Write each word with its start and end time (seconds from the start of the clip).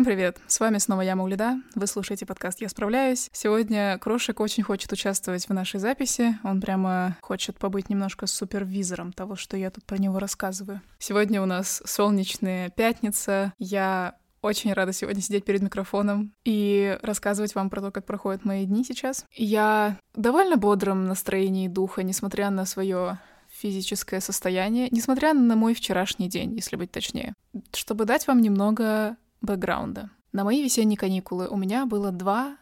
Всем 0.00 0.06
привет! 0.06 0.38
С 0.46 0.60
вами 0.60 0.78
снова 0.78 1.02
я, 1.02 1.14
Маулида. 1.14 1.60
Вы 1.74 1.86
слушаете 1.86 2.24
подкаст 2.24 2.62
«Я 2.62 2.70
справляюсь». 2.70 3.28
Сегодня 3.34 3.98
Крошек 3.98 4.40
очень 4.40 4.62
хочет 4.62 4.90
участвовать 4.90 5.46
в 5.46 5.52
нашей 5.52 5.78
записи. 5.78 6.38
Он 6.42 6.58
прямо 6.62 7.18
хочет 7.20 7.58
побыть 7.58 7.90
немножко 7.90 8.26
супервизором 8.26 9.12
того, 9.12 9.36
что 9.36 9.58
я 9.58 9.70
тут 9.70 9.84
про 9.84 9.98
него 9.98 10.18
рассказываю. 10.18 10.80
Сегодня 10.98 11.42
у 11.42 11.44
нас 11.44 11.82
солнечная 11.84 12.70
пятница. 12.70 13.52
Я 13.58 14.14
очень 14.40 14.72
рада 14.72 14.94
сегодня 14.94 15.20
сидеть 15.20 15.44
перед 15.44 15.60
микрофоном 15.60 16.32
и 16.46 16.98
рассказывать 17.02 17.54
вам 17.54 17.68
про 17.68 17.82
то, 17.82 17.90
как 17.90 18.06
проходят 18.06 18.46
мои 18.46 18.64
дни 18.64 18.84
сейчас. 18.84 19.26
Я 19.34 19.98
довольно 20.14 20.56
бодром 20.56 21.04
настроении 21.04 21.68
духа, 21.68 22.02
несмотря 22.02 22.48
на 22.48 22.64
свое 22.64 23.18
физическое 23.50 24.22
состояние, 24.22 24.88
несмотря 24.90 25.34
на 25.34 25.56
мой 25.56 25.74
вчерашний 25.74 26.30
день, 26.30 26.54
если 26.54 26.76
быть 26.76 26.90
точнее. 26.90 27.34
Чтобы 27.74 28.06
дать 28.06 28.26
вам 28.26 28.40
немного 28.40 29.18
бэкграунда. 29.40 30.10
На 30.32 30.44
мои 30.44 30.62
весенние 30.62 30.96
каникулы 30.96 31.48
у 31.48 31.56
меня 31.56 31.86
было 31.86 32.12
два 32.12 32.56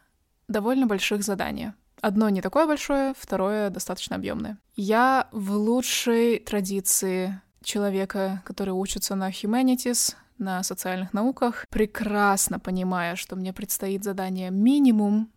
довольно 0.49 0.87
больших 0.87 1.23
задания. 1.23 1.75
Одно 2.01 2.29
не 2.29 2.41
такое 2.41 2.67
большое, 2.67 3.15
второе 3.19 3.71
достаточно 3.71 4.17
объемное. 4.17 4.59
Я 4.77 5.29
в 5.33 5.53
лучшей 5.53 6.39
традиции 6.39 7.41
человека, 7.63 8.43
который 8.45 8.71
учится 8.71 9.15
на 9.15 9.31
humanities, 9.31 10.15
на 10.39 10.63
социальных 10.63 11.13
науках, 11.13 11.67
прекрасно 11.69 12.61
понимая, 12.61 13.17
что 13.17 13.35
мне 13.35 13.53
предстоит 13.53 14.05
задание 14.05 14.51
минимум 14.51 15.31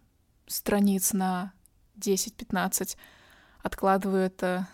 страниц 0.47 1.13
на 1.13 1.53
10-15, 1.97 2.95
откладываю 3.63 4.23
это 4.23 4.67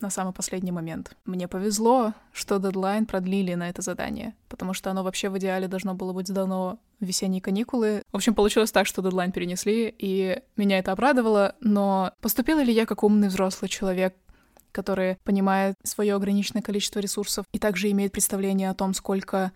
на 0.00 0.10
самый 0.10 0.32
последний 0.32 0.72
момент. 0.72 1.16
Мне 1.24 1.48
повезло, 1.48 2.14
что 2.32 2.58
дедлайн 2.58 3.06
продлили 3.06 3.54
на 3.54 3.68
это 3.68 3.82
задание, 3.82 4.34
потому 4.48 4.74
что 4.74 4.90
оно 4.90 5.02
вообще 5.02 5.28
в 5.28 5.38
идеале 5.38 5.68
должно 5.68 5.94
было 5.94 6.12
быть 6.12 6.28
сдано 6.28 6.78
в 7.00 7.04
весенние 7.04 7.40
каникулы. 7.40 8.02
В 8.12 8.16
общем, 8.16 8.34
получилось 8.34 8.72
так, 8.72 8.86
что 8.86 9.02
дедлайн 9.02 9.32
перенесли, 9.32 9.94
и 9.98 10.40
меня 10.56 10.78
это 10.78 10.92
обрадовало, 10.92 11.54
но 11.60 12.12
поступила 12.20 12.60
ли 12.60 12.72
я 12.72 12.86
как 12.86 13.02
умный 13.02 13.28
взрослый 13.28 13.68
человек, 13.68 14.14
который 14.72 15.16
понимает 15.24 15.74
свое 15.82 16.14
ограниченное 16.14 16.62
количество 16.62 17.00
ресурсов 17.00 17.46
и 17.52 17.58
также 17.58 17.90
имеет 17.90 18.12
представление 18.12 18.70
о 18.70 18.74
том, 18.74 18.94
сколько 18.94 19.52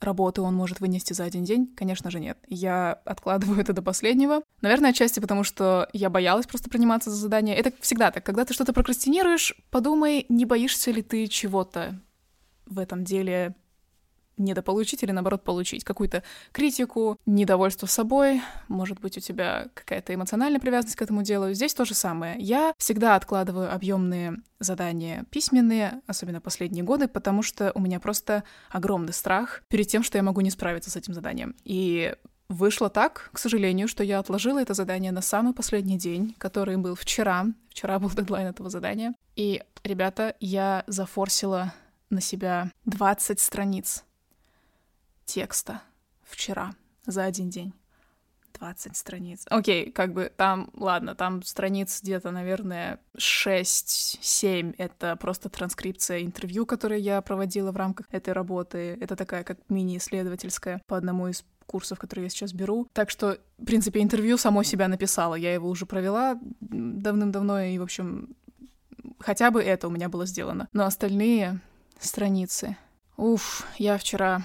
работы 0.00 0.42
он 0.42 0.54
может 0.54 0.80
вынести 0.80 1.12
за 1.12 1.24
один 1.24 1.44
день? 1.44 1.72
Конечно 1.76 2.10
же, 2.10 2.20
нет. 2.20 2.38
Я 2.48 2.92
откладываю 3.04 3.60
это 3.60 3.72
до 3.72 3.82
последнего. 3.82 4.42
Наверное, 4.60 4.90
отчасти 4.90 5.20
потому, 5.20 5.44
что 5.44 5.88
я 5.92 6.10
боялась 6.10 6.46
просто 6.46 6.70
приниматься 6.70 7.10
за 7.10 7.16
задание. 7.16 7.56
Это 7.56 7.72
всегда 7.80 8.10
так. 8.10 8.24
Когда 8.24 8.44
ты 8.44 8.54
что-то 8.54 8.72
прокрастинируешь, 8.72 9.54
подумай, 9.70 10.26
не 10.28 10.44
боишься 10.44 10.90
ли 10.90 11.02
ты 11.02 11.26
чего-то 11.26 12.00
в 12.66 12.78
этом 12.78 13.04
деле 13.04 13.54
недополучить 14.36 15.02
или, 15.02 15.12
наоборот, 15.12 15.42
получить 15.42 15.84
какую-то 15.84 16.22
критику, 16.52 17.18
недовольство 17.26 17.86
собой, 17.86 18.42
может 18.68 19.00
быть, 19.00 19.16
у 19.16 19.20
тебя 19.20 19.68
какая-то 19.74 20.14
эмоциональная 20.14 20.60
привязанность 20.60 20.96
к 20.96 21.02
этому 21.02 21.22
делу. 21.22 21.52
Здесь 21.52 21.74
то 21.74 21.84
же 21.84 21.94
самое. 21.94 22.36
Я 22.38 22.74
всегда 22.78 23.16
откладываю 23.16 23.72
объемные 23.72 24.36
задания 24.58 25.24
письменные, 25.30 26.00
особенно 26.06 26.40
последние 26.40 26.84
годы, 26.84 27.08
потому 27.08 27.42
что 27.42 27.72
у 27.74 27.80
меня 27.80 28.00
просто 28.00 28.44
огромный 28.70 29.12
страх 29.12 29.62
перед 29.68 29.88
тем, 29.88 30.02
что 30.02 30.18
я 30.18 30.22
могу 30.22 30.40
не 30.40 30.50
справиться 30.50 30.90
с 30.90 30.96
этим 30.96 31.14
заданием. 31.14 31.54
И 31.64 32.14
Вышло 32.48 32.88
так, 32.88 33.30
к 33.32 33.38
сожалению, 33.38 33.88
что 33.88 34.04
я 34.04 34.20
отложила 34.20 34.62
это 34.62 34.72
задание 34.72 35.10
на 35.10 35.20
самый 35.20 35.52
последний 35.52 35.98
день, 35.98 36.34
который 36.38 36.76
был 36.76 36.94
вчера. 36.94 37.46
Вчера 37.70 37.98
был 37.98 38.10
дедлайн 38.10 38.46
этого 38.46 38.70
задания. 38.70 39.14
И, 39.34 39.62
ребята, 39.82 40.36
я 40.38 40.84
зафорсила 40.86 41.74
на 42.08 42.20
себя 42.20 42.70
20 42.84 43.40
страниц 43.40 44.04
текста 45.26 45.82
вчера 46.22 46.74
за 47.04 47.24
один 47.24 47.50
день. 47.50 47.74
20 48.58 48.96
страниц. 48.96 49.44
Окей, 49.50 49.92
как 49.92 50.14
бы 50.14 50.32
там, 50.34 50.70
ладно, 50.74 51.14
там 51.14 51.42
страниц 51.42 52.00
где-то, 52.02 52.30
наверное, 52.30 53.00
6-7. 53.18 54.74
Это 54.78 55.16
просто 55.16 55.50
транскрипция 55.50 56.22
интервью, 56.22 56.64
которое 56.64 56.98
я 56.98 57.20
проводила 57.20 57.70
в 57.70 57.76
рамках 57.76 58.06
этой 58.10 58.32
работы. 58.32 58.96
Это 59.00 59.14
такая 59.14 59.44
как 59.44 59.58
мини-исследовательская 59.68 60.80
по 60.86 60.96
одному 60.96 61.28
из 61.28 61.44
курсов, 61.66 61.98
которые 61.98 62.24
я 62.24 62.30
сейчас 62.30 62.52
беру. 62.52 62.88
Так 62.94 63.10
что, 63.10 63.38
в 63.58 63.64
принципе, 63.66 64.00
интервью 64.00 64.38
само 64.38 64.62
себя 64.62 64.88
написала. 64.88 65.34
Я 65.34 65.52
его 65.52 65.68
уже 65.68 65.84
провела 65.84 66.38
давным-давно, 66.60 67.60
и, 67.60 67.78
в 67.78 67.82
общем, 67.82 68.36
хотя 69.18 69.50
бы 69.50 69.62
это 69.62 69.88
у 69.88 69.90
меня 69.90 70.08
было 70.08 70.26
сделано. 70.26 70.68
Но 70.72 70.84
остальные 70.84 71.60
страницы... 72.00 72.76
Уф, 73.18 73.66
я 73.78 73.96
вчера 73.96 74.42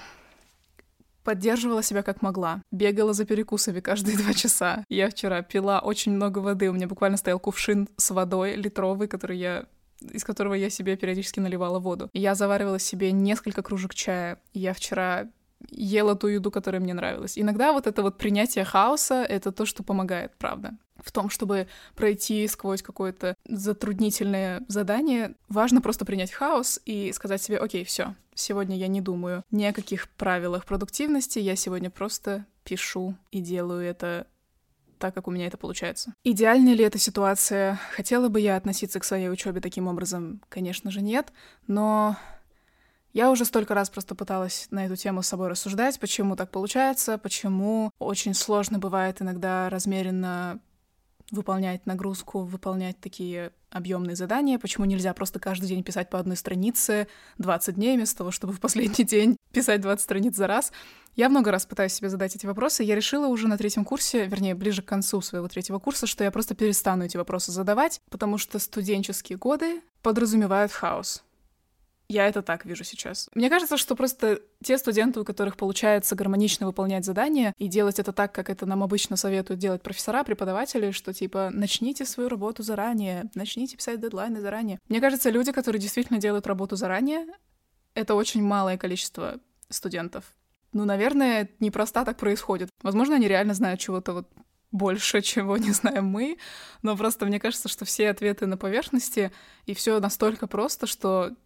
поддерживала 1.24 1.84
себя 1.84 2.04
как 2.04 2.22
могла. 2.22 2.62
Бегала 2.72 3.14
за 3.14 3.26
перекусами 3.26 3.80
каждые 3.80 4.18
два 4.22 4.34
часа. 4.34 4.86
Я 4.90 5.09
вчера 5.09 5.42
пила 5.42 5.80
очень 5.80 6.14
много 6.14 6.40
воды. 6.40 6.70
У 6.70 6.74
меня 6.74 6.88
буквально 6.88 7.18
стоял 7.18 7.40
кувшин 7.40 7.88
с 7.98 8.12
водой 8.12 8.56
литровый, 8.56 9.08
который 9.08 9.38
я 9.38 9.66
из 10.02 10.24
которого 10.24 10.56
я 10.56 10.72
себе 10.72 10.98
периодически 10.98 11.40
наливала 11.40 11.78
воду. 11.78 12.09
Я 12.14 12.34
заваривала 12.34 12.80
себе 12.80 13.12
несколько 13.12 13.62
кружек 13.62 13.94
чая. 13.94 14.42
Я 14.52 14.74
вчера 14.74 15.28
ела 15.70 16.16
ту 16.16 16.28
еду, 16.28 16.52
которая 16.52 16.82
мне 16.82 16.94
нравилась. 16.94 17.38
Иногда 17.38 17.72
вот 17.72 17.88
это 17.88 18.02
вот 18.02 18.18
принятие 18.18 18.66
хаоса— 18.66 19.24
это 19.30 19.52
то, 19.52 19.66
что 19.66 19.84
помогает, 19.84 20.32
правда. 20.38 20.72
В 21.01 21.12
том, 21.12 21.29
чтобы 21.29 21.67
пройти 21.95 22.47
сквозь 22.47 22.81
какое-то 22.81 23.35
затруднительное 23.47 24.63
задание, 24.67 25.35
важно 25.50 25.81
просто 25.81 26.06
принять 26.06 26.31
хаос 26.31 26.79
и 26.85 27.12
сказать 27.13 27.41
себе, 27.41 27.57
окей, 27.57 27.84
все, 27.84 28.16
сегодня 28.35 28.78
я 28.78 28.88
не 28.88 29.01
думаю 29.01 29.44
ни 29.51 29.63
о 29.66 29.73
каких 29.73 30.09
правилах 30.09 30.66
продуктивности, 30.66 31.40
я 31.40 31.56
сегодня 31.56 31.90
просто 31.90 32.45
пишу 32.63 33.16
и 33.31 33.41
делаю 33.41 33.84
это 33.84 34.28
так, 35.01 35.16
как 35.16 35.28
у 35.28 35.31
меня 35.31 35.47
это 35.47 35.57
получается. 35.57 36.13
Идеальная 36.23 36.75
ли 36.75 36.84
эта 36.84 37.00
ситуация? 37.00 37.79
Хотела 37.95 38.29
бы 38.29 38.40
я 38.40 38.56
относиться 38.56 39.00
к 39.00 39.03
своей 39.03 39.29
учебе 39.29 39.59
таким 39.59 39.88
образом? 39.88 40.41
Конечно 40.47 40.91
же, 40.91 41.01
нет, 41.01 41.34
но 41.66 42.16
я 43.13 43.29
уже 43.29 43.44
столько 43.44 43.73
раз 43.73 43.90
просто 43.90 44.16
пыталась 44.16 44.67
на 44.72 44.85
эту 44.85 44.95
тему 44.95 45.22
с 45.22 45.28
собой 45.28 45.50
рассуждать, 45.50 46.00
почему 46.00 46.35
так 46.35 46.51
получается, 46.51 47.17
почему 47.17 47.91
очень 48.00 48.34
сложно 48.34 48.79
бывает 48.79 49.22
иногда 49.22 49.69
размеренно 49.69 50.59
выполнять 51.31 51.86
нагрузку, 51.86 52.44
выполнять 52.44 53.00
такие 53.00 53.52
объемные 53.69 54.16
задания, 54.16 54.59
почему 54.59 54.86
нельзя 54.86 55.14
просто 55.14 55.40
каждый 55.40 55.68
день 55.68 55.81
писать 55.81 56.09
по 56.09 56.19
одной 56.19 56.36
странице 56.36 57.08
20 57.38 57.75
дней 57.75 57.96
вместо 57.96 58.18
того, 58.18 58.31
чтобы 58.31 58.53
в 58.53 58.59
последний 58.59 59.06
день 59.06 59.38
писать 59.52 59.81
20 59.81 60.03
страниц 60.03 60.36
за 60.36 60.47
раз. 60.47 60.72
Я 61.16 61.30
много 61.30 61.52
раз 61.52 61.66
пытаюсь 61.66 61.94
себе 61.94 62.09
задать 62.09 62.36
эти 62.36 62.46
вопросы. 62.46 62.84
Я 62.84 62.96
решила 62.96 63.28
уже 63.28 63.47
на 63.47 63.58
третьем 63.58 63.86
курсе, 63.86 64.28
вернее, 64.28 64.56
ближе 64.56 64.81
к 64.81 64.86
концу 64.86 65.22
своего 65.22 65.47
третьего 65.47 65.80
курса, 65.80 66.06
что 66.06 66.24
я 66.24 66.31
просто 66.31 66.53
перестану 66.53 67.06
эти 67.06 67.18
вопросы 67.18 67.52
задавать, 67.52 68.02
потому 68.09 68.38
что 68.38 68.59
студенческие 68.59 69.38
годы 69.38 69.81
подразумевают 70.02 70.72
хаос. 70.72 71.24
Я 72.11 72.27
это 72.27 72.41
так 72.41 72.66
вижу 72.66 72.83
сейчас. 72.83 73.29
Мне 73.35 73.49
кажется, 73.49 73.77
что 73.77 73.95
просто 73.95 74.41
те 74.61 74.77
студенты, 74.77 75.22
у 75.22 75.23
которых 75.23 75.55
получается 75.55 76.13
гармонично 76.13 76.66
выполнять 76.66 77.05
задания 77.05 77.53
и 77.57 77.69
делать 77.69 77.99
это 77.99 78.11
так, 78.11 78.35
как 78.35 78.49
это 78.49 78.66
нам 78.66 78.83
обычно 78.83 79.16
советуют 79.16 79.61
делать 79.61 79.81
профессора, 79.81 80.25
преподаватели, 80.25 80.91
что 80.91 81.13
типа 81.13 81.51
начните 81.53 82.05
свою 82.05 82.27
работу 82.27 82.63
заранее, 82.63 83.31
начните 83.33 83.77
писать 83.77 84.01
дедлайны 84.01 84.41
заранее. 84.41 84.77
Мне 84.89 84.99
кажется, 84.99 85.29
люди, 85.29 85.53
которые 85.53 85.81
действительно 85.81 86.19
делают 86.19 86.47
работу 86.47 86.75
заранее, 86.75 87.27
это 87.94 88.13
очень 88.16 88.43
малое 88.43 88.78
количество 88.78 89.39
студентов. 89.69 90.25
Ну, 90.73 90.83
наверное, 90.83 91.49
не 91.61 91.72
просто 91.72 92.03
так 92.03 92.17
происходит. 92.17 92.69
Возможно, 92.81 93.16
они 93.16 93.29
реально 93.29 93.53
знают 93.53 93.79
чего-то 93.79 94.11
вот 94.11 94.28
больше, 94.73 95.22
чего 95.22 95.55
не 95.55 95.72
знаем 95.72 96.07
мы, 96.07 96.40
но 96.81 96.97
просто 96.97 97.25
мне 97.25 97.40
кажется, 97.40 97.69
что 97.69 97.85
все 97.85 98.09
ответы 98.09 98.47
на 98.47 98.57
поверхности, 98.57 99.31
и 99.66 99.73
все 99.73 100.02
настолько 100.02 100.47
просто, 100.47 100.87
что 100.87 101.37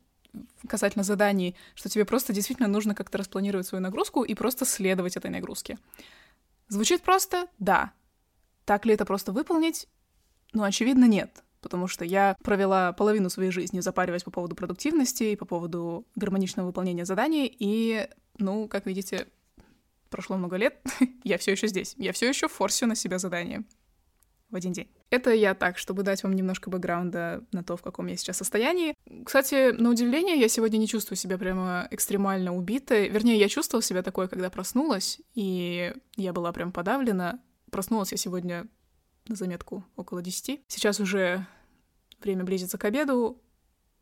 касательно 0.67 1.03
заданий, 1.03 1.55
что 1.75 1.89
тебе 1.89 2.05
просто 2.05 2.33
действительно 2.33 2.67
нужно 2.67 2.95
как-то 2.95 3.17
распланировать 3.17 3.67
свою 3.67 3.81
нагрузку 3.81 4.23
и 4.23 4.33
просто 4.33 4.65
следовать 4.65 5.17
этой 5.17 5.31
нагрузке. 5.31 5.77
Звучит 6.67 7.01
просто? 7.01 7.47
Да. 7.59 7.91
Так 8.65 8.85
ли 8.85 8.93
это 8.93 9.05
просто 9.05 9.31
выполнить? 9.31 9.87
Ну, 10.53 10.63
очевидно, 10.63 11.05
нет. 11.05 11.43
Потому 11.61 11.87
что 11.87 12.05
я 12.05 12.35
провела 12.43 12.93
половину 12.93 13.29
своей 13.29 13.51
жизни, 13.51 13.79
запариваясь 13.79 14.23
по 14.23 14.31
поводу 14.31 14.55
продуктивности 14.55 15.23
и 15.23 15.35
по 15.35 15.45
поводу 15.45 16.05
гармоничного 16.15 16.67
выполнения 16.67 17.05
заданий. 17.05 17.53
И, 17.57 18.07
ну, 18.37 18.67
как 18.67 18.85
видите, 18.85 19.27
прошло 20.09 20.37
много 20.37 20.57
лет, 20.57 20.79
я 21.23 21.37
все 21.37 21.51
еще 21.51 21.67
здесь. 21.67 21.95
Я 21.97 22.13
все 22.13 22.29
еще 22.29 22.47
форсю 22.47 22.87
на 22.87 22.95
себя 22.95 23.19
задание 23.19 23.63
в 24.49 24.55
один 24.55 24.73
день. 24.73 24.89
Это 25.10 25.31
я 25.31 25.54
так, 25.54 25.78
чтобы 25.78 26.04
дать 26.04 26.24
вам 26.24 26.34
немножко 26.34 26.69
бэкграунда 26.69 27.44
на 27.52 27.63
то, 27.63 27.78
в 27.78 27.81
каком 27.81 28.07
я 28.07 28.18
сейчас 28.18 28.38
состоянии. 28.38 28.96
Кстати, 29.24 29.72
на 29.72 29.90
удивление, 29.90 30.40
я 30.40 30.50
сегодня 30.50 30.78
не 30.78 30.88
чувствую 30.88 31.18
себя 31.18 31.38
прямо 31.38 31.88
экстремально 31.92 32.56
убитой. 32.56 33.10
Вернее, 33.10 33.38
я 33.38 33.48
чувствовала 33.48 33.84
себя 33.84 34.02
такой, 34.02 34.28
когда 34.28 34.50
проснулась, 34.50 35.19
и 35.36 35.94
я 36.16 36.34
была 36.34 36.52
прям 36.52 36.72
подавлена. 36.72 37.40
Проснулась 37.72 38.12
я 38.12 38.18
сегодня 38.18 38.68
на 39.28 39.36
заметку 39.36 39.86
около 39.96 40.22
10. 40.22 40.62
Сейчас 40.68 41.00
уже 41.00 41.46
время 42.22 42.44
близится 42.44 42.78
к 42.78 42.86
обеду. 42.86 43.42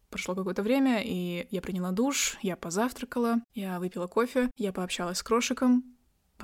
прошло 0.09 0.35
какое-то 0.35 0.63
время, 0.63 1.01
и 1.03 1.47
я 1.49 1.61
приняла 1.61 1.91
душ, 1.91 2.37
я 2.41 2.55
позавтракала, 2.55 3.41
я 3.53 3.79
выпила 3.79 4.07
кофе, 4.07 4.49
я 4.57 4.71
пообщалась 4.71 5.17
с 5.17 5.23
Крошиком, 5.23 5.92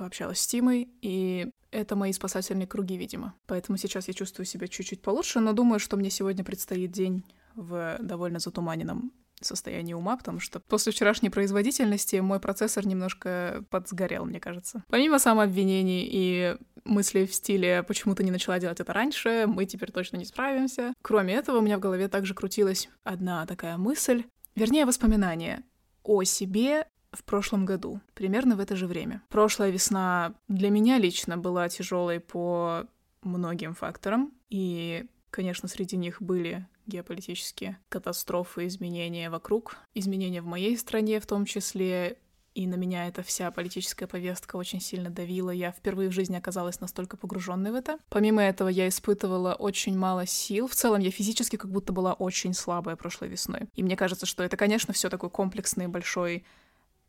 пообщалась 0.00 0.40
с 0.40 0.46
Тимой, 0.46 0.88
и 1.02 1.50
это 1.70 1.94
мои 1.94 2.12
спасательные 2.14 2.66
круги, 2.66 2.96
видимо. 2.96 3.34
Поэтому 3.46 3.76
сейчас 3.76 4.08
я 4.08 4.14
чувствую 4.14 4.46
себя 4.46 4.66
чуть-чуть 4.66 5.02
получше, 5.02 5.40
но 5.40 5.52
думаю, 5.52 5.78
что 5.78 5.98
мне 5.98 6.08
сегодня 6.08 6.42
предстоит 6.42 6.90
день 6.90 7.22
в 7.54 7.98
довольно 8.00 8.38
затуманенном 8.38 9.12
состоянии 9.42 9.92
ума, 9.92 10.16
потому 10.16 10.40
что 10.40 10.58
после 10.58 10.92
вчерашней 10.92 11.28
производительности 11.28 12.16
мой 12.16 12.40
процессор 12.40 12.86
немножко 12.86 13.62
подсгорел, 13.68 14.24
мне 14.24 14.40
кажется. 14.40 14.84
Помимо 14.88 15.18
самообвинений 15.18 16.08
и 16.10 16.56
мыслей 16.84 17.26
в 17.26 17.34
стиле 17.34 17.82
«почему 17.82 18.14
ты 18.14 18.24
не 18.24 18.30
начала 18.30 18.58
делать 18.58 18.80
это 18.80 18.94
раньше?», 18.94 19.44
«мы 19.46 19.66
теперь 19.66 19.92
точно 19.92 20.16
не 20.16 20.24
справимся». 20.24 20.94
Кроме 21.02 21.34
этого, 21.34 21.58
у 21.58 21.62
меня 21.62 21.76
в 21.76 21.80
голове 21.80 22.08
также 22.08 22.34
крутилась 22.34 22.88
одна 23.04 23.44
такая 23.44 23.76
мысль, 23.76 24.24
вернее, 24.54 24.86
воспоминание 24.86 25.62
о 26.02 26.22
себе 26.24 26.86
в 27.12 27.24
прошлом 27.24 27.66
году, 27.66 28.00
примерно 28.14 28.56
в 28.56 28.60
это 28.60 28.76
же 28.76 28.86
время. 28.86 29.22
Прошлая 29.28 29.70
весна 29.70 30.34
для 30.48 30.70
меня 30.70 30.98
лично 30.98 31.36
была 31.36 31.68
тяжелой 31.68 32.20
по 32.20 32.86
многим 33.22 33.74
факторам, 33.74 34.32
и, 34.48 35.06
конечно, 35.30 35.68
среди 35.68 35.96
них 35.96 36.22
были 36.22 36.66
геополитические 36.86 37.78
катастрофы, 37.88 38.66
изменения 38.66 39.30
вокруг, 39.30 39.76
изменения 39.94 40.42
в 40.42 40.46
моей 40.46 40.76
стране 40.76 41.20
в 41.20 41.26
том 41.26 41.44
числе, 41.44 42.18
и 42.54 42.66
на 42.66 42.74
меня 42.74 43.06
эта 43.06 43.22
вся 43.22 43.50
политическая 43.52 44.06
повестка 44.06 44.56
очень 44.56 44.80
сильно 44.80 45.08
давила. 45.08 45.50
Я 45.50 45.70
впервые 45.70 46.10
в 46.10 46.12
жизни 46.12 46.36
оказалась 46.36 46.80
настолько 46.80 47.16
погруженной 47.16 47.70
в 47.70 47.76
это. 47.76 47.98
Помимо 48.08 48.42
этого, 48.42 48.68
я 48.68 48.88
испытывала 48.88 49.54
очень 49.54 49.96
мало 49.96 50.26
сил. 50.26 50.66
В 50.66 50.74
целом, 50.74 51.00
я 51.00 51.12
физически 51.12 51.56
как 51.56 51.70
будто 51.70 51.92
была 51.92 52.12
очень 52.12 52.52
слабая 52.52 52.96
прошлой 52.96 53.28
весной. 53.28 53.68
И 53.76 53.84
мне 53.84 53.96
кажется, 53.96 54.26
что 54.26 54.42
это, 54.42 54.56
конечно, 54.56 54.92
все 54.92 55.08
такой 55.08 55.30
комплексный 55.30 55.86
большой 55.86 56.44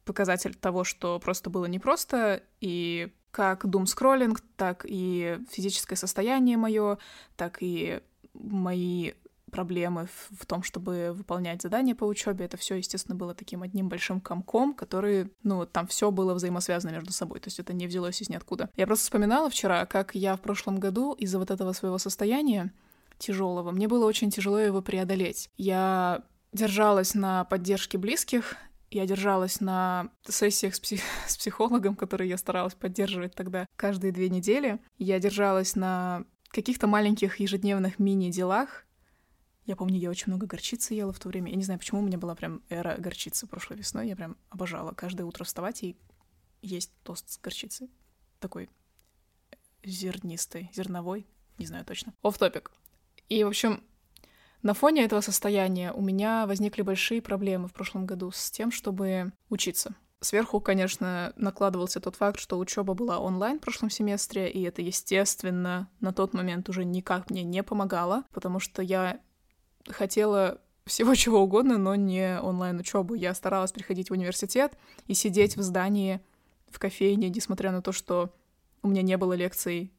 показатель 0.06 0.56
того, 0.56 0.84
что 0.84 1.20
просто 1.20 1.50
было 1.50 1.66
непросто, 1.66 2.44
и 2.60 3.12
как 3.32 3.66
дум 3.66 3.86
скроллинг, 3.86 4.42
так 4.58 4.86
и 4.88 5.40
физическое 5.50 5.96
состояние 5.96 6.58
мое, 6.58 6.98
так 7.36 7.58
и 7.62 8.02
мои 8.34 9.14
проблемы 9.52 10.08
в, 10.32 10.46
том, 10.46 10.64
чтобы 10.64 11.12
выполнять 11.14 11.62
задания 11.62 11.94
по 11.94 12.06
учебе. 12.06 12.46
Это 12.46 12.58
все, 12.58 12.76
естественно, 12.76 13.16
было 13.16 13.36
таким 13.36 13.64
одним 13.64 13.90
большим 13.90 14.22
комком, 14.22 14.74
который, 14.74 15.32
ну, 15.44 15.66
там 15.66 15.88
все 15.88 16.10
было 16.10 16.34
взаимосвязано 16.34 16.92
между 16.92 17.12
собой. 17.12 17.40
То 17.42 17.48
есть 17.48 17.60
это 17.60 17.74
не 17.74 17.86
взялось 17.86 18.22
из 18.22 18.30
ниоткуда. 18.30 18.70
Я 18.76 18.88
просто 18.88 19.04
вспоминала 19.04 19.50
вчера, 19.50 19.86
как 19.86 20.16
я 20.16 20.36
в 20.36 20.42
прошлом 20.42 20.80
году 20.80 21.14
из-за 21.14 21.38
вот 21.38 21.52
этого 21.52 21.74
своего 21.74 21.98
состояния 21.98 22.72
тяжелого, 23.18 23.72
мне 23.72 23.88
было 23.88 24.06
очень 24.06 24.32
тяжело 24.32 24.58
его 24.58 24.82
преодолеть. 24.82 25.50
Я 25.58 26.24
держалась 26.54 27.14
на 27.14 27.44
поддержке 27.46 27.98
близких, 27.98 28.56
я 28.92 29.06
держалась 29.08 29.62
на 29.62 30.12
сессиях 30.28 30.76
с, 30.76 30.80
псих... 30.80 31.02
с 31.28 31.38
психологом, 31.38 31.96
которые 31.96 32.30
я 32.30 32.38
старалась 32.38 32.76
поддерживать 32.76 33.34
тогда 33.34 33.66
каждые 33.76 34.12
две 34.12 34.30
недели. 34.30 34.80
Я 34.98 35.20
держалась 35.20 35.76
на 35.76 36.26
каких-то 36.50 36.88
маленьких 36.88 37.40
ежедневных 37.40 37.98
мини-делах, 37.98 38.86
я 39.66 39.76
помню, 39.76 39.98
я 39.98 40.10
очень 40.10 40.28
много 40.28 40.48
горчицы 40.48 40.94
ела 40.96 41.14
в 41.14 41.20
то 41.20 41.30
время. 41.30 41.52
Я 41.52 41.56
не 41.56 41.64
знаю, 41.64 41.80
почему 41.80 42.02
у 42.02 42.04
меня 42.04 42.18
была 42.18 42.36
прям 42.36 42.62
эра 42.70 42.98
горчицы 42.98 43.46
прошлой 43.48 43.78
весной. 43.78 44.08
Я 44.08 44.16
прям 44.16 44.36
обожала 44.50 44.92
каждое 44.92 45.24
утро 45.24 45.44
вставать 45.44 45.84
и 45.84 45.96
есть 46.62 46.92
тост 47.04 47.30
с 47.30 47.38
горчицей. 47.38 47.90
Такой 48.40 48.70
зернистый, 49.84 50.70
зерновой, 50.74 51.28
не 51.58 51.68
знаю 51.68 51.86
точно. 51.86 52.14
Оф 52.24 52.38
топик. 52.38 52.72
И, 53.30 53.44
в 53.44 53.48
общем, 53.48 53.84
на 54.64 54.74
фоне 54.74 55.04
этого 55.04 55.22
состояния 55.22 55.92
у 55.92 56.02
меня 56.02 56.46
возникли 56.46 56.82
большие 56.82 57.22
проблемы 57.22 57.68
в 57.68 57.74
прошлом 57.74 58.06
году 58.06 58.32
с 58.32 58.52
тем, 58.52 58.72
чтобы 58.72 59.32
учиться. 59.50 59.96
Сверху, 60.20 60.62
конечно, 60.62 61.34
накладывался 61.36 62.00
тот 62.00 62.16
факт, 62.16 62.40
что 62.40 62.60
учеба 62.60 62.94
была 62.94 63.18
онлайн 63.18 63.58
в 63.58 63.62
прошлом 63.62 63.90
семестре, 63.90 64.52
и 64.52 64.62
это, 64.62 64.84
естественно, 64.84 65.90
на 66.00 66.14
тот 66.14 66.36
момент 66.36 66.70
уже 66.70 66.86
никак 66.86 67.32
мне 67.32 67.42
не 67.42 67.64
помогало, 67.64 68.24
потому 68.32 68.60
что 68.60 68.84
я 68.84 69.20
хотела 69.90 70.62
всего 70.86 71.16
чего 71.16 71.42
угодно, 71.42 71.80
но 71.80 71.96
не 71.96 72.40
онлайн-учебу. 72.40 73.16
Я 73.16 73.34
старалась 73.34 73.72
приходить 73.72 74.10
в 74.10 74.14
университет 74.14 74.78
и 75.08 75.16
сидеть 75.16 75.58
в 75.58 75.64
здании, 75.64 76.22
в 76.70 76.78
кофейне, 76.78 77.30
несмотря 77.30 77.72
на 77.72 77.82
то, 77.82 77.92
что 77.92 78.32
у 78.84 78.90
меня 78.90 79.02
не 79.02 79.18
было 79.18 79.34
лекций 79.34 79.92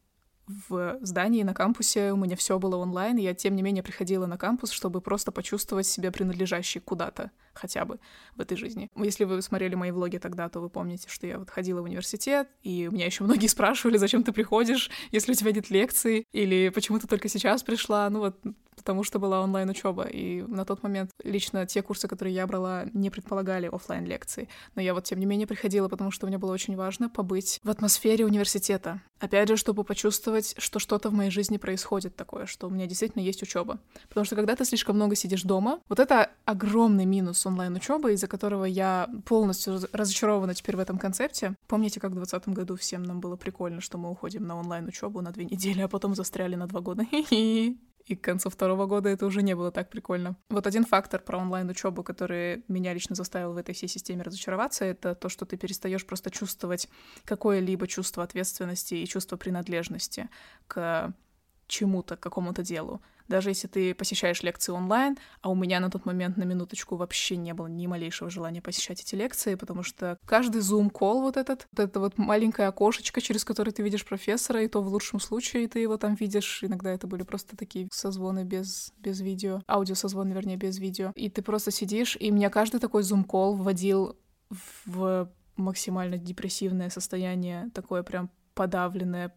в 0.69 0.99
здании, 1.01 1.43
на 1.43 1.55
кампусе, 1.55 2.13
у 2.13 2.17
меня 2.17 2.37
все 2.37 2.59
было 2.59 2.77
онлайн, 2.77 3.19
и 3.19 3.23
я, 3.23 3.35
тем 3.35 3.57
не 3.57 3.63
менее, 3.63 3.83
приходила 3.83 4.27
на 4.27 4.39
кампус, 4.39 4.71
чтобы 4.71 5.01
просто 5.01 5.33
почувствовать 5.33 5.87
себя 5.87 6.11
принадлежащей 6.11 6.81
куда-то, 6.81 7.31
хотя 7.55 7.85
бы 7.85 7.99
в 8.37 8.41
этой 8.41 8.57
жизни. 8.57 8.91
Если 8.97 9.25
вы 9.25 9.43
смотрели 9.43 9.75
мои 9.75 9.91
влоги 9.91 10.19
тогда, 10.19 10.49
то 10.49 10.61
вы 10.61 10.69
помните, 10.69 11.09
что 11.09 11.27
я 11.27 11.39
вот 11.39 11.51
ходила 11.51 11.81
в 11.81 11.85
университет, 11.85 12.49
и 12.63 12.89
у 12.91 12.95
меня 12.95 13.07
еще 13.07 13.25
многие 13.25 13.47
спрашивали, 13.49 13.97
зачем 13.97 14.23
ты 14.23 14.33
приходишь, 14.33 14.91
если 15.11 15.33
у 15.33 15.35
тебя 15.35 15.53
нет 15.53 15.71
лекций, 15.71 16.27
или 16.33 16.71
почему 16.71 16.99
ты 16.99 17.07
только 17.07 17.29
сейчас 17.29 17.63
пришла, 17.63 18.09
ну 18.11 18.21
вот 18.21 18.37
потому 18.75 19.05
что 19.05 19.19
была 19.19 19.43
онлайн-учеба, 19.43 20.05
и 20.05 20.43
на 20.43 20.65
тот 20.65 20.83
момент 20.83 21.11
лично 21.23 21.67
те 21.67 21.83
курсы, 21.83 22.09
которые 22.09 22.35
я 22.35 22.47
брала, 22.47 22.87
не 22.95 23.11
предполагали 23.11 23.67
офлайн 23.67 24.07
лекции 24.07 24.49
но 24.75 24.83
я 24.83 24.95
вот 24.95 25.05
тем 25.05 25.19
не 25.19 25.27
менее 25.27 25.47
приходила, 25.47 25.89
потому 25.89 26.11
что 26.11 26.27
мне 26.27 26.39
было 26.39 26.53
очень 26.53 26.77
важно 26.77 27.09
побыть 27.09 27.61
в 27.63 27.71
атмосфере 27.71 28.25
университета. 28.25 29.01
Опять 29.21 29.49
же, 29.49 29.57
чтобы 29.57 29.85
почувствовать, 29.85 30.55
что 30.59 30.79
что-то 30.79 31.11
в 31.11 31.13
моей 31.13 31.31
жизни 31.31 31.57
происходит 31.57 32.17
такое, 32.17 32.47
что 32.47 32.67
у 32.67 32.71
меня 32.71 32.87
действительно 32.87 33.23
есть 33.23 33.43
учеба. 33.43 33.79
Потому 34.09 34.25
что 34.25 34.37
когда 34.37 34.57
ты 34.57 34.65
слишком 34.65 34.97
много 34.97 35.15
сидишь 35.15 35.43
дома, 35.43 35.81
вот 35.89 36.01
это 36.01 36.31
огромный 36.45 37.05
минус 37.05 37.42
онлайн-учебы, 37.47 38.13
из-за 38.13 38.29
которого 38.29 38.65
я 38.65 39.09
полностью 39.27 39.81
разочарована 39.93 40.55
теперь 40.55 40.77
в 40.77 40.81
этом 40.81 40.99
концепте. 40.99 41.57
Помните, 41.67 42.01
как 42.01 42.13
в 42.13 42.15
2020 42.15 42.49
году 42.55 42.77
всем 42.77 43.03
нам 43.03 43.21
было 43.21 43.37
прикольно, 43.37 43.81
что 43.81 43.99
мы 43.99 44.11
уходим 44.11 44.47
на 44.47 44.57
онлайн-учебу 44.57 45.21
на 45.21 45.33
две 45.33 45.45
недели, 45.45 45.81
а 45.81 45.89
потом 45.89 46.15
застряли 46.15 46.55
на 46.55 46.67
два 46.67 46.81
года? 46.81 47.07
И 48.07 48.17
к 48.17 48.21
концу 48.21 48.51
второго 48.51 48.87
года 48.87 49.09
это 49.09 49.27
уже 49.27 49.43
не 49.43 49.55
было 49.55 49.71
так 49.71 49.89
прикольно. 49.89 50.37
Вот 50.51 50.67
один 50.67 50.85
фактор 50.85 51.21
про 51.21 51.39
онлайн-учебу, 51.39 52.03
который 52.03 52.65
меня 52.67 52.93
лично 52.95 53.15
заставил 53.15 53.53
в 53.53 53.57
этой 53.57 53.75
всей 53.75 53.87
системе 53.87 54.23
разочароваться, 54.23 54.85
это 54.85 55.15
то, 55.15 55.29
что 55.29 55.47
ты 55.47 55.57
перестаешь 55.57 56.05
просто 56.05 56.31
чувствовать 56.31 56.89
какое-либо 57.25 57.87
чувство 57.87 58.25
ответственности 58.25 58.95
и 58.95 59.07
чувство 59.07 59.37
принадлежности 59.37 60.29
к 60.67 61.15
чему-то, 61.69 62.17
к 62.17 62.21
какому-то 62.21 62.63
делу. 62.63 63.03
Даже 63.29 63.51
если 63.51 63.69
ты 63.69 63.95
посещаешь 63.95 64.43
лекции 64.43 64.73
онлайн, 64.73 65.19
а 65.41 65.51
у 65.51 65.55
меня 65.55 65.81
на 65.81 65.91
тот 65.91 66.05
момент 66.05 66.37
на 66.37 66.45
минуточку 66.45 66.97
вообще 66.97 67.37
не 67.37 67.55
было 67.55 67.67
ни 67.67 67.87
малейшего 67.87 68.31
желания 68.31 68.63
посещать 68.63 69.01
эти 69.01 69.15
лекции, 69.15 69.55
потому 69.55 69.83
что 69.83 70.19
каждый 70.27 70.61
зум-кол 70.61 71.23
вот 71.23 71.37
этот, 71.37 71.67
вот 71.73 71.81
это 71.83 72.01
вот 72.01 72.19
маленькое 72.19 72.69
окошечко, 72.69 73.21
через 73.21 73.45
которое 73.45 73.73
ты 73.73 73.83
видишь 73.83 74.05
профессора, 74.05 74.63
и 74.63 74.69
то 74.69 74.83
в 74.83 74.89
лучшем 74.89 75.21
случае 75.21 75.69
ты 75.69 75.81
его 75.81 75.97
там 75.97 76.15
видишь. 76.15 76.63
Иногда 76.63 76.91
это 76.91 77.07
были 77.07 77.23
просто 77.23 77.57
такие 77.57 77.89
созвоны 77.93 78.45
без, 78.45 78.93
без 78.99 79.21
видео, 79.21 79.63
аудиосозвоны, 79.69 80.33
вернее, 80.33 80.57
без 80.57 80.79
видео. 80.79 81.13
И 81.15 81.29
ты 81.29 81.43
просто 81.43 81.71
сидишь, 81.71 82.17
и 82.17 82.31
меня 82.31 82.51
каждый 82.51 82.81
такой 82.81 83.03
зум-кол 83.03 83.57
вводил 83.57 84.17
в 84.85 85.31
максимально 85.57 86.19
депрессивное 86.19 86.91
состояние, 86.91 87.71
такое 87.75 88.03
прям 88.03 88.31
подавленное, 88.55 89.35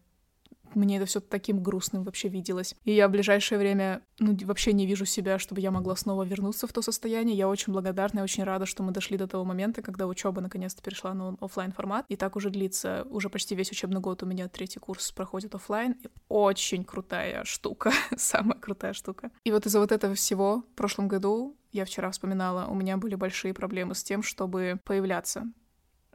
мне 0.76 0.96
это 0.96 1.06
все 1.06 1.20
таким 1.20 1.62
грустным 1.62 2.04
вообще 2.04 2.28
виделось. 2.28 2.74
И 2.84 2.92
я 2.92 3.08
в 3.08 3.10
ближайшее 3.10 3.58
время 3.58 4.02
ну, 4.18 4.36
вообще 4.44 4.72
не 4.72 4.86
вижу 4.86 5.04
себя, 5.04 5.38
чтобы 5.38 5.60
я 5.60 5.70
могла 5.70 5.96
снова 5.96 6.22
вернуться 6.22 6.66
в 6.66 6.72
то 6.72 6.82
состояние. 6.82 7.36
Я 7.36 7.48
очень 7.48 7.72
благодарна 7.72 8.20
и 8.20 8.22
очень 8.22 8.44
рада, 8.44 8.66
что 8.66 8.82
мы 8.82 8.92
дошли 8.92 9.16
до 9.16 9.26
того 9.26 9.44
момента, 9.44 9.82
когда 9.82 10.06
учеба 10.06 10.40
наконец-то 10.40 10.82
перешла 10.82 11.14
на 11.14 11.36
офлайн 11.40 11.72
формат. 11.72 12.06
И 12.08 12.16
так 12.16 12.36
уже 12.36 12.50
длится 12.50 13.06
уже 13.10 13.28
почти 13.28 13.54
весь 13.54 13.70
учебный 13.70 14.00
год. 14.00 14.22
У 14.22 14.26
меня 14.26 14.48
третий 14.48 14.78
курс 14.78 15.12
проходит 15.12 15.54
офлайн. 15.54 15.96
Очень 16.28 16.84
крутая 16.84 17.44
штука, 17.44 17.92
самая 18.16 18.58
крутая 18.58 18.92
штука. 18.92 19.30
И 19.44 19.52
вот 19.52 19.66
из-за 19.66 19.80
вот 19.80 19.92
этого 19.92 20.14
всего 20.14 20.64
в 20.72 20.74
прошлом 20.76 21.08
году 21.08 21.56
я 21.72 21.84
вчера 21.84 22.10
вспоминала, 22.10 22.66
у 22.66 22.74
меня 22.74 22.96
были 22.96 23.14
большие 23.16 23.52
проблемы 23.52 23.94
с 23.94 24.02
тем, 24.02 24.22
чтобы 24.22 24.80
появляться 24.84 25.46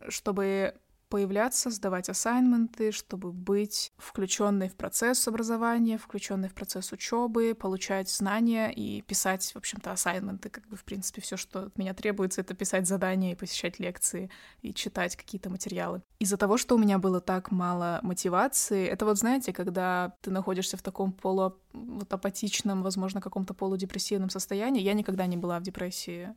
чтобы 0.10 0.74
появляться, 1.12 1.70
сдавать 1.70 2.08
ассайнменты, 2.08 2.94
чтобы 2.94 3.34
быть 3.34 3.92
включенной 3.98 4.70
в 4.70 4.76
процесс 4.76 5.28
образования, 5.28 5.98
включенной 5.98 6.48
в 6.48 6.54
процесс 6.54 6.94
учебы, 6.94 7.54
получать 7.54 8.10
знания 8.10 8.72
и 8.72 9.02
писать, 9.02 9.52
в 9.54 9.58
общем-то, 9.58 9.92
ассайнменты. 9.92 10.50
Как 10.50 10.66
бы, 10.68 10.78
в 10.78 10.86
принципе, 10.86 11.22
все, 11.22 11.36
что 11.36 11.64
от 11.64 11.78
меня 11.78 11.94
требуется, 11.94 12.40
это 12.40 12.54
писать 12.54 12.88
задания 12.88 13.34
и 13.34 13.36
посещать 13.36 13.78
лекции 13.78 14.32
и 14.62 14.74
читать 14.74 15.18
какие-то 15.18 15.50
материалы. 15.50 16.02
Из-за 16.20 16.38
того, 16.38 16.56
что 16.58 16.76
у 16.76 16.80
меня 16.80 16.98
было 16.98 17.20
так 17.20 17.52
мало 17.52 18.00
мотивации, 18.04 18.88
это 18.88 19.06
вот, 19.06 19.18
знаете, 19.18 19.52
когда 19.52 20.16
ты 20.22 20.32
находишься 20.32 20.78
в 20.78 20.82
таком 20.82 21.12
полу 21.12 21.58
вот 21.74 22.14
апатичном, 22.14 22.84
возможно, 22.84 23.20
каком-то 23.20 23.54
полудепрессивном 23.54 24.30
состоянии. 24.30 24.82
Я 24.82 24.94
никогда 24.94 25.26
не 25.26 25.36
была 25.36 25.60
в 25.60 25.64
депрессии 25.64 26.34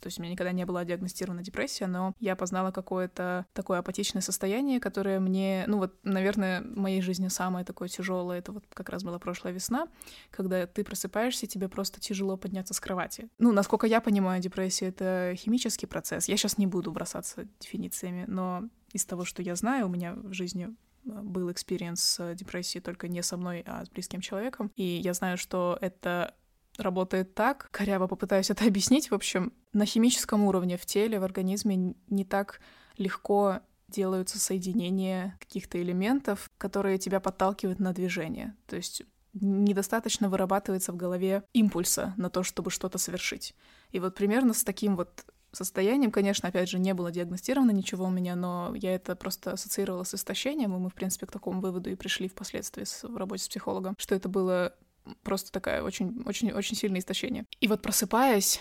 То 0.00 0.08
есть 0.08 0.18
у 0.18 0.22
меня 0.22 0.32
никогда 0.32 0.52
не 0.52 0.64
была 0.66 0.84
диагностирована 0.84 1.42
депрессия, 1.42 1.86
но 1.86 2.14
я 2.20 2.36
познала 2.36 2.70
какое-то 2.70 3.46
такое 3.52 3.78
апатичное 3.78 4.22
состояние, 4.22 4.80
которое 4.80 5.20
мне, 5.20 5.64
ну 5.66 5.78
вот, 5.78 5.94
наверное, 6.02 6.62
в 6.62 6.76
моей 6.76 7.00
жизни 7.00 7.28
самое 7.28 7.64
такое 7.64 7.88
тяжелое, 7.88 8.38
это 8.38 8.52
вот 8.52 8.64
как 8.74 8.90
раз 8.90 9.02
была 9.02 9.18
прошлая 9.18 9.52
весна, 9.52 9.88
когда 10.30 10.66
ты 10.66 10.84
просыпаешься, 10.84 11.46
тебе 11.46 11.68
просто 11.68 12.00
тяжело 12.00 12.36
подняться 12.36 12.74
с 12.74 12.80
кровати. 12.80 13.28
Ну, 13.38 13.52
насколько 13.52 13.86
я 13.86 14.00
понимаю, 14.00 14.42
депрессия— 14.42 14.86
это 14.88 15.34
химический 15.36 15.88
процесс. 15.88 16.28
Я 16.28 16.36
сейчас 16.36 16.58
не 16.58 16.66
буду 16.66 16.92
бросаться 16.92 17.46
дефинициями, 17.60 18.24
но 18.26 18.68
из 18.92 19.04
того, 19.04 19.24
что 19.24 19.42
я 19.42 19.56
знаю, 19.56 19.86
у 19.86 19.88
меня 19.88 20.14
в 20.14 20.32
жизни 20.32 20.68
э, 21.04 21.10
был 21.10 21.50
experience 21.50 22.00
с 22.00 22.34
депрессией 22.34 22.82
только 22.82 23.08
не 23.08 23.22
со 23.22 23.36
мной, 23.36 23.62
а 23.66 23.84
с 23.84 23.90
близким 23.90 24.20
человеком. 24.20 24.70
И 24.76 24.84
я 24.84 25.14
знаю, 25.14 25.36
что 25.36 25.76
это 25.80 26.34
работает 26.78 27.34
так. 27.34 27.68
Коряво 27.70 28.06
попытаюсь 28.06 28.50
это 28.50 28.64
объяснить. 28.66 29.10
В 29.10 29.14
общем, 29.14 29.52
на 29.72 29.86
химическом 29.86 30.44
уровне 30.44 30.76
в 30.76 30.86
теле, 30.86 31.20
в 31.20 31.24
организме 31.24 31.94
не 32.08 32.24
так 32.24 32.60
легко 32.96 33.60
делаются 33.88 34.38
соединения 34.38 35.36
каких-то 35.40 35.80
элементов, 35.80 36.50
которые 36.58 36.98
тебя 36.98 37.20
подталкивают 37.20 37.78
на 37.78 37.92
движение. 37.92 38.56
То 38.66 38.76
есть 38.76 39.02
недостаточно 39.34 40.28
вырабатывается 40.28 40.92
в 40.92 40.96
голове 40.96 41.44
импульса 41.52 42.14
на 42.16 42.30
то, 42.30 42.42
чтобы 42.42 42.70
что-то 42.70 42.98
совершить. 42.98 43.54
И 43.90 43.98
вот 43.98 44.14
примерно 44.14 44.54
с 44.54 44.64
таким 44.64 44.96
вот 44.96 45.24
состоянием, 45.52 46.10
конечно, 46.10 46.48
опять 46.48 46.68
же, 46.68 46.78
не 46.78 46.94
было 46.94 47.10
диагностировано 47.10 47.70
ничего 47.70 48.06
у 48.06 48.10
меня, 48.10 48.34
но 48.36 48.74
я 48.74 48.94
это 48.94 49.16
просто 49.16 49.52
ассоциировала 49.52 50.04
с 50.04 50.14
истощением, 50.14 50.74
и 50.74 50.78
мы, 50.78 50.90
в 50.90 50.94
принципе, 50.94 51.26
к 51.26 51.32
такому 51.32 51.60
выводу 51.60 51.90
и 51.90 51.94
пришли 51.94 52.28
впоследствии 52.28 52.84
в 52.84 53.16
работе 53.16 53.44
с 53.44 53.48
психологом, 53.48 53.94
что 53.98 54.14
это 54.14 54.28
было 54.28 54.74
просто 55.22 55.52
такая 55.52 55.82
очень, 55.82 56.22
очень, 56.24 56.52
очень 56.52 56.76
сильное 56.76 57.00
истощение. 57.00 57.46
И 57.60 57.68
вот 57.68 57.82
просыпаясь, 57.82 58.60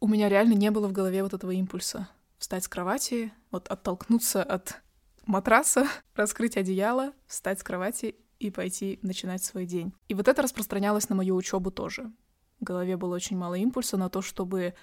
у 0.00 0.08
меня 0.08 0.28
реально 0.28 0.54
не 0.54 0.70
было 0.70 0.88
в 0.88 0.92
голове 0.92 1.22
вот 1.22 1.34
этого 1.34 1.50
импульса 1.50 2.08
встать 2.38 2.64
с 2.64 2.68
кровати, 2.68 3.32
вот 3.50 3.68
оттолкнуться 3.68 4.42
от 4.42 4.80
матраса, 5.26 5.86
раскрыть 6.14 6.56
одеяло, 6.56 7.12
встать 7.26 7.60
с 7.60 7.62
кровати 7.62 8.16
и 8.38 8.50
пойти 8.50 8.98
начинать 9.02 9.44
свой 9.44 9.66
день. 9.66 9.92
И 10.08 10.14
вот 10.14 10.26
это 10.26 10.42
распространялось 10.42 11.08
на 11.08 11.16
мою 11.16 11.36
учебу 11.36 11.70
тоже. 11.70 12.10
В 12.58 12.64
голове 12.64 12.96
было 12.96 13.14
очень 13.14 13.36
мало 13.36 13.54
импульса 13.54 13.96
на 13.96 14.08
то, 14.08 14.22
чтобы 14.22 14.74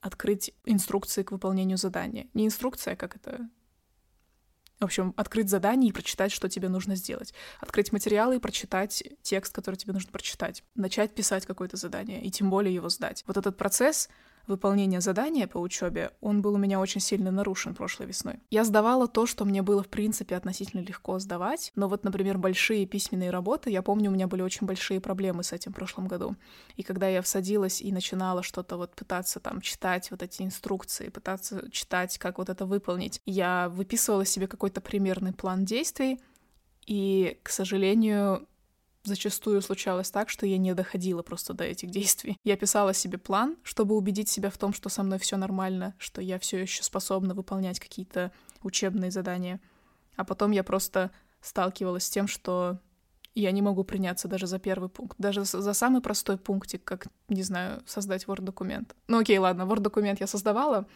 открыть 0.00 0.54
инструкции 0.64 1.22
к 1.22 1.32
выполнению 1.32 1.78
задания. 1.78 2.28
Не 2.34 2.46
инструкция, 2.46 2.96
как 2.96 3.16
это 3.16 3.48
в 4.80 4.84
общем, 4.84 5.14
открыть 5.16 5.48
задание 5.48 5.90
и 5.90 5.92
прочитать, 5.92 6.32
что 6.32 6.48
тебе 6.48 6.68
нужно 6.68 6.96
сделать. 6.96 7.32
Открыть 7.60 7.92
материалы 7.92 8.36
и 8.36 8.38
прочитать 8.38 9.02
текст, 9.22 9.54
который 9.54 9.76
тебе 9.76 9.92
нужно 9.92 10.12
прочитать. 10.12 10.62
Начать 10.74 11.14
писать 11.14 11.46
какое-то 11.46 11.76
задание, 11.76 12.22
и 12.22 12.30
тем 12.30 12.50
более 12.50 12.74
его 12.74 12.88
сдать. 12.88 13.24
Вот 13.26 13.36
этот 13.36 13.56
процесс 13.56 14.08
выполнения 14.46 15.00
задания 15.00 15.46
по 15.46 15.58
учебе, 15.58 16.12
он 16.20 16.42
был 16.42 16.54
у 16.54 16.58
меня 16.58 16.80
очень 16.80 17.00
сильно 17.00 17.30
нарушен 17.30 17.74
прошлой 17.74 18.06
весной. 18.06 18.40
Я 18.50 18.64
сдавала 18.64 19.08
то, 19.08 19.26
что 19.26 19.44
мне 19.44 19.62
было, 19.62 19.82
в 19.82 19.88
принципе, 19.88 20.36
относительно 20.36 20.80
легко 20.80 21.18
сдавать, 21.18 21.72
но 21.74 21.88
вот, 21.88 22.04
например, 22.04 22.38
большие 22.38 22.86
письменные 22.86 23.30
работы, 23.30 23.70
я 23.70 23.82
помню, 23.82 24.10
у 24.10 24.14
меня 24.14 24.26
были 24.26 24.42
очень 24.42 24.66
большие 24.66 25.00
проблемы 25.00 25.42
с 25.42 25.52
этим 25.52 25.72
в 25.72 25.76
прошлом 25.76 26.08
году. 26.08 26.36
И 26.76 26.82
когда 26.82 27.08
я 27.08 27.22
всадилась 27.22 27.80
и 27.80 27.92
начинала 27.92 28.42
что-то 28.42 28.76
вот 28.76 28.94
пытаться 28.94 29.40
там 29.40 29.60
читать 29.60 30.10
вот 30.10 30.22
эти 30.22 30.42
инструкции, 30.42 31.08
пытаться 31.08 31.70
читать, 31.70 32.18
как 32.18 32.38
вот 32.38 32.48
это 32.48 32.66
выполнить, 32.66 33.20
я 33.26 33.68
выписывала 33.68 34.24
себе 34.24 34.46
какой-то 34.46 34.80
примерный 34.80 35.32
план 35.32 35.64
действий, 35.64 36.20
и, 36.86 37.40
к 37.42 37.50
сожалению, 37.50 38.46
Зачастую 39.06 39.62
случалось 39.62 40.10
так, 40.10 40.28
что 40.28 40.46
я 40.46 40.58
не 40.58 40.74
доходила 40.74 41.22
просто 41.22 41.54
до 41.54 41.62
этих 41.62 41.90
действий. 41.90 42.36
Я 42.42 42.56
писала 42.56 42.92
себе 42.92 43.18
план, 43.18 43.56
чтобы 43.62 43.94
убедить 43.94 44.28
себя 44.28 44.50
в 44.50 44.58
том, 44.58 44.72
что 44.72 44.88
со 44.88 45.04
мной 45.04 45.20
все 45.20 45.36
нормально, 45.36 45.94
что 45.96 46.20
я 46.20 46.40
все 46.40 46.60
еще 46.60 46.82
способна 46.82 47.32
выполнять 47.32 47.78
какие-то 47.78 48.32
учебные 48.64 49.12
задания. 49.12 49.60
А 50.16 50.24
потом 50.24 50.50
я 50.50 50.64
просто 50.64 51.12
сталкивалась 51.40 52.06
с 52.06 52.10
тем, 52.10 52.26
что 52.26 52.80
я 53.36 53.52
не 53.52 53.62
могу 53.62 53.84
приняться 53.84 54.26
даже 54.26 54.48
за 54.48 54.58
первый 54.58 54.88
пункт, 54.88 55.16
даже 55.18 55.44
за 55.44 55.72
самый 55.72 56.02
простой 56.02 56.36
пунктик, 56.36 56.82
как, 56.82 57.06
не 57.28 57.44
знаю, 57.44 57.84
создать 57.86 58.24
Word-документ. 58.24 58.96
Ну 59.06 59.20
окей, 59.20 59.38
ладно, 59.38 59.62
Word-документ 59.62 60.18
я 60.18 60.26
создавала, 60.26 60.88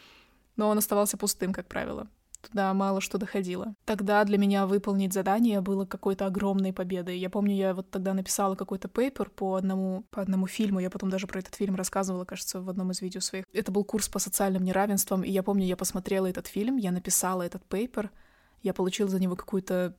но 0.56 0.68
он 0.68 0.78
оставался 0.78 1.16
пустым, 1.16 1.52
как 1.52 1.68
правило 1.68 2.08
туда 2.40 2.72
мало 2.74 3.00
что 3.00 3.18
доходило. 3.18 3.74
Тогда 3.84 4.24
для 4.24 4.38
меня 4.38 4.66
выполнить 4.66 5.12
задание 5.12 5.60
было 5.60 5.86
какой-то 5.86 6.26
огромной 6.26 6.72
победой. 6.72 7.18
Я 7.18 7.30
помню, 7.30 7.54
я 7.54 7.74
вот 7.74 7.90
тогда 7.90 8.14
написала 8.14 8.54
какой-то 8.54 8.88
пейпер 8.88 9.30
по 9.30 9.54
одному, 9.56 10.04
по 10.10 10.22
одному 10.22 10.46
фильму, 10.46 10.80
я 10.80 10.90
потом 10.90 11.10
даже 11.10 11.26
про 11.26 11.40
этот 11.40 11.54
фильм 11.54 11.76
рассказывала, 11.76 12.24
кажется, 12.24 12.60
в 12.60 12.68
одном 12.68 12.90
из 12.90 13.00
видео 13.00 13.20
своих. 13.20 13.44
Это 13.52 13.72
был 13.72 13.84
курс 13.84 14.08
по 14.08 14.18
социальным 14.18 14.64
неравенствам, 14.64 15.22
и 15.22 15.30
я 15.30 15.42
помню, 15.42 15.66
я 15.66 15.76
посмотрела 15.76 16.26
этот 16.26 16.46
фильм, 16.46 16.76
я 16.76 16.92
написала 16.92 17.42
этот 17.42 17.64
пейпер, 17.64 18.10
я 18.62 18.74
получила 18.74 19.08
за 19.08 19.20
него 19.20 19.36
какую-то 19.36 19.96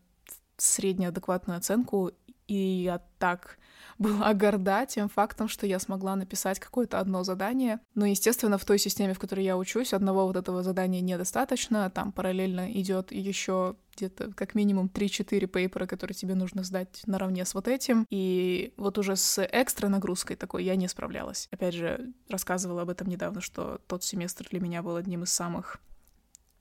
среднеадекватную 0.58 1.58
оценку, 1.58 2.12
и 2.52 2.84
я 2.84 3.00
так 3.18 3.58
была 3.98 4.34
горда 4.34 4.86
тем 4.86 5.08
фактом, 5.08 5.48
что 5.48 5.66
я 5.66 5.80
смогла 5.80 6.16
написать 6.18 6.60
какое-то 6.60 7.00
одно 7.00 7.24
задание. 7.24 7.80
Но, 7.96 8.06
естественно, 8.06 8.58
в 8.58 8.66
той 8.66 8.78
системе, 8.78 9.14
в 9.14 9.20
которой 9.20 9.46
я 9.46 9.58
учусь, 9.58 9.94
одного 9.94 10.28
вот 10.28 10.36
этого 10.36 10.62
задания 10.64 11.00
недостаточно. 11.00 11.90
Там 11.90 12.12
параллельно 12.12 12.70
идет 12.74 13.14
еще 13.14 13.76
где-то 13.96 14.34
как 14.34 14.54
минимум 14.54 14.92
3-4 14.94 15.48
пейпера, 15.48 15.86
которые 15.86 16.16
тебе 16.16 16.36
нужно 16.36 16.64
сдать 16.64 17.02
наравне 17.06 17.46
с 17.46 17.54
вот 17.54 17.70
этим. 17.70 18.06
И 18.10 18.74
вот 18.76 18.98
уже 18.98 19.16
с 19.16 19.42
экстра 19.42 19.88
нагрузкой 19.88 20.36
такой 20.36 20.66
я 20.66 20.76
не 20.76 20.90
справлялась. 20.90 21.48
Опять 21.52 21.76
же, 21.76 22.12
рассказывала 22.28 22.82
об 22.82 22.90
этом 22.90 23.08
недавно, 23.08 23.40
что 23.40 23.80
тот 23.88 24.04
семестр 24.04 24.48
для 24.50 24.60
меня 24.60 24.82
был 24.82 24.98
одним 24.98 25.24
из 25.24 25.32
самых 25.32 25.80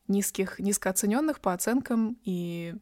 низких, 0.07 0.61
низкооцененных 0.61 1.41
по 1.41 1.53
оценкам, 1.53 2.17
и 2.25 2.75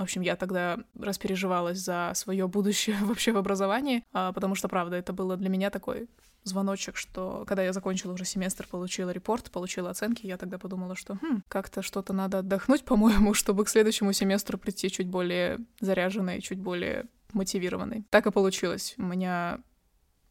в 0.00 0.04
общем, 0.04 0.22
я 0.22 0.36
тогда 0.36 0.78
распереживалась 0.98 1.78
за 1.78 2.12
свое 2.14 2.48
будущее 2.48 2.96
вообще 3.02 3.32
в 3.32 3.36
образовании, 3.36 4.04
а, 4.12 4.32
потому 4.32 4.54
что, 4.54 4.68
правда, 4.68 4.96
это 4.96 5.12
было 5.12 5.36
для 5.36 5.48
меня 5.48 5.70
такой 5.70 6.08
звоночек, 6.42 6.96
что 6.96 7.44
когда 7.46 7.62
я 7.62 7.72
закончила 7.72 8.12
уже 8.12 8.24
семестр, 8.24 8.66
получила 8.66 9.10
репорт, 9.10 9.50
получила 9.50 9.90
оценки, 9.90 10.26
я 10.26 10.38
тогда 10.38 10.58
подумала, 10.58 10.96
что 10.96 11.18
хм, 11.20 11.42
как-то 11.48 11.82
что-то 11.82 12.12
надо 12.12 12.38
отдохнуть, 12.38 12.84
по-моему, 12.86 13.34
чтобы 13.34 13.64
к 13.64 13.68
следующему 13.68 14.12
семестру 14.12 14.58
прийти 14.58 14.90
чуть 14.90 15.08
более 15.08 15.58
заряженной, 15.80 16.40
чуть 16.40 16.58
более 16.58 17.06
мотивированной. 17.32 18.04
Так 18.10 18.26
и 18.26 18.30
получилось. 18.30 18.94
У 18.96 19.02
меня 19.02 19.60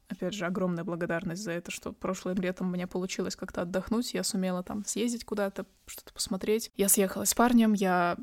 опять 0.10 0.34
же, 0.34 0.46
огромная 0.46 0.84
благодарность 0.84 1.44
за 1.44 1.52
это, 1.52 1.70
что 1.70 1.94
прошлым 1.94 2.38
летом 2.38 2.68
у 2.68 2.72
меня 2.72 2.88
получилось 2.88 3.36
как-то 3.36 3.62
отдохнуть, 3.62 4.14
я 4.16 4.24
сумела 4.24 4.64
там 4.64 4.84
съездить 4.84 5.24
куда-то, 5.24 5.68
что-то 5.86 6.12
посмотреть. 6.14 6.72
Я 6.76 6.90
съехала 6.90 7.26
с 7.26 7.36
парнем, 7.36 7.74
я 7.74 8.18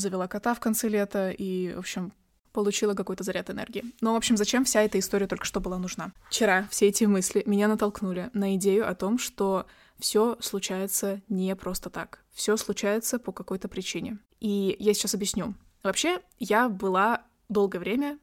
завела 0.00 0.26
кота 0.28 0.54
в 0.54 0.60
конце 0.60 0.88
лета 0.88 1.30
и, 1.30 1.72
в 1.74 1.78
общем, 1.78 2.12
получила 2.52 2.94
какой-то 2.94 3.24
заряд 3.24 3.50
энергии. 3.50 3.84
Но, 4.00 4.12
в 4.12 4.16
общем, 4.16 4.36
зачем 4.36 4.64
вся 4.64 4.82
эта 4.82 4.98
история 4.98 5.26
только 5.26 5.44
что 5.44 5.60
была 5.60 5.78
нужна? 5.78 6.12
Вчера 6.28 6.66
все 6.70 6.88
эти 6.88 7.04
мысли 7.04 7.42
меня 7.46 7.68
натолкнули 7.68 8.30
на 8.32 8.56
идею 8.56 8.88
о 8.88 8.94
том, 8.94 9.18
что 9.18 9.66
все 9.98 10.36
случается 10.40 11.20
не 11.28 11.54
просто 11.54 11.90
так. 11.90 12.24
Все 12.32 12.56
случается 12.56 13.18
по 13.18 13.32
какой-то 13.32 13.68
причине. 13.68 14.18
И 14.40 14.76
я 14.78 14.94
сейчас 14.94 15.14
объясню. 15.14 15.54
Вообще, 15.82 16.20
я 16.38 16.68
была 16.68 17.22
долгое 17.48 17.78
время 17.78 18.18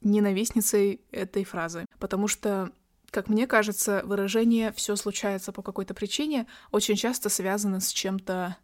ненавистницей 0.00 1.00
этой 1.10 1.44
фразы, 1.44 1.86
потому 1.98 2.28
что 2.28 2.70
как 3.10 3.28
мне 3.28 3.46
кажется, 3.46 4.02
выражение 4.04 4.72
«все 4.72 4.96
случается 4.96 5.52
по 5.52 5.62
какой-то 5.62 5.94
причине» 5.94 6.48
очень 6.72 6.96
часто 6.96 7.28
связано 7.28 7.78
с 7.78 7.90
чем-то 7.90 8.56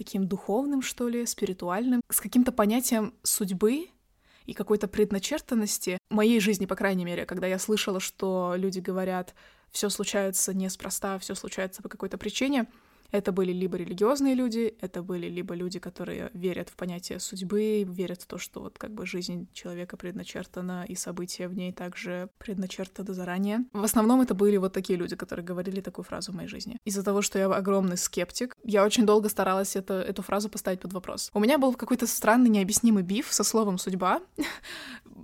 таким 0.00 0.26
духовным, 0.26 0.80
что 0.80 1.08
ли, 1.08 1.26
спиритуальным, 1.26 2.00
с 2.08 2.22
каким-то 2.22 2.52
понятием 2.52 3.12
судьбы 3.22 3.90
и 4.46 4.54
какой-то 4.54 4.88
предначертанности 4.88 5.98
моей 6.08 6.40
жизни, 6.40 6.64
по 6.64 6.74
крайней 6.74 7.04
мере, 7.04 7.26
когда 7.26 7.46
я 7.46 7.58
слышала, 7.58 8.00
что 8.00 8.54
люди 8.56 8.80
говорят, 8.80 9.34
все 9.70 9.90
случается 9.90 10.54
неспроста, 10.54 11.18
все 11.18 11.34
случается 11.34 11.82
по 11.82 11.90
какой-то 11.90 12.16
причине, 12.16 12.66
это 13.10 13.32
были 13.32 13.52
либо 13.52 13.76
религиозные 13.76 14.34
люди, 14.34 14.74
это 14.80 15.02
были 15.02 15.28
либо 15.28 15.54
люди, 15.54 15.78
которые 15.78 16.30
верят 16.34 16.68
в 16.68 16.76
понятие 16.76 17.20
судьбы, 17.20 17.84
верят 17.84 18.22
в 18.22 18.26
то, 18.26 18.38
что 18.38 18.60
вот 18.60 18.78
как 18.78 18.92
бы 18.92 19.06
жизнь 19.06 19.48
человека 19.52 19.96
предначертана, 19.96 20.84
и 20.88 20.94
события 20.94 21.48
в 21.48 21.54
ней 21.54 21.72
также 21.72 22.28
предначертаны 22.38 23.12
заранее. 23.14 23.64
В 23.72 23.84
основном 23.84 24.20
это 24.20 24.34
были 24.34 24.56
вот 24.56 24.72
такие 24.72 24.98
люди, 24.98 25.16
которые 25.16 25.44
говорили 25.44 25.80
такую 25.80 26.04
фразу 26.04 26.32
в 26.32 26.34
моей 26.34 26.48
жизни. 26.48 26.78
Из-за 26.84 27.02
того, 27.02 27.22
что 27.22 27.38
я 27.38 27.46
огромный 27.46 27.96
скептик, 27.96 28.56
я 28.64 28.84
очень 28.84 29.06
долго 29.06 29.28
старалась 29.28 29.76
это, 29.76 29.94
эту 29.94 30.22
фразу 30.22 30.48
поставить 30.48 30.80
под 30.80 30.92
вопрос. 30.92 31.30
У 31.34 31.40
меня 31.40 31.58
был 31.58 31.74
какой-то 31.74 32.06
странный 32.06 32.50
необъяснимый 32.50 33.02
биф 33.02 33.32
со 33.32 33.44
словом 33.44 33.78
«судьба». 33.78 34.20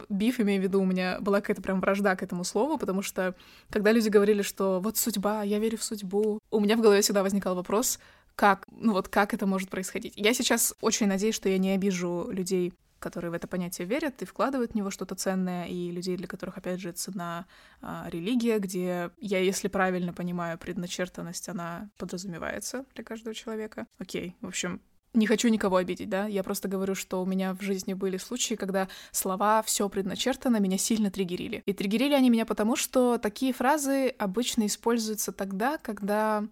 Биф, 0.08 0.40
имею 0.40 0.60
в 0.60 0.64
виду, 0.64 0.80
у 0.80 0.84
меня 0.84 1.18
была 1.20 1.40
какая-то 1.40 1.62
прям 1.62 1.80
вражда 1.80 2.16
к 2.16 2.22
этому 2.22 2.44
слову, 2.44 2.78
потому 2.78 3.02
что 3.02 3.34
когда 3.70 3.92
люди 3.92 4.08
говорили, 4.08 4.42
что 4.42 4.80
вот 4.80 4.96
судьба, 4.96 5.42
я 5.42 5.58
верю 5.58 5.78
в 5.78 5.84
судьбу, 5.84 6.38
у 6.50 6.60
меня 6.60 6.76
в 6.76 6.80
голове 6.80 7.00
всегда 7.02 7.22
возникал 7.22 7.54
вопрос, 7.54 7.98
как, 8.34 8.66
ну 8.70 8.92
вот 8.92 9.08
как 9.08 9.34
это 9.34 9.46
может 9.46 9.70
происходить. 9.70 10.12
Я 10.16 10.34
сейчас 10.34 10.74
очень 10.80 11.06
надеюсь, 11.06 11.34
что 11.34 11.48
я 11.48 11.58
не 11.58 11.70
обижу 11.70 12.28
людей, 12.30 12.72
которые 12.98 13.30
в 13.30 13.34
это 13.34 13.46
понятие 13.46 13.86
верят 13.86 14.22
и 14.22 14.24
вкладывают 14.24 14.72
в 14.72 14.74
него 14.74 14.90
что-то 14.90 15.14
ценное, 15.14 15.66
и 15.66 15.90
людей, 15.90 16.16
для 16.16 16.26
которых, 16.26 16.58
опять 16.58 16.80
же, 16.80 16.92
цена 16.92 17.46
а, 17.80 18.08
религия, 18.10 18.58
где 18.58 19.10
я, 19.18 19.38
если 19.38 19.68
правильно 19.68 20.12
понимаю, 20.12 20.58
предначертанность, 20.58 21.48
она 21.48 21.88
подразумевается 21.98 22.84
для 22.94 23.04
каждого 23.04 23.34
человека. 23.34 23.86
Окей, 23.98 24.36
в 24.40 24.48
общем, 24.48 24.80
не 25.14 25.26
хочу 25.26 25.48
никого 25.48 25.76
обидеть, 25.76 26.08
да, 26.08 26.26
я 26.26 26.42
просто 26.42 26.68
говорю, 26.68 26.94
что 26.94 27.22
у 27.22 27.26
меня 27.26 27.54
в 27.54 27.62
жизни 27.62 27.94
были 27.94 28.18
случаи, 28.18 28.54
когда 28.54 28.88
слова 29.12 29.62
все 29.62 29.88
предначертано 29.88 30.58
меня 30.58 30.78
сильно 30.78 31.10
триггерили. 31.10 31.62
И 31.66 31.72
триггерили 31.72 32.14
они 32.14 32.30
меня 32.30 32.44
потому, 32.44 32.76
что 32.76 33.18
такие 33.18 33.52
фразы 33.52 34.08
обычно 34.08 34.66
используются 34.66 35.32
тогда, 35.32 35.78
когда 35.78 36.44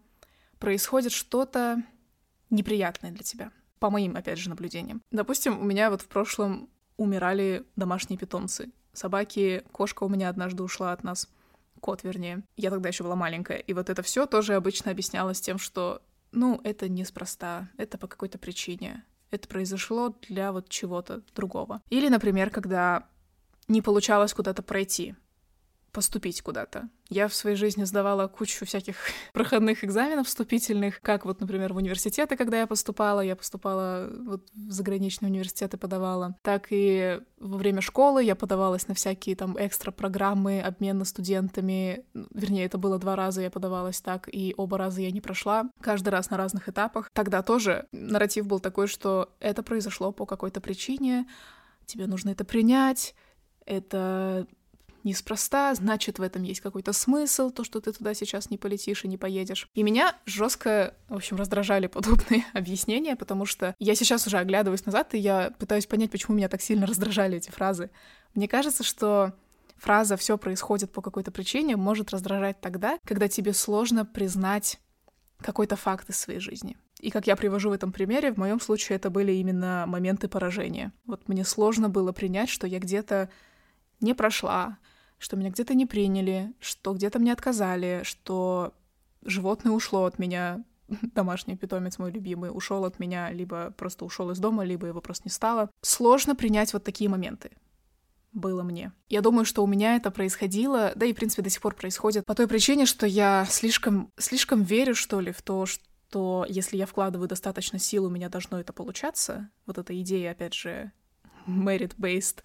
происходит 0.58 1.12
что-то 1.12 1.82
неприятное 2.50 3.10
для 3.10 3.22
тебя. 3.22 3.50
По 3.78 3.90
моим, 3.90 4.16
опять 4.16 4.38
же, 4.38 4.48
наблюдениям. 4.48 5.02
Допустим, 5.10 5.60
у 5.60 5.64
меня 5.64 5.90
вот 5.90 6.00
в 6.00 6.06
прошлом 6.06 6.70
умирали 6.96 7.66
домашние 7.76 8.18
питомцы. 8.18 8.70
Собаки, 8.92 9.62
кошка 9.72 10.04
у 10.04 10.08
меня 10.08 10.28
однажды 10.28 10.62
ушла 10.62 10.92
от 10.92 11.04
нас. 11.04 11.28
Кот, 11.80 12.02
вернее. 12.02 12.42
Я 12.56 12.70
тогда 12.70 12.88
еще 12.88 13.04
была 13.04 13.16
маленькая. 13.16 13.58
И 13.58 13.74
вот 13.74 13.90
это 13.90 14.02
все 14.02 14.24
тоже 14.26 14.54
обычно 14.54 14.90
объяснялось 14.90 15.40
тем, 15.40 15.58
что 15.58 16.00
ну, 16.34 16.60
это 16.64 16.88
неспроста, 16.88 17.70
это 17.76 17.98
по 17.98 18.06
какой-то 18.06 18.38
причине. 18.38 19.04
Это 19.30 19.48
произошло 19.48 20.14
для 20.28 20.52
вот 20.52 20.68
чего-то 20.68 21.22
другого. 21.34 21.82
Или, 21.90 22.08
например, 22.08 22.50
когда 22.50 23.08
не 23.68 23.82
получалось 23.82 24.34
куда-то 24.34 24.62
пройти 24.62 25.14
поступить 25.94 26.42
куда-то. 26.42 26.88
Я 27.08 27.28
в 27.28 27.34
своей 27.34 27.56
жизни 27.56 27.84
сдавала 27.84 28.26
кучу 28.26 28.66
всяких 28.66 28.96
проходных 29.32 29.84
экзаменов 29.84 30.26
вступительных, 30.26 31.00
как 31.00 31.24
вот, 31.24 31.40
например, 31.40 31.72
в 31.72 31.76
университеты, 31.76 32.36
когда 32.36 32.58
я 32.58 32.66
поступала, 32.66 33.20
я 33.20 33.36
поступала 33.36 34.10
вот 34.26 34.50
в 34.52 34.70
заграничные 34.72 35.30
университеты 35.30 35.78
подавала, 35.78 36.36
так 36.42 36.66
и 36.70 37.20
во 37.38 37.56
время 37.56 37.80
школы 37.80 38.24
я 38.24 38.34
подавалась 38.34 38.88
на 38.88 38.94
всякие 38.94 39.36
там 39.36 39.56
экстра 39.58 39.92
программы 39.92 40.60
обмена 40.60 41.04
студентами, 41.04 42.04
вернее, 42.12 42.66
это 42.66 42.76
было 42.76 42.98
два 42.98 43.14
раза 43.16 43.40
я 43.42 43.50
подавалась 43.50 44.00
так, 44.00 44.28
и 44.30 44.52
оба 44.56 44.76
раза 44.76 45.00
я 45.00 45.12
не 45.12 45.20
прошла, 45.20 45.70
каждый 45.80 46.08
раз 46.08 46.30
на 46.30 46.36
разных 46.36 46.68
этапах. 46.68 47.10
Тогда 47.12 47.42
тоже 47.42 47.86
нарратив 47.92 48.46
был 48.46 48.58
такой, 48.58 48.88
что 48.88 49.32
это 49.38 49.62
произошло 49.62 50.10
по 50.10 50.26
какой-то 50.26 50.60
причине, 50.60 51.26
тебе 51.86 52.06
нужно 52.06 52.30
это 52.30 52.44
принять, 52.44 53.14
это 53.64 54.46
неспроста, 55.04 55.74
значит, 55.74 56.18
в 56.18 56.22
этом 56.22 56.42
есть 56.42 56.60
какой-то 56.60 56.92
смысл, 56.92 57.50
то, 57.50 57.64
что 57.64 57.80
ты 57.80 57.92
туда 57.92 58.14
сейчас 58.14 58.50
не 58.50 58.58
полетишь 58.58 59.04
и 59.04 59.08
не 59.08 59.16
поедешь. 59.16 59.68
И 59.74 59.82
меня 59.82 60.16
жестко, 60.26 60.94
в 61.08 61.14
общем, 61.14 61.36
раздражали 61.36 61.86
подобные 61.86 62.44
объяснения, 62.52 63.16
потому 63.16 63.46
что 63.46 63.74
я 63.78 63.94
сейчас 63.94 64.26
уже 64.26 64.38
оглядываюсь 64.38 64.86
назад, 64.86 65.14
и 65.14 65.18
я 65.18 65.52
пытаюсь 65.58 65.86
понять, 65.86 66.10
почему 66.10 66.36
меня 66.36 66.48
так 66.48 66.62
сильно 66.62 66.86
раздражали 66.86 67.36
эти 67.36 67.50
фразы. 67.50 67.90
Мне 68.34 68.48
кажется, 68.48 68.82
что 68.82 69.34
фраза 69.76 70.16
«все 70.16 70.38
происходит 70.38 70.92
по 70.92 71.02
какой-то 71.02 71.30
причине» 71.30 71.76
может 71.76 72.10
раздражать 72.10 72.60
тогда, 72.60 72.98
когда 73.04 73.28
тебе 73.28 73.52
сложно 73.52 74.04
признать 74.04 74.80
какой-то 75.38 75.76
факт 75.76 76.08
из 76.08 76.18
своей 76.18 76.40
жизни. 76.40 76.76
И 77.00 77.10
как 77.10 77.26
я 77.26 77.36
привожу 77.36 77.68
в 77.68 77.72
этом 77.72 77.92
примере, 77.92 78.32
в 78.32 78.38
моем 78.38 78.60
случае 78.60 78.96
это 78.96 79.10
были 79.10 79.32
именно 79.32 79.84
моменты 79.86 80.26
поражения. 80.26 80.92
Вот 81.06 81.28
мне 81.28 81.44
сложно 81.44 81.90
было 81.90 82.12
принять, 82.12 82.48
что 82.48 82.66
я 82.66 82.78
где-то 82.78 83.28
не 84.00 84.14
прошла, 84.14 84.78
что 85.24 85.36
меня 85.36 85.48
где-то 85.48 85.72
не 85.72 85.86
приняли, 85.86 86.52
что 86.60 86.92
где-то 86.92 87.18
мне 87.18 87.32
отказали, 87.32 88.02
что 88.04 88.74
животное 89.24 89.72
ушло 89.72 90.04
от 90.04 90.18
меня, 90.18 90.62
домашний 91.14 91.56
питомец 91.56 91.98
мой 91.98 92.12
любимый, 92.12 92.50
ушел 92.52 92.84
от 92.84 92.98
меня, 92.98 93.32
либо 93.32 93.70
просто 93.70 94.04
ушел 94.04 94.30
из 94.32 94.38
дома, 94.38 94.64
либо 94.64 94.86
его 94.86 95.00
просто 95.00 95.22
не 95.24 95.30
стало. 95.30 95.70
Сложно 95.80 96.36
принять 96.36 96.74
вот 96.74 96.84
такие 96.84 97.08
моменты 97.08 97.52
было 98.32 98.62
мне. 98.62 98.92
Я 99.08 99.22
думаю, 99.22 99.46
что 99.46 99.64
у 99.64 99.66
меня 99.66 99.96
это 99.96 100.10
происходило, 100.10 100.92
да 100.94 101.06
и, 101.06 101.14
в 101.14 101.16
принципе, 101.16 101.40
до 101.40 101.48
сих 101.48 101.62
пор 101.62 101.74
происходит, 101.74 102.26
по 102.26 102.34
той 102.34 102.46
причине, 102.46 102.84
что 102.84 103.06
я 103.06 103.46
слишком, 103.48 104.12
слишком 104.18 104.62
верю, 104.62 104.94
что 104.94 105.20
ли, 105.20 105.32
в 105.32 105.40
то, 105.40 105.64
что 105.64 106.44
если 106.50 106.76
я 106.76 106.84
вкладываю 106.84 107.28
достаточно 107.28 107.78
сил, 107.78 108.04
у 108.04 108.10
меня 108.10 108.28
должно 108.28 108.60
это 108.60 108.74
получаться. 108.74 109.48
Вот 109.64 109.78
эта 109.78 109.98
идея, 110.02 110.32
опять 110.32 110.52
же, 110.52 110.92
merit-based 111.46 112.42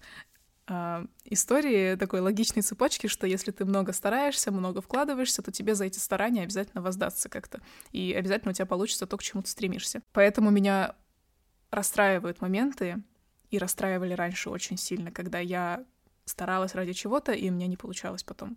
э, 0.70 1.06
истории 1.24 1.96
такой 1.96 2.20
логичной 2.20 2.62
цепочки, 2.62 3.06
что 3.08 3.26
если 3.26 3.50
ты 3.50 3.66
много 3.66 3.92
стараешься, 3.92 4.50
много 4.50 4.80
вкладываешься, 4.80 5.42
то 5.42 5.52
тебе 5.52 5.74
за 5.74 5.84
эти 5.84 5.98
старания 5.98 6.44
обязательно 6.44 6.80
воздастся 6.80 7.28
как-то. 7.28 7.60
И 7.92 8.14
обязательно 8.14 8.52
у 8.52 8.54
тебя 8.54 8.66
получится 8.66 9.06
то, 9.06 9.16
к 9.18 9.22
чему 9.22 9.42
ты 9.42 9.50
стремишься. 9.50 10.00
Поэтому 10.12 10.50
меня 10.50 10.94
расстраивают 11.70 12.40
моменты, 12.40 13.02
и 13.50 13.58
расстраивали 13.58 14.14
раньше 14.14 14.50
очень 14.50 14.76
сильно, 14.76 15.10
когда 15.10 15.38
я 15.38 15.84
старалась 16.24 16.74
ради 16.74 16.92
чего-то, 16.92 17.32
и 17.32 17.50
у 17.50 17.52
меня 17.52 17.66
не 17.66 17.76
получалось 17.76 18.22
потом. 18.22 18.56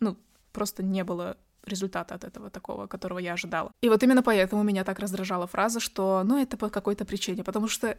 Ну, 0.00 0.18
просто 0.52 0.82
не 0.82 1.02
было 1.02 1.38
результата 1.64 2.14
от 2.14 2.24
этого 2.24 2.50
такого, 2.50 2.86
которого 2.86 3.18
я 3.18 3.32
ожидала. 3.32 3.72
И 3.80 3.88
вот 3.88 4.02
именно 4.02 4.22
поэтому 4.22 4.62
меня 4.62 4.84
так 4.84 4.98
раздражала 4.98 5.46
фраза, 5.46 5.80
что 5.80 6.22
ну 6.24 6.38
это 6.38 6.58
по 6.58 6.68
какой-то 6.68 7.06
причине, 7.06 7.42
потому 7.42 7.68
что 7.68 7.96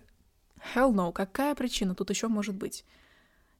hell 0.75 0.93
no, 0.93 1.11
какая 1.11 1.55
причина 1.55 1.95
тут 1.95 2.11
еще 2.11 2.27
может 2.27 2.55
быть? 2.55 2.85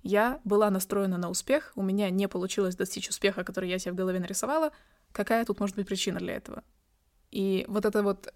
Я 0.08 0.40
была 0.44 0.70
настроена 0.70 1.18
на 1.18 1.32
успех, 1.32 1.72
у 1.76 1.82
меня 1.82 2.12
не 2.12 2.28
получилось 2.28 2.76
достичь 2.76 3.10
успеха, 3.10 3.44
который 3.44 3.72
я 3.72 3.80
себе 3.80 3.94
в 3.94 3.96
голове 3.96 4.20
нарисовала. 4.20 4.72
Какая 5.12 5.44
тут 5.46 5.60
может 5.60 5.76
быть 5.76 5.88
причина 5.88 6.20
для 6.20 6.36
этого? 6.36 6.64
И 7.32 7.66
вот 7.68 7.86
это 7.86 8.04
вот 8.04 8.32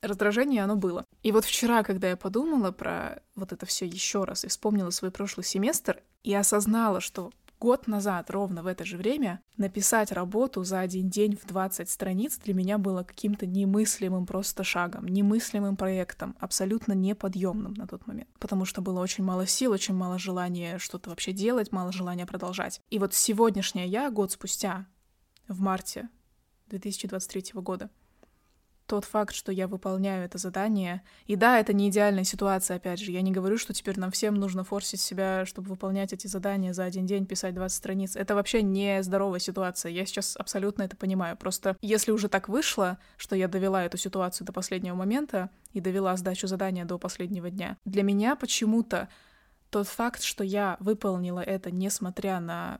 раздражение, 0.00 0.64
оно 0.64 0.74
было. 0.74 1.06
И 1.22 1.30
вот 1.30 1.44
вчера, 1.44 1.84
когда 1.84 2.08
я 2.08 2.16
подумала 2.16 2.72
про 2.72 3.22
вот 3.36 3.52
это 3.52 3.64
все 3.64 3.86
еще 3.86 4.24
раз 4.24 4.44
и 4.44 4.48
вспомнила 4.48 4.90
свой 4.90 5.12
прошлый 5.12 5.44
семестр, 5.44 6.02
и 6.24 6.34
осознала, 6.34 7.00
что 7.00 7.30
Год 7.62 7.86
назад, 7.86 8.28
ровно 8.28 8.64
в 8.64 8.66
это 8.66 8.84
же 8.84 8.96
время, 8.96 9.40
написать 9.56 10.10
работу 10.10 10.64
за 10.64 10.80
один 10.80 11.08
день 11.08 11.36
в 11.36 11.46
20 11.46 11.88
страниц 11.88 12.36
для 12.38 12.54
меня 12.54 12.76
было 12.76 13.04
каким-то 13.04 13.46
немыслимым 13.46 14.26
просто 14.26 14.64
шагом, 14.64 15.06
немыслимым 15.06 15.76
проектом, 15.76 16.34
абсолютно 16.40 16.92
неподъемным 16.92 17.74
на 17.74 17.86
тот 17.86 18.04
момент. 18.08 18.28
Потому 18.40 18.64
что 18.64 18.82
было 18.82 18.98
очень 18.98 19.22
мало 19.22 19.46
сил, 19.46 19.70
очень 19.70 19.94
мало 19.94 20.18
желания 20.18 20.78
что-то 20.78 21.10
вообще 21.10 21.30
делать, 21.30 21.70
мало 21.70 21.92
желания 21.92 22.26
продолжать. 22.26 22.80
И 22.90 22.98
вот 22.98 23.14
сегодняшняя 23.14 23.86
я, 23.86 24.10
год 24.10 24.32
спустя, 24.32 24.86
в 25.46 25.60
марте 25.60 26.08
2023 26.66 27.60
года, 27.60 27.90
тот 28.92 29.06
факт, 29.06 29.34
что 29.34 29.50
я 29.52 29.68
выполняю 29.68 30.26
это 30.26 30.36
задание. 30.36 31.00
И 31.26 31.34
да, 31.34 31.58
это 31.58 31.72
не 31.72 31.88
идеальная 31.88 32.24
ситуация, 32.24 32.76
опять 32.76 33.00
же. 33.00 33.10
Я 33.10 33.22
не 33.22 33.32
говорю, 33.32 33.56
что 33.56 33.72
теперь 33.72 33.98
нам 33.98 34.10
всем 34.10 34.34
нужно 34.34 34.64
форсить 34.64 35.00
себя, 35.00 35.46
чтобы 35.46 35.70
выполнять 35.70 36.12
эти 36.12 36.26
задания 36.26 36.74
за 36.74 36.84
один 36.84 37.06
день, 37.06 37.24
писать 37.24 37.54
20 37.54 37.74
страниц. 37.74 38.16
Это 38.16 38.34
вообще 38.34 38.60
не 38.60 39.02
здоровая 39.02 39.38
ситуация. 39.38 39.92
Я 39.92 40.04
сейчас 40.04 40.36
абсолютно 40.36 40.82
это 40.82 40.94
понимаю. 40.94 41.38
Просто 41.38 41.74
если 41.80 42.10
уже 42.10 42.28
так 42.28 42.50
вышло, 42.50 42.98
что 43.16 43.34
я 43.34 43.48
довела 43.48 43.82
эту 43.82 43.96
ситуацию 43.96 44.46
до 44.46 44.52
последнего 44.52 44.94
момента 44.94 45.48
и 45.72 45.80
довела 45.80 46.14
сдачу 46.18 46.46
задания 46.46 46.84
до 46.84 46.98
последнего 46.98 47.48
дня, 47.48 47.78
для 47.86 48.02
меня 48.02 48.36
почему-то 48.36 49.08
тот 49.70 49.88
факт, 49.88 50.22
что 50.22 50.44
я 50.44 50.76
выполнила 50.80 51.40
это, 51.40 51.70
несмотря 51.70 52.40
на 52.40 52.78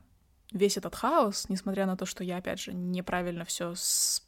весь 0.53 0.77
этот 0.77 0.95
хаос, 0.95 1.49
несмотря 1.49 1.85
на 1.85 1.97
то, 1.97 2.05
что 2.05 2.23
я, 2.23 2.37
опять 2.37 2.59
же, 2.59 2.73
неправильно 2.73 3.43
все 3.43 3.73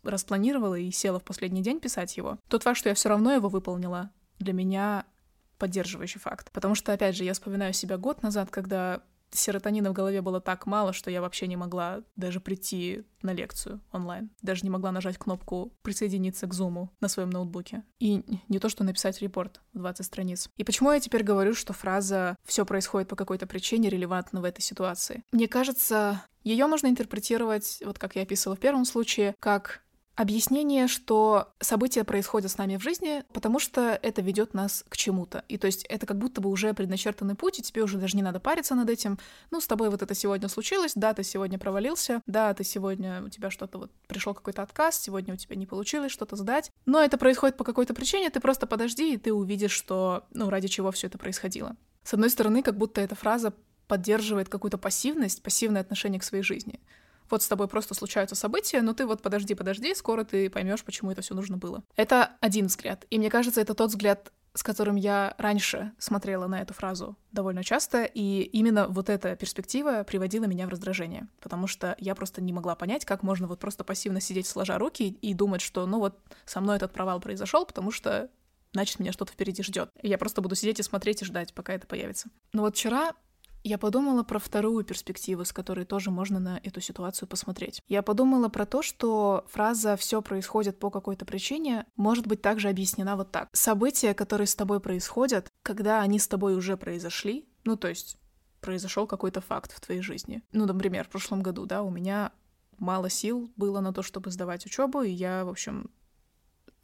распланировала 0.03 0.75
и 0.75 0.91
села 0.91 1.19
в 1.19 1.23
последний 1.23 1.61
день 1.61 1.79
писать 1.79 2.17
его, 2.17 2.39
тот 2.49 2.63
факт, 2.63 2.77
что 2.77 2.89
я 2.89 2.95
все 2.95 3.09
равно 3.09 3.31
его 3.31 3.47
выполнила, 3.47 4.09
для 4.39 4.53
меня 4.53 5.05
поддерживающий 5.57 6.19
факт. 6.19 6.51
Потому 6.51 6.75
что, 6.75 6.91
опять 6.91 7.15
же, 7.15 7.23
я 7.23 7.33
вспоминаю 7.33 7.73
себя 7.73 7.97
год 7.97 8.23
назад, 8.23 8.49
когда 8.49 9.01
серотонина 9.35 9.89
в 9.89 9.93
голове 9.93 10.21
было 10.21 10.41
так 10.41 10.65
мало, 10.65 10.93
что 10.93 11.11
я 11.11 11.21
вообще 11.21 11.47
не 11.47 11.57
могла 11.57 12.01
даже 12.15 12.39
прийти 12.39 13.03
на 13.21 13.33
лекцию 13.33 13.81
онлайн. 13.91 14.29
Даже 14.41 14.63
не 14.63 14.69
могла 14.69 14.91
нажать 14.91 15.17
кнопку 15.17 15.73
«Присоединиться 15.81 16.47
к 16.47 16.53
Зуму» 16.53 16.91
на 16.99 17.07
своем 17.07 17.29
ноутбуке. 17.29 17.83
И 17.99 18.23
не 18.47 18.59
то, 18.59 18.69
что 18.69 18.83
написать 18.83 19.21
репорт 19.21 19.61
в 19.73 19.79
20 19.79 20.05
страниц. 20.05 20.49
И 20.57 20.63
почему 20.63 20.91
я 20.91 20.99
теперь 20.99 21.23
говорю, 21.23 21.53
что 21.53 21.73
фраза 21.73 22.37
«все 22.43 22.65
происходит 22.65 23.09
по 23.09 23.15
какой-то 23.15 23.47
причине» 23.47 23.89
релевантна 23.89 24.41
в 24.41 24.43
этой 24.43 24.61
ситуации? 24.61 25.23
Мне 25.31 25.47
кажется, 25.47 26.23
ее 26.43 26.67
можно 26.67 26.87
интерпретировать, 26.87 27.81
вот 27.83 27.97
как 27.97 28.15
я 28.15 28.21
описывала 28.21 28.55
в 28.55 28.59
первом 28.59 28.85
случае, 28.85 29.35
как 29.39 29.84
объяснение, 30.15 30.87
что 30.87 31.53
события 31.59 32.03
происходят 32.03 32.51
с 32.51 32.57
нами 32.57 32.77
в 32.77 32.81
жизни, 32.81 33.23
потому 33.33 33.59
что 33.59 33.99
это 34.01 34.21
ведет 34.21 34.53
нас 34.53 34.85
к 34.89 34.97
чему-то. 34.97 35.43
И 35.49 35.57
то 35.57 35.67
есть 35.67 35.85
это 35.85 36.05
как 36.05 36.17
будто 36.17 36.41
бы 36.41 36.49
уже 36.49 36.73
предначертанный 36.73 37.35
путь, 37.35 37.59
и 37.59 37.61
тебе 37.61 37.83
уже 37.83 37.97
даже 37.97 38.15
не 38.15 38.23
надо 38.23 38.39
париться 38.39 38.75
над 38.75 38.89
этим. 38.89 39.19
Ну, 39.51 39.59
с 39.59 39.67
тобой 39.67 39.89
вот 39.89 40.01
это 40.01 40.15
сегодня 40.15 40.47
случилось, 40.47 40.93
да, 40.95 41.13
ты 41.13 41.23
сегодня 41.23 41.59
провалился, 41.59 42.21
да, 42.25 42.53
ты 42.53 42.63
сегодня, 42.63 43.23
у 43.23 43.29
тебя 43.29 43.51
что-то 43.51 43.77
вот, 43.77 43.91
пришел 44.07 44.33
какой-то 44.33 44.63
отказ, 44.63 44.99
сегодня 44.99 45.33
у 45.33 45.37
тебя 45.37 45.55
не 45.55 45.65
получилось 45.65 46.11
что-то 46.11 46.35
сдать, 46.35 46.71
но 46.85 47.01
это 47.01 47.17
происходит 47.17 47.57
по 47.57 47.63
какой-то 47.63 47.93
причине, 47.93 48.29
ты 48.29 48.39
просто 48.39 48.67
подожди, 48.67 49.13
и 49.13 49.17
ты 49.17 49.33
увидишь, 49.33 49.71
что, 49.71 50.25
ну, 50.31 50.49
ради 50.49 50.67
чего 50.67 50.91
все 50.91 51.07
это 51.07 51.17
происходило. 51.17 51.75
С 52.03 52.13
одной 52.13 52.29
стороны, 52.29 52.63
как 52.63 52.77
будто 52.77 53.01
эта 53.01 53.15
фраза 53.15 53.53
поддерживает 53.87 54.49
какую-то 54.49 54.77
пассивность, 54.77 55.43
пассивное 55.43 55.81
отношение 55.81 56.19
к 56.19 56.23
своей 56.23 56.43
жизни 56.43 56.79
вот 57.29 57.43
с 57.43 57.47
тобой 57.47 57.67
просто 57.67 57.93
случаются 57.93 58.35
события, 58.35 58.81
но 58.81 58.93
ты 58.93 59.05
вот 59.05 59.21
подожди, 59.21 59.55
подожди, 59.55 59.93
скоро 59.95 60.23
ты 60.23 60.49
поймешь, 60.49 60.83
почему 60.83 61.11
это 61.11 61.21
все 61.21 61.33
нужно 61.33 61.57
было. 61.57 61.83
Это 61.95 62.31
один 62.39 62.67
взгляд. 62.67 63.05
И 63.09 63.17
мне 63.17 63.29
кажется, 63.29 63.61
это 63.61 63.73
тот 63.73 63.89
взгляд, 63.89 64.31
с 64.53 64.63
которым 64.63 64.95
я 64.95 65.35
раньше 65.37 65.91
смотрела 65.99 66.47
на 66.47 66.61
эту 66.61 66.73
фразу 66.73 67.17
довольно 67.31 67.63
часто, 67.63 68.05
и 68.05 68.41
именно 68.41 68.87
вот 68.87 69.09
эта 69.09 69.35
перспектива 69.35 70.03
приводила 70.03 70.45
меня 70.45 70.65
в 70.65 70.69
раздражение, 70.69 71.27
потому 71.41 71.67
что 71.67 71.95
я 71.99 72.15
просто 72.15 72.41
не 72.41 72.53
могла 72.53 72.75
понять, 72.75 73.03
как 73.05 73.21
можно 73.21 73.47
вот 73.47 73.59
просто 73.59 73.83
пассивно 73.83 74.21
сидеть 74.21 74.47
сложа 74.47 74.77
руки 74.77 75.17
и 75.21 75.33
думать, 75.33 75.61
что 75.61 75.85
ну 75.85 75.99
вот 75.99 76.17
со 76.45 76.61
мной 76.61 76.77
этот 76.77 76.93
провал 76.93 77.19
произошел, 77.19 77.65
потому 77.65 77.91
что 77.91 78.29
значит, 78.75 78.99
меня 78.99 79.11
что-то 79.11 79.31
впереди 79.31 79.63
ждет. 79.63 79.89
Я 80.01 80.17
просто 80.17 80.41
буду 80.41 80.55
сидеть 80.55 80.79
и 80.79 80.83
смотреть 80.83 81.21
и 81.21 81.25
ждать, 81.25 81.53
пока 81.53 81.73
это 81.73 81.87
появится. 81.87 82.29
Но 82.51 82.61
вот 82.61 82.75
вчера 82.75 83.13
я 83.67 83.79
подумала 83.79 84.21
про 84.21 84.37
вторую 84.37 84.85
перспективу, 84.85 85.43
с 85.43 85.51
которой 85.51 85.85
тоже 85.85 86.11
можно 86.11 86.39
на 86.39 86.59
эту 86.63 86.81
ситуацию 86.81 87.27
посмотреть. 87.27 87.81
Я 87.87 88.03
подумала 88.03 88.47
про 88.47 88.67
то, 88.67 88.83
что 88.83 89.43
фраза 89.49 89.97
«все 89.97 90.21
происходит 90.21 90.77
по 90.77 90.91
какой-то 90.91 91.25
причине» 91.25 91.87
может 91.95 92.27
быть 92.27 92.43
также 92.43 92.69
объяснена 92.69 93.15
вот 93.15 93.31
так. 93.31 93.49
События, 93.53 94.13
которые 94.13 94.45
с 94.45 94.55
тобой 94.55 94.79
происходят, 94.79 95.51
когда 95.63 96.01
они 96.01 96.19
с 96.19 96.27
тобой 96.27 96.55
уже 96.55 96.77
произошли, 96.77 97.49
ну 97.63 97.75
то 97.75 97.87
есть 97.87 98.17
произошел 98.61 99.07
какой-то 99.07 99.41
факт 99.41 99.71
в 99.71 99.81
твоей 99.81 100.01
жизни. 100.01 100.43
Ну, 100.51 100.65
например, 100.65 101.05
в 101.05 101.09
прошлом 101.09 101.41
году, 101.41 101.65
да, 101.65 101.81
у 101.81 101.89
меня 101.89 102.31
мало 102.77 103.09
сил 103.09 103.51
было 103.55 103.79
на 103.79 103.93
то, 103.93 104.03
чтобы 104.03 104.29
сдавать 104.29 104.65
учебу, 104.67 105.01
и 105.01 105.09
я, 105.09 105.43
в 105.43 105.49
общем, 105.49 105.89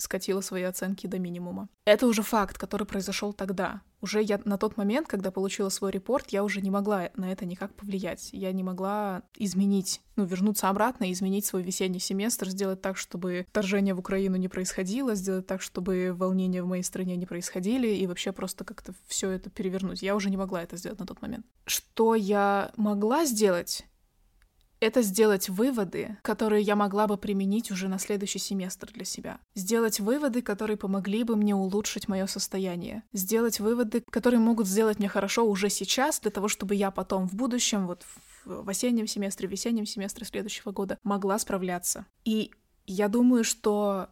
скатила 0.02 0.42
свои 0.42 0.64
оценки 0.64 1.08
до 1.08 1.20
минимума. 1.20 1.70
Это 1.86 2.08
уже 2.08 2.24
факт, 2.24 2.58
который 2.58 2.86
произошел 2.86 3.34
тогда. 3.34 3.82
Уже 4.02 4.22
я 4.22 4.40
на 4.46 4.58
тот 4.58 4.78
момент, 4.78 5.08
когда 5.08 5.30
получила 5.30 5.70
свой 5.70 5.92
репорт, 5.92 6.30
я 6.30 6.44
уже 6.44 6.62
не 6.62 6.72
могла 6.72 7.12
на 7.16 7.32
это 7.32 7.46
никак 7.46 7.74
повлиять. 7.76 8.30
Я 8.32 8.52
не 8.52 8.64
могла 8.64 9.22
изменить, 9.38 10.02
ну, 10.16 10.26
вернуться 10.26 10.70
обратно 10.70 11.12
изменить 11.12 11.46
свой 11.46 11.62
весенний 11.62 12.00
семестр, 12.00 12.50
сделать 12.50 12.82
так, 12.82 12.98
чтобы 12.98 13.46
вторжение 13.50 13.94
в 13.94 14.00
Украину 14.00 14.38
не 14.38 14.48
происходило, 14.48 15.14
сделать 15.14 15.46
так, 15.46 15.62
чтобы 15.62 16.14
волнения 16.16 16.64
в 16.64 16.68
моей 16.68 16.84
стране 16.84 17.16
не 17.16 17.28
происходили, 17.28 17.90
и 17.90 18.08
вообще 18.08 18.32
просто 18.32 18.66
как-то 18.66 18.94
все 19.08 19.30
это 19.30 19.52
перевернуть. 19.52 20.02
Я 20.02 20.16
уже 20.16 20.32
не 20.32 20.38
могла 20.38 20.64
это 20.64 20.78
сделать 20.78 21.00
на 21.00 21.06
тот 21.06 21.22
момент. 21.22 21.46
Что 21.66 22.16
я 22.16 22.72
могла 22.78 23.26
сделать? 23.26 23.86
Это 24.82 25.04
сделать 25.04 25.48
выводы, 25.48 26.18
которые 26.24 26.64
я 26.64 26.76
могла 26.76 27.08
бы 27.08 27.16
применить 27.16 27.72
уже 27.72 27.88
на 27.88 28.00
следующий 28.00 28.40
семестр 28.40 28.92
для 28.92 29.06
себя. 29.06 29.40
Сделать 29.56 30.00
выводы, 30.00 30.42
которые 30.42 30.76
помогли 30.76 31.24
бы 31.24 31.36
мне 31.36 31.56
улучшить 31.56 32.08
мое 32.08 32.26
состояние. 32.26 33.04
Сделать 33.14 33.60
выводы, 33.60 34.02
которые 34.10 34.40
могут 34.40 34.68
сделать 34.68 34.98
мне 34.98 35.08
хорошо 35.08 35.46
уже 35.46 35.70
сейчас, 35.70 36.20
для 36.20 36.32
того, 36.32 36.48
чтобы 36.48 36.74
я 36.76 36.90
потом 36.90 37.30
в 37.30 37.36
будущем, 37.36 37.86
вот 37.86 38.06
в 38.44 38.68
осеннем 38.68 39.06
семестре, 39.06 39.48
в 39.48 39.52
весеннем 39.52 39.86
семестре 39.86 40.26
следующего 40.26 40.72
года 40.72 40.98
могла 41.04 41.38
справляться. 41.38 42.08
И 42.26 42.52
я 42.88 43.08
думаю, 43.08 43.44
что 43.44 44.10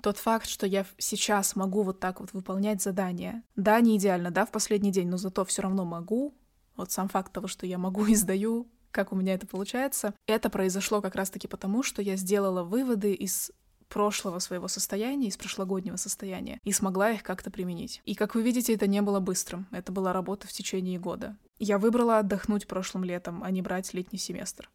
тот 0.00 0.16
факт, 0.16 0.48
что 0.48 0.66
я 0.66 0.86
сейчас 0.96 1.56
могу 1.56 1.82
вот 1.82 2.00
так 2.00 2.20
вот 2.20 2.32
выполнять 2.32 2.82
задания, 2.82 3.42
да, 3.54 3.78
не 3.80 3.98
идеально, 3.98 4.30
да, 4.30 4.46
в 4.46 4.50
последний 4.50 4.92
день, 4.92 5.08
но 5.08 5.18
зато 5.18 5.44
все 5.44 5.60
равно 5.60 5.84
могу, 5.84 6.34
вот 6.76 6.90
сам 6.90 7.08
факт 7.08 7.32
того, 7.32 7.48
что 7.48 7.66
я 7.66 7.76
могу 7.76 8.06
и 8.06 8.14
сдаю, 8.14 8.66
как 8.90 9.12
у 9.12 9.16
меня 9.16 9.34
это 9.34 9.46
получается. 9.46 10.14
Это 10.26 10.50
произошло 10.50 11.00
как 11.00 11.14
раз-таки 11.14 11.48
потому, 11.48 11.82
что 11.82 12.02
я 12.02 12.16
сделала 12.16 12.62
выводы 12.62 13.12
из 13.14 13.52
прошлого 13.88 14.38
своего 14.38 14.68
состояния, 14.68 15.28
из 15.28 15.36
прошлогоднего 15.36 15.96
состояния, 15.96 16.60
и 16.64 16.72
смогла 16.72 17.10
их 17.10 17.22
как-то 17.22 17.50
применить. 17.50 18.00
И, 18.04 18.14
как 18.14 18.34
вы 18.34 18.42
видите, 18.42 18.74
это 18.74 18.86
не 18.86 19.02
было 19.02 19.20
быстрым. 19.20 19.66
Это 19.72 19.92
была 19.92 20.12
работа 20.12 20.46
в 20.46 20.52
течение 20.52 20.98
года. 20.98 21.36
Я 21.58 21.76
выбрала 21.78 22.18
отдохнуть 22.18 22.66
прошлым 22.66 23.04
летом, 23.04 23.42
а 23.42 23.50
не 23.50 23.60
брать 23.60 23.92
летний 23.92 24.18
семестр, 24.18 24.70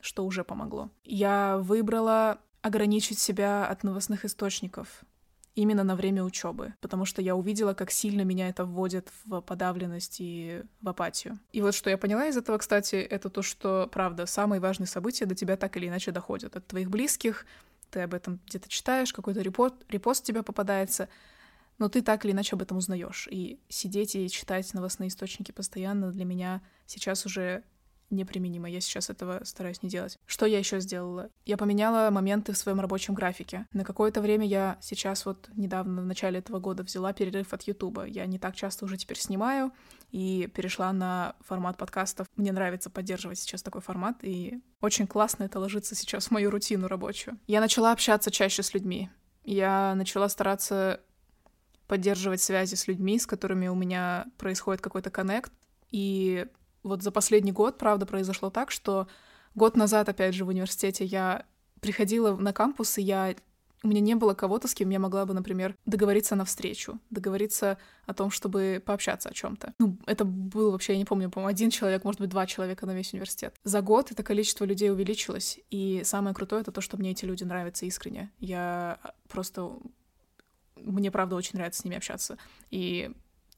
что 0.00 0.24
уже 0.24 0.42
помогло. 0.42 0.90
Я 1.04 1.58
выбрала 1.58 2.38
ограничить 2.62 3.18
себя 3.18 3.66
от 3.66 3.84
новостных 3.84 4.24
источников, 4.24 5.04
именно 5.54 5.84
на 5.84 5.94
время 5.94 6.24
учебы, 6.24 6.74
потому 6.80 7.04
что 7.04 7.22
я 7.22 7.36
увидела, 7.36 7.74
как 7.74 7.90
сильно 7.90 8.22
меня 8.22 8.48
это 8.48 8.64
вводит 8.64 9.08
в 9.24 9.40
подавленность 9.40 10.16
и 10.18 10.62
в 10.80 10.88
апатию. 10.88 11.38
И 11.52 11.62
вот 11.62 11.74
что 11.74 11.90
я 11.90 11.98
поняла 11.98 12.26
из 12.26 12.36
этого, 12.36 12.58
кстати, 12.58 12.96
это 12.96 13.30
то, 13.30 13.42
что, 13.42 13.88
правда, 13.92 14.26
самые 14.26 14.60
важные 14.60 14.86
события 14.86 15.26
до 15.26 15.34
тебя 15.34 15.56
так 15.56 15.76
или 15.76 15.88
иначе 15.88 16.10
доходят. 16.10 16.56
От 16.56 16.66
твоих 16.66 16.90
близких, 16.90 17.46
ты 17.90 18.00
об 18.00 18.14
этом 18.14 18.40
где-то 18.46 18.68
читаешь, 18.68 19.12
какой-то 19.12 19.40
репост, 19.40 19.74
репост 19.88 20.24
тебе 20.24 20.42
попадается, 20.42 21.08
но 21.78 21.88
ты 21.88 22.02
так 22.02 22.24
или 22.24 22.32
иначе 22.32 22.56
об 22.56 22.62
этом 22.62 22.78
узнаешь. 22.78 23.28
И 23.30 23.60
сидеть 23.68 24.16
и 24.16 24.28
читать 24.28 24.72
новостные 24.74 25.08
источники 25.08 25.52
постоянно 25.52 26.10
для 26.10 26.24
меня 26.24 26.62
сейчас 26.86 27.26
уже 27.26 27.62
неприменимо. 28.10 28.68
Я 28.68 28.80
сейчас 28.80 29.10
этого 29.10 29.40
стараюсь 29.44 29.82
не 29.82 29.88
делать. 29.88 30.18
Что 30.26 30.46
я 30.46 30.58
еще 30.58 30.80
сделала? 30.80 31.30
Я 31.44 31.56
поменяла 31.56 32.10
моменты 32.10 32.52
в 32.52 32.58
своем 32.58 32.80
рабочем 32.80 33.14
графике. 33.14 33.66
На 33.72 33.84
какое-то 33.84 34.20
время 34.20 34.46
я 34.46 34.78
сейчас 34.80 35.26
вот 35.26 35.48
недавно, 35.54 36.02
в 36.02 36.06
начале 36.06 36.38
этого 36.38 36.58
года, 36.60 36.82
взяла 36.82 37.12
перерыв 37.12 37.52
от 37.52 37.62
Ютуба. 37.62 38.04
Я 38.04 38.26
не 38.26 38.38
так 38.38 38.54
часто 38.54 38.84
уже 38.84 38.96
теперь 38.96 39.18
снимаю 39.18 39.72
и 40.10 40.48
перешла 40.54 40.92
на 40.92 41.34
формат 41.40 41.76
подкастов. 41.76 42.28
Мне 42.36 42.52
нравится 42.52 42.90
поддерживать 42.90 43.38
сейчас 43.38 43.62
такой 43.62 43.80
формат, 43.80 44.18
и 44.22 44.60
очень 44.80 45.06
классно 45.06 45.44
это 45.44 45.58
ложится 45.58 45.94
сейчас 45.94 46.26
в 46.26 46.30
мою 46.30 46.50
рутину 46.50 46.88
рабочую. 46.88 47.38
Я 47.46 47.60
начала 47.60 47.92
общаться 47.92 48.30
чаще 48.30 48.62
с 48.62 48.74
людьми. 48.74 49.10
Я 49.44 49.94
начала 49.94 50.28
стараться 50.28 51.00
поддерживать 51.86 52.40
связи 52.40 52.74
с 52.76 52.88
людьми, 52.88 53.18
с 53.18 53.26
которыми 53.26 53.68
у 53.68 53.74
меня 53.74 54.26
происходит 54.38 54.80
какой-то 54.80 55.10
коннект, 55.10 55.52
и 55.90 56.46
вот 56.84 57.02
за 57.02 57.10
последний 57.10 57.52
год, 57.52 57.78
правда, 57.78 58.06
произошло 58.06 58.50
так, 58.50 58.70
что 58.70 59.08
год 59.54 59.76
назад, 59.76 60.08
опять 60.08 60.34
же, 60.34 60.44
в 60.44 60.48
университете 60.48 61.04
я 61.04 61.46
приходила 61.80 62.36
на 62.36 62.52
кампус, 62.52 62.98
и 62.98 63.02
я 63.02 63.34
у 63.82 63.88
меня 63.88 64.00
не 64.00 64.14
было 64.14 64.32
кого-то, 64.32 64.66
с 64.66 64.74
кем 64.74 64.88
я 64.88 64.98
могла 64.98 65.26
бы, 65.26 65.34
например, 65.34 65.76
договориться 65.84 66.34
на 66.36 66.46
встречу, 66.46 66.98
договориться 67.10 67.76
о 68.06 68.14
том, 68.14 68.30
чтобы 68.30 68.82
пообщаться 68.84 69.28
о 69.28 69.34
чем-то. 69.34 69.74
Ну, 69.78 69.98
это 70.06 70.24
был 70.24 70.72
вообще, 70.72 70.94
я 70.94 70.98
не 70.98 71.04
помню, 71.04 71.30
по-моему, 71.30 71.50
один 71.50 71.68
человек, 71.68 72.02
может 72.02 72.18
быть, 72.18 72.30
два 72.30 72.46
человека 72.46 72.86
на 72.86 72.94
весь 72.94 73.12
университет. 73.12 73.54
За 73.62 73.82
год 73.82 74.10
это 74.10 74.22
количество 74.22 74.64
людей 74.64 74.90
увеличилось, 74.90 75.60
и 75.70 76.00
самое 76.04 76.34
крутое 76.34 76.62
это 76.62 76.72
то, 76.72 76.80
что 76.80 76.96
мне 76.96 77.10
эти 77.10 77.26
люди 77.26 77.44
нравятся 77.44 77.84
искренне. 77.84 78.30
Я 78.40 78.98
просто 79.28 79.70
мне 80.76 81.10
правда 81.10 81.36
очень 81.36 81.56
нравится 81.58 81.82
с 81.82 81.84
ними 81.84 81.96
общаться. 81.96 82.38
И 82.70 83.12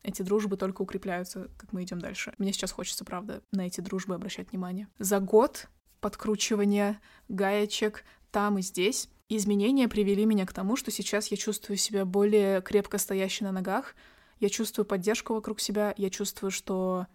эти 0.07 0.23
дружбы 0.23 0.57
только 0.57 0.83
укрепляются, 0.83 1.51
как 1.57 1.73
мы 1.73 1.83
идем 1.83 2.01
дальше. 2.01 2.33
Мне 2.39 2.53
сейчас 2.53 2.71
хочется, 2.71 3.05
правда, 3.05 3.43
на 3.51 3.67
эти 3.67 3.81
дружбы 3.81 4.15
обращать 4.15 4.51
внимание. 4.51 4.87
За 5.01 5.19
год 5.19 5.67
подкручивания 6.01 7.01
гаечек 7.29 8.05
там 8.31 8.59
и 8.59 8.63
здесь 8.63 9.09
изменения 9.29 9.89
привели 9.89 10.25
меня 10.25 10.47
к 10.47 10.53
тому, 10.53 10.77
что 10.77 10.93
сейчас 10.93 11.27
я 11.29 11.37
чувствую 11.37 11.77
себя 11.77 12.05
более 12.05 12.63
крепко 12.63 12.99
стоящей 12.99 13.45
на 13.45 13.53
ногах, 13.53 13.97
я 14.39 14.49
чувствую 14.49 14.87
поддержку 14.87 15.35
вокруг 15.35 15.59
себя, 15.59 15.93
я 15.97 16.09
чувствую, 16.09 16.53
что 16.53 17.07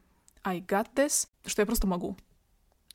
I 0.43 0.60
got 0.60 0.88
this, 0.93 1.30
что 1.45 1.62
я 1.62 1.65
просто 1.65 1.88
могу 1.88 2.17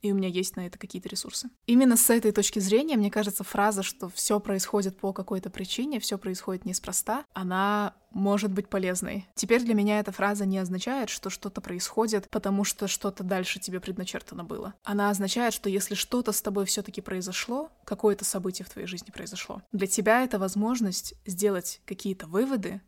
и 0.07 0.13
у 0.13 0.15
меня 0.15 0.29
есть 0.29 0.57
на 0.57 0.67
это 0.67 0.79
какие-то 0.79 1.09
ресурсы. 1.09 1.49
Именно 1.67 1.97
с 1.97 2.11
этой 2.11 2.33
точки 2.33 2.59
зрения, 2.59 2.97
мне 2.97 3.11
кажется, 3.11 3.45
фраза, 3.45 3.83
что 3.83 4.09
все 4.09 4.41
происходит 4.41 4.99
по 4.99 5.13
какой-то 5.13 5.51
причине, 5.51 6.01
все 6.01 6.19
происходит 6.19 6.65
неспроста, 6.65 7.25
она 7.33 7.95
может 8.11 8.51
быть 8.51 8.69
полезной. 8.69 9.27
Теперь 9.35 9.63
для 9.63 9.75
меня 9.75 10.01
эта 10.01 10.11
фраза 10.11 10.47
не 10.47 10.59
означает, 10.59 11.11
что 11.11 11.29
что-то 11.29 11.61
происходит, 11.61 12.29
потому 12.31 12.65
что 12.65 12.89
что-то 12.89 13.23
дальше 13.23 13.61
тебе 13.61 13.79
предначертано 13.79 14.43
было. 14.43 14.75
Она 14.85 15.11
означает, 15.11 15.53
что 15.53 15.69
если 15.69 15.95
что-то 15.95 16.33
с 16.33 16.41
тобой 16.41 16.65
все-таки 16.65 17.01
произошло, 17.03 17.71
какое-то 17.85 18.25
событие 18.25 18.65
в 18.65 18.71
твоей 18.71 18.89
жизни 18.89 19.11
произошло, 19.11 19.63
для 19.73 19.87
тебя 19.87 20.25
это 20.25 20.39
возможность 20.39 21.15
сделать 21.27 21.81
какие-то 21.85 22.27
выводы, 22.27 22.81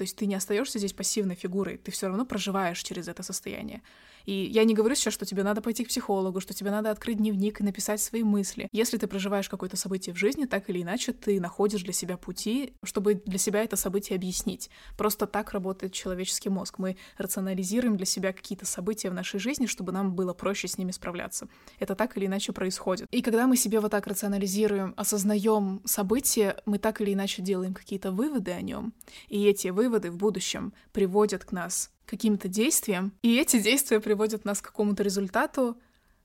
то 0.00 0.04
есть 0.04 0.16
ты 0.16 0.24
не 0.24 0.34
остаешься 0.34 0.78
здесь 0.78 0.94
пассивной 0.94 1.34
фигурой, 1.34 1.76
ты 1.76 1.90
все 1.90 2.06
равно 2.06 2.24
проживаешь 2.24 2.82
через 2.82 3.06
это 3.06 3.22
состояние. 3.22 3.82
И 4.24 4.32
я 4.32 4.64
не 4.64 4.74
говорю 4.74 4.94
сейчас, 4.94 5.14
что 5.14 5.26
тебе 5.26 5.42
надо 5.42 5.60
пойти 5.60 5.84
к 5.84 5.88
психологу, 5.88 6.40
что 6.40 6.54
тебе 6.54 6.70
надо 6.70 6.90
открыть 6.90 7.18
дневник 7.18 7.60
и 7.60 7.64
написать 7.64 8.00
свои 8.00 8.22
мысли. 8.22 8.68
Если 8.72 8.96
ты 8.96 9.06
проживаешь 9.06 9.48
какое-то 9.48 9.76
событие 9.76 10.14
в 10.14 10.18
жизни, 10.18 10.44
так 10.44 10.70
или 10.70 10.82
иначе, 10.82 11.12
ты 11.12 11.40
находишь 11.40 11.82
для 11.82 11.92
себя 11.92 12.16
пути, 12.16 12.74
чтобы 12.82 13.14
для 13.14 13.38
себя 13.38 13.62
это 13.62 13.76
событие 13.76 14.16
объяснить. 14.16 14.70
Просто 14.96 15.26
так 15.26 15.52
работает 15.52 15.92
человеческий 15.92 16.48
мозг. 16.48 16.78
Мы 16.78 16.96
рационализируем 17.18 17.96
для 17.96 18.06
себя 18.06 18.32
какие-то 18.32 18.66
события 18.66 19.10
в 19.10 19.14
нашей 19.14 19.40
жизни, 19.40 19.66
чтобы 19.66 19.92
нам 19.92 20.14
было 20.14 20.32
проще 20.32 20.68
с 20.68 20.78
ними 20.78 20.92
справляться. 20.92 21.48
Это 21.78 21.94
так 21.94 22.16
или 22.16 22.26
иначе 22.26 22.52
происходит. 22.52 23.08
И 23.10 23.22
когда 23.22 23.46
мы 23.46 23.56
себе 23.56 23.80
вот 23.80 23.90
так 23.90 24.06
рационализируем, 24.06 24.94
осознаем 24.96 25.82
события, 25.84 26.56
мы 26.66 26.78
так 26.78 27.00
или 27.00 27.14
иначе 27.14 27.42
делаем 27.42 27.74
какие-то 27.74 28.12
выводы 28.12 28.52
о 28.52 28.60
нем. 28.60 28.92
И 29.28 29.44
эти 29.44 29.68
выводы 29.68 29.89
в 29.98 30.16
будущем 30.16 30.72
приводят 30.92 31.44
к 31.44 31.52
нас 31.52 31.90
каким-то 32.06 32.48
действиям, 32.48 33.12
и 33.22 33.38
эти 33.38 33.60
действия 33.60 34.00
приводят 34.00 34.44
нас 34.44 34.60
к 34.60 34.66
какому-то 34.66 35.02
результату 35.02 35.78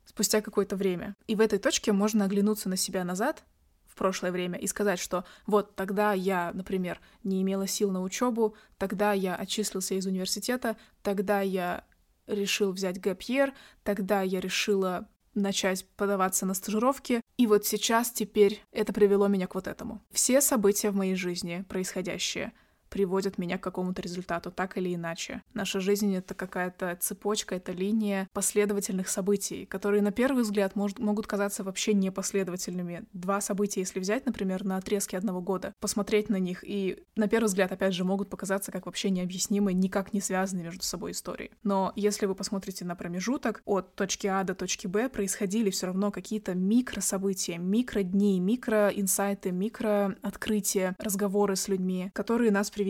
спустя 0.06 0.42
какое-то 0.42 0.76
время. 0.76 1.16
И 1.28 1.36
в 1.36 1.42
этой 1.42 1.60
точке 1.60 1.92
можно 1.92 2.26
оглянуться 2.26 2.70
на 2.70 2.78
себя 2.78 3.04
назад 3.04 3.44
в 3.88 3.96
прошлое 3.96 4.32
время 4.32 4.60
и 4.60 4.68
сказать, 4.68 5.00
что 5.00 5.26
вот 5.46 5.76
тогда 5.76 6.14
я, 6.14 6.52
например, 6.54 7.00
не 7.24 7.42
имела 7.42 7.68
сил 7.68 7.92
на 7.92 8.02
учебу, 8.02 8.56
тогда 8.78 9.14
я 9.14 9.36
отчислился 9.36 9.96
из 9.96 10.06
университета, 10.06 10.76
тогда 11.02 11.42
я 11.42 11.84
решил 12.28 12.72
взять 12.72 13.00
гэп 13.00 13.52
тогда 13.84 14.22
я 14.22 14.40
решила 14.40 15.08
начать 15.36 15.86
подаваться 15.98 16.46
на 16.46 16.54
стажировки, 16.54 17.22
и 17.38 17.46
вот 17.46 17.66
сейчас 17.66 18.10
теперь 18.10 18.64
это 18.72 18.94
привело 18.94 19.28
меня 19.28 19.48
к 19.48 19.56
вот 19.56 19.68
этому. 19.68 20.02
Все 20.12 20.42
события 20.42 20.92
в 20.92 20.96
моей 20.96 21.16
жизни 21.16 21.66
происходящие— 21.68 22.54
приводят 22.96 23.38
меня 23.38 23.58
к 23.58 23.62
какому-то 23.62 24.02
результату, 24.02 24.52
так 24.52 24.78
или 24.78 24.96
иначе. 24.96 25.44
Наша 25.54 25.82
жизнь— 25.82 26.16
это 26.16 26.34
какая-то 26.34 26.98
цепочка, 27.02 27.56
это 27.56 27.74
линия 27.74 28.30
последовательных 28.32 29.10
событий, 29.10 29.66
которые 29.66 30.02
на 30.02 30.14
первый 30.14 30.44
взгляд 30.44 30.78
может, 30.78 30.98
могут 31.00 31.28
казаться 31.28 31.66
вообще 31.66 31.94
непоследовательными. 31.94 33.04
Два 33.12 33.42
события, 33.42 33.82
если 33.82 34.00
взять, 34.00 34.26
например, 34.26 34.64
на 34.64 34.78
отрезке 34.78 35.18
одного 35.18 35.42
года, 35.42 35.74
посмотреть 35.82 36.30
на 36.30 36.38
них, 36.38 36.64
и 36.66 37.04
на 37.18 37.28
первый 37.28 37.48
взгляд, 37.48 37.74
опять 37.74 37.94
же, 37.94 38.06
могут 38.06 38.30
показаться 38.30 38.72
как 38.72 38.86
вообще 38.86 39.10
необъяснимые, 39.10 39.76
никак 39.76 40.14
не 40.14 40.22
связанные 40.22 40.64
между 40.64 40.84
собой 40.84 41.12
истории. 41.12 41.52
Но 41.64 41.92
если 41.98 42.28
вы 42.28 42.34
посмотрите 42.34 42.86
на 42.86 42.96
промежуток 42.96 43.62
от 43.66 43.94
точки 43.96 44.28
А 44.28 44.46
до 44.46 44.56
точки 44.56 44.88
Б, 44.88 45.10
происходили 45.10 45.70
все 45.70 45.88
равно 45.88 46.12
какие-то 46.12 46.54
микрособытия, 46.56 47.58
микродни, 47.58 48.40
микроинсайты, 48.40 49.52
микрооткрытия, 49.52 50.96
разговоры 50.98 51.58
с 51.58 51.68
людьми, 51.68 52.10
которые 52.14 52.52
нас 52.52 52.72
привели 52.72 52.85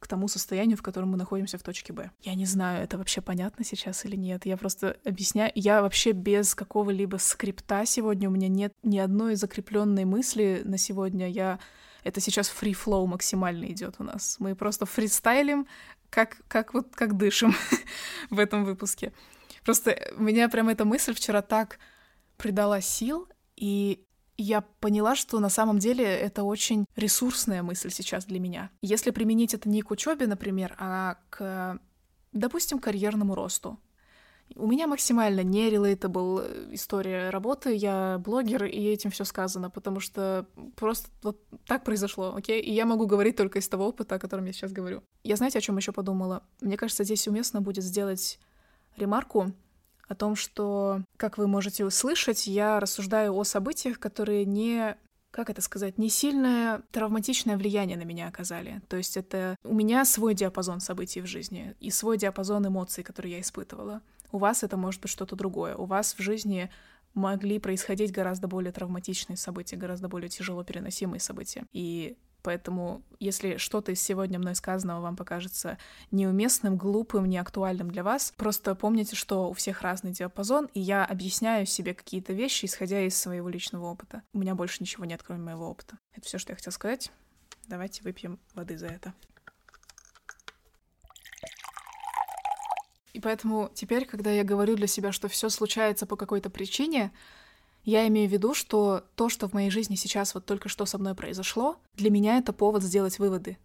к 0.00 0.06
тому 0.06 0.28
состоянию, 0.28 0.76
в 0.76 0.82
котором 0.82 1.10
мы 1.10 1.18
находимся 1.18 1.58
в 1.58 1.62
точке 1.62 1.92
Б. 1.92 2.10
Я 2.22 2.34
не 2.34 2.46
знаю, 2.46 2.82
это 2.82 2.96
вообще 2.98 3.20
понятно 3.20 3.64
сейчас 3.64 4.04
или 4.06 4.16
нет. 4.16 4.46
Я 4.46 4.56
просто 4.56 4.96
объясняю. 5.04 5.52
Я 5.54 5.82
вообще 5.82 6.12
без 6.12 6.54
какого-либо 6.54 7.18
скрипта 7.18 7.84
сегодня. 7.84 8.28
У 8.28 8.32
меня 8.32 8.48
нет 8.48 8.72
ни 8.82 8.98
одной 8.98 9.34
закрепленной 9.34 10.06
мысли 10.06 10.62
на 10.64 10.78
сегодня. 10.78 11.28
Я 11.28 11.58
это 12.02 12.20
сейчас 12.20 12.50
free 12.50 12.74
flow 12.74 13.06
максимально 13.06 13.66
идет 13.66 13.96
у 13.98 14.04
нас. 14.04 14.36
Мы 14.38 14.54
просто 14.54 14.86
фристайлим, 14.86 15.66
как, 16.08 16.38
как 16.48 16.72
вот 16.72 16.94
как 16.94 17.16
дышим 17.16 17.54
в 18.30 18.38
этом 18.38 18.64
выпуске. 18.64 19.12
Просто 19.64 19.98
у 20.16 20.22
меня 20.22 20.48
прям 20.48 20.70
эта 20.70 20.86
мысль 20.86 21.14
вчера 21.14 21.42
так 21.42 21.78
придала 22.38 22.80
сил, 22.80 23.28
и 23.56 24.02
я 24.40 24.62
поняла, 24.80 25.14
что 25.14 25.38
на 25.38 25.48
самом 25.48 25.78
деле 25.78 26.04
это 26.04 26.42
очень 26.42 26.86
ресурсная 26.96 27.62
мысль 27.62 27.90
сейчас 27.90 28.24
для 28.24 28.40
меня. 28.40 28.70
Если 28.82 29.10
применить 29.10 29.54
это 29.54 29.68
не 29.68 29.82
к 29.82 29.90
учебе, 29.90 30.26
например, 30.26 30.74
а 30.78 31.18
к, 31.30 31.78
допустим, 32.32 32.78
карьерному 32.78 33.34
росту. 33.34 33.78
У 34.56 34.66
меня 34.66 34.88
максимально 34.88 35.44
не 35.44 35.70
relatable 35.70 36.74
история 36.74 37.30
работы, 37.30 37.72
я 37.72 38.18
блогер, 38.18 38.64
и 38.64 38.82
этим 38.82 39.10
все 39.10 39.24
сказано, 39.24 39.70
потому 39.70 40.00
что 40.00 40.46
просто 40.74 41.08
вот 41.22 41.40
так 41.66 41.84
произошло, 41.84 42.34
окей? 42.34 42.60
И 42.60 42.72
я 42.72 42.84
могу 42.84 43.06
говорить 43.06 43.36
только 43.36 43.60
из 43.60 43.68
того 43.68 43.86
опыта, 43.86 44.16
о 44.16 44.18
котором 44.18 44.46
я 44.46 44.52
сейчас 44.52 44.72
говорю. 44.72 45.04
Я 45.22 45.36
знаете, 45.36 45.58
о 45.58 45.60
чем 45.60 45.76
еще 45.76 45.92
подумала? 45.92 46.42
Мне 46.60 46.76
кажется, 46.76 47.04
здесь 47.04 47.28
уместно 47.28 47.60
будет 47.60 47.84
сделать 47.84 48.40
ремарку 48.96 49.52
о 50.10 50.16
том, 50.16 50.34
что, 50.34 51.02
как 51.16 51.38
вы 51.38 51.46
можете 51.46 51.84
услышать, 51.84 52.48
я 52.48 52.80
рассуждаю 52.80 53.32
о 53.36 53.44
событиях, 53.44 54.00
которые 54.00 54.44
не 54.44 54.96
как 55.30 55.48
это 55.48 55.62
сказать, 55.62 55.96
не 55.96 56.08
сильное 56.08 56.82
травматичное 56.90 57.56
влияние 57.56 57.96
на 57.96 58.02
меня 58.02 58.26
оказали. 58.26 58.82
То 58.88 58.96
есть 58.96 59.16
это 59.16 59.56
у 59.62 59.72
меня 59.72 60.04
свой 60.04 60.34
диапазон 60.34 60.80
событий 60.80 61.20
в 61.20 61.26
жизни 61.26 61.76
и 61.78 61.92
свой 61.92 62.18
диапазон 62.18 62.66
эмоций, 62.66 63.04
которые 63.04 63.34
я 63.34 63.40
испытывала. 63.40 64.02
У 64.32 64.38
вас 64.38 64.64
это 64.64 64.76
может 64.76 65.00
быть 65.00 65.12
что-то 65.12 65.36
другое. 65.36 65.76
У 65.76 65.84
вас 65.84 66.14
в 66.18 66.20
жизни 66.20 66.68
могли 67.14 67.60
происходить 67.60 68.10
гораздо 68.10 68.48
более 68.48 68.72
травматичные 68.72 69.36
события, 69.36 69.76
гораздо 69.76 70.08
более 70.08 70.28
тяжело 70.28 70.64
переносимые 70.64 71.20
события. 71.20 71.64
И 71.72 72.16
Поэтому, 72.42 73.02
если 73.18 73.56
что-то 73.56 73.92
из 73.92 74.02
сегодня 74.02 74.38
мной 74.38 74.54
сказанного 74.54 75.00
вам 75.00 75.16
покажется 75.16 75.78
неуместным, 76.10 76.76
глупым, 76.76 77.26
неактуальным 77.26 77.90
для 77.90 78.02
вас, 78.02 78.32
просто 78.36 78.74
помните, 78.74 79.16
что 79.16 79.50
у 79.50 79.52
всех 79.52 79.82
разный 79.82 80.12
диапазон, 80.12 80.68
и 80.74 80.80
я 80.80 81.04
объясняю 81.04 81.66
себе 81.66 81.94
какие-то 81.94 82.32
вещи, 82.32 82.64
исходя 82.64 83.02
из 83.02 83.16
своего 83.16 83.48
личного 83.48 83.86
опыта. 83.86 84.22
У 84.32 84.38
меня 84.38 84.54
больше 84.54 84.78
ничего 84.80 85.04
нет, 85.04 85.22
кроме 85.22 85.42
моего 85.42 85.68
опыта. 85.68 85.98
Это 86.12 86.26
все, 86.26 86.38
что 86.38 86.52
я 86.52 86.56
хотела 86.56 86.72
сказать. 86.72 87.10
Давайте 87.68 88.02
выпьем 88.02 88.38
воды 88.54 88.76
за 88.78 88.86
это. 88.86 89.14
И 93.12 93.20
поэтому 93.20 93.70
теперь, 93.74 94.06
когда 94.06 94.30
я 94.30 94.44
говорю 94.44 94.76
для 94.76 94.86
себя, 94.86 95.12
что 95.12 95.28
все 95.28 95.48
случается 95.48 96.06
по 96.06 96.16
какой-то 96.16 96.48
причине, 96.48 97.12
я 97.84 98.06
имею 98.08 98.28
в 98.28 98.32
виду, 98.32 98.54
что 98.54 99.04
то, 99.14 99.28
что 99.28 99.48
в 99.48 99.52
моей 99.52 99.70
жизни 99.70 99.94
сейчас 99.94 100.34
вот 100.34 100.44
только 100.46 100.68
что 100.68 100.86
со 100.86 100.98
мной 100.98 101.14
произошло, 101.14 101.78
для 101.94 102.10
меня 102.10 102.38
это 102.38 102.52
повод 102.52 102.82
сделать 102.82 103.18
выводы. 103.18 103.58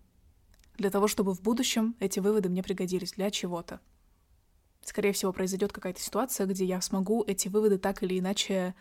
Для 0.77 0.89
того, 0.89 1.07
чтобы 1.07 1.33
в 1.33 1.41
будущем 1.41 1.95
эти 1.99 2.19
выводы 2.19 2.49
мне 2.49 2.63
пригодились 2.63 3.13
для 3.13 3.31
чего-то. 3.31 3.79
Скорее 4.83 5.13
всего, 5.13 5.33
произойдет 5.33 5.73
какая-то 5.73 5.99
ситуация, 5.99 6.45
где 6.45 6.65
я 6.65 6.79
смогу 6.81 7.23
эти 7.25 7.47
выводы 7.47 7.77
так 7.77 8.03
или 8.03 8.19
иначе 8.19 8.75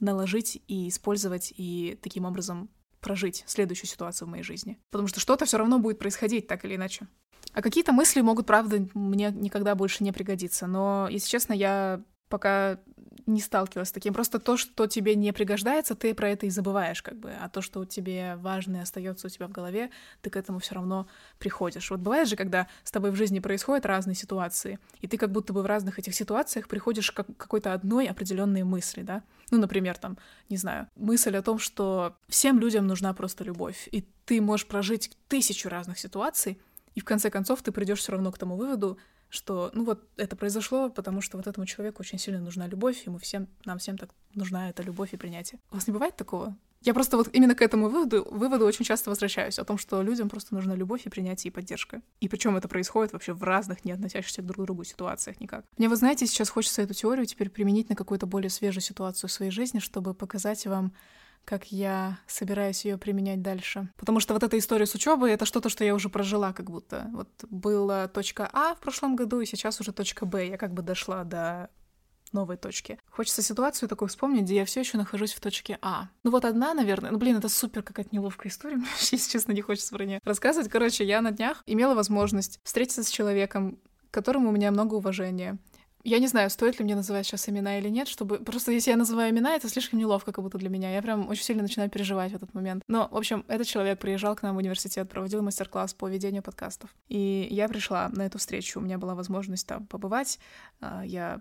наложить 0.00 0.62
и 0.68 0.88
использовать, 0.88 1.52
и 1.56 1.98
таким 2.02 2.24
образом 2.24 2.70
прожить 3.00 3.44
следующую 3.46 3.88
ситуацию 3.88 4.28
в 4.28 4.30
моей 4.30 4.44
жизни. 4.44 4.78
Потому 4.90 5.08
что 5.08 5.20
что-то 5.20 5.44
все 5.44 5.58
равно 5.58 5.78
будет 5.78 5.98
происходить 5.98 6.46
так 6.46 6.64
или 6.64 6.76
иначе. 6.76 7.08
А 7.52 7.62
какие-то 7.62 7.92
мысли 7.92 8.20
могут, 8.20 8.46
правда, 8.46 8.86
мне 8.94 9.30
никогда 9.30 9.74
больше 9.74 10.04
не 10.04 10.12
пригодиться. 10.12 10.66
Но, 10.66 11.08
если 11.10 11.28
честно, 11.28 11.52
я 11.52 12.02
пока 12.28 12.78
не 13.28 13.40
сталкивалась 13.40 13.88
с 13.90 13.92
таким. 13.92 14.14
Просто 14.14 14.38
то, 14.38 14.56
что 14.56 14.86
тебе 14.86 15.14
не 15.14 15.32
пригождается, 15.32 15.94
ты 15.94 16.14
про 16.14 16.30
это 16.30 16.46
и 16.46 16.50
забываешь, 16.50 17.02
как 17.02 17.18
бы. 17.18 17.30
А 17.40 17.48
то, 17.48 17.60
что 17.60 17.84
тебе 17.84 18.36
важное 18.36 18.82
остается 18.82 19.26
у 19.26 19.30
тебя 19.30 19.46
в 19.46 19.52
голове, 19.52 19.90
ты 20.22 20.30
к 20.30 20.36
этому 20.36 20.58
все 20.58 20.74
равно 20.74 21.06
приходишь. 21.38 21.90
Вот 21.90 22.00
бывает 22.00 22.28
же, 22.28 22.36
когда 22.36 22.68
с 22.84 22.90
тобой 22.90 23.10
в 23.10 23.16
жизни 23.16 23.38
происходят 23.38 23.86
разные 23.86 24.14
ситуации, 24.14 24.78
и 25.00 25.06
ты 25.06 25.18
как 25.18 25.30
будто 25.30 25.52
бы 25.52 25.62
в 25.62 25.66
разных 25.66 25.98
этих 25.98 26.14
ситуациях 26.14 26.68
приходишь 26.68 27.10
к 27.10 27.24
какой-то 27.36 27.72
одной 27.72 28.06
определенной 28.06 28.62
мысли, 28.62 29.02
да? 29.02 29.22
Ну, 29.50 29.58
например, 29.58 29.98
там, 29.98 30.18
не 30.48 30.56
знаю, 30.56 30.88
мысль 30.96 31.36
о 31.36 31.42
том, 31.42 31.58
что 31.58 32.16
всем 32.28 32.58
людям 32.58 32.86
нужна 32.86 33.12
просто 33.12 33.44
любовь, 33.44 33.88
и 33.92 34.06
ты 34.24 34.40
можешь 34.40 34.66
прожить 34.66 35.16
тысячу 35.28 35.68
разных 35.68 35.98
ситуаций, 35.98 36.58
и 36.94 37.00
в 37.00 37.04
конце 37.04 37.30
концов 37.30 37.62
ты 37.62 37.72
придешь 37.72 38.00
все 38.00 38.12
равно 38.12 38.32
к 38.32 38.38
тому 38.38 38.56
выводу, 38.56 38.98
что, 39.28 39.70
ну 39.74 39.84
вот, 39.84 40.08
это 40.16 40.36
произошло, 40.36 40.90
потому 40.90 41.20
что 41.20 41.36
вот 41.36 41.46
этому 41.46 41.66
человеку 41.66 42.00
очень 42.00 42.18
сильно 42.18 42.40
нужна 42.40 42.66
любовь, 42.66 43.04
ему 43.06 43.18
всем, 43.18 43.48
нам 43.64 43.78
всем 43.78 43.98
так 43.98 44.10
нужна 44.34 44.70
эта 44.70 44.82
любовь 44.82 45.12
и 45.12 45.16
принятие. 45.16 45.60
У 45.70 45.74
вас 45.74 45.86
не 45.86 45.92
бывает 45.92 46.16
такого? 46.16 46.56
Я 46.80 46.94
просто 46.94 47.16
вот 47.16 47.28
именно 47.32 47.56
к 47.56 47.62
этому 47.62 47.88
выводу, 47.88 48.26
выводу 48.30 48.64
очень 48.64 48.84
часто 48.84 49.10
возвращаюсь, 49.10 49.58
о 49.58 49.64
том, 49.64 49.78
что 49.78 50.00
людям 50.00 50.28
просто 50.28 50.54
нужна 50.54 50.76
любовь 50.76 51.06
и 51.06 51.08
принятие 51.08 51.50
и 51.50 51.52
поддержка. 51.52 52.02
И 52.20 52.28
причем 52.28 52.56
это 52.56 52.68
происходит 52.68 53.12
вообще 53.12 53.32
в 53.32 53.42
разных, 53.42 53.84
не 53.84 53.90
относящихся 53.90 54.42
друг 54.42 54.62
к 54.62 54.66
другу 54.66 54.84
ситуациях 54.84 55.40
никак. 55.40 55.64
Мне, 55.76 55.88
вы 55.88 55.96
знаете, 55.96 56.26
сейчас 56.26 56.50
хочется 56.50 56.82
эту 56.82 56.94
теорию 56.94 57.26
теперь 57.26 57.50
применить 57.50 57.88
на 57.88 57.96
какую-то 57.96 58.26
более 58.26 58.50
свежую 58.50 58.82
ситуацию 58.82 59.28
в 59.28 59.32
своей 59.32 59.50
жизни, 59.50 59.80
чтобы 59.80 60.14
показать 60.14 60.66
вам, 60.66 60.92
как 61.48 61.72
я 61.72 62.18
собираюсь 62.26 62.84
ее 62.84 62.98
применять 62.98 63.40
дальше. 63.40 63.88
Потому 63.96 64.20
что 64.20 64.34
вот 64.34 64.42
эта 64.42 64.58
история 64.58 64.84
с 64.84 64.94
учебой 64.94 65.32
это 65.32 65.46
что-то, 65.46 65.70
что 65.70 65.82
я 65.82 65.94
уже 65.94 66.10
прожила, 66.10 66.52
как 66.52 66.70
будто. 66.70 67.08
Вот 67.14 67.28
была 67.48 68.06
точка 68.06 68.50
А 68.52 68.74
в 68.74 68.80
прошлом 68.80 69.16
году, 69.16 69.40
и 69.40 69.46
сейчас 69.46 69.80
уже 69.80 69.92
точка 69.92 70.26
Б. 70.26 70.46
Я 70.46 70.58
как 70.58 70.74
бы 70.74 70.82
дошла 70.82 71.24
до 71.24 71.70
новой 72.32 72.58
точки. 72.58 72.98
Хочется 73.08 73.40
ситуацию 73.40 73.88
такую 73.88 74.10
вспомнить, 74.10 74.42
где 74.42 74.56
я 74.56 74.66
все 74.66 74.80
еще 74.80 74.98
нахожусь 74.98 75.32
в 75.32 75.40
точке 75.40 75.78
А. 75.80 76.10
Ну 76.22 76.32
вот 76.32 76.44
одна, 76.44 76.74
наверное. 76.74 77.12
Ну 77.12 77.16
блин, 77.16 77.38
это 77.38 77.48
супер 77.48 77.82
какая-то 77.82 78.14
неловкая 78.14 78.52
история. 78.52 78.76
Мне, 78.76 78.86
если 79.00 79.30
честно, 79.30 79.52
не 79.52 79.62
хочется 79.62 79.94
про 79.94 80.04
нее 80.04 80.20
рассказывать. 80.24 80.68
Короче, 80.68 81.06
я 81.06 81.22
на 81.22 81.30
днях 81.30 81.62
имела 81.64 81.94
возможность 81.94 82.60
встретиться 82.62 83.04
с 83.04 83.08
человеком, 83.08 83.78
к 84.10 84.12
которому 84.12 84.50
у 84.50 84.52
меня 84.52 84.70
много 84.70 84.96
уважения. 84.96 85.56
Я 86.04 86.20
не 86.20 86.28
знаю, 86.28 86.48
стоит 86.48 86.78
ли 86.78 86.84
мне 86.84 86.94
называть 86.94 87.26
сейчас 87.26 87.48
имена 87.48 87.78
или 87.78 87.88
нет, 87.88 88.08
чтобы... 88.08 88.38
Просто 88.38 88.70
если 88.70 88.90
я 88.90 88.96
называю 88.96 89.30
имена, 89.30 89.56
это 89.56 89.68
слишком 89.68 89.98
неловко 89.98 90.32
как 90.32 90.44
будто 90.44 90.56
для 90.56 90.68
меня. 90.68 90.94
Я 90.94 91.02
прям 91.02 91.28
очень 91.28 91.42
сильно 91.42 91.62
начинаю 91.62 91.90
переживать 91.90 92.32
в 92.32 92.36
этот 92.36 92.54
момент. 92.54 92.84
Но, 92.86 93.08
в 93.10 93.16
общем, 93.16 93.44
этот 93.48 93.66
человек 93.66 93.98
приезжал 93.98 94.36
к 94.36 94.42
нам 94.42 94.54
в 94.54 94.58
университет, 94.58 95.08
проводил 95.08 95.42
мастер-класс 95.42 95.94
по 95.94 96.08
ведению 96.08 96.42
подкастов. 96.42 96.94
И 97.08 97.48
я 97.50 97.68
пришла 97.68 98.08
на 98.10 98.22
эту 98.22 98.38
встречу. 98.38 98.78
У 98.78 98.82
меня 98.82 98.96
была 98.96 99.14
возможность 99.14 99.66
там 99.66 99.86
побывать. 99.86 100.38
А, 100.80 101.04
я 101.04 101.40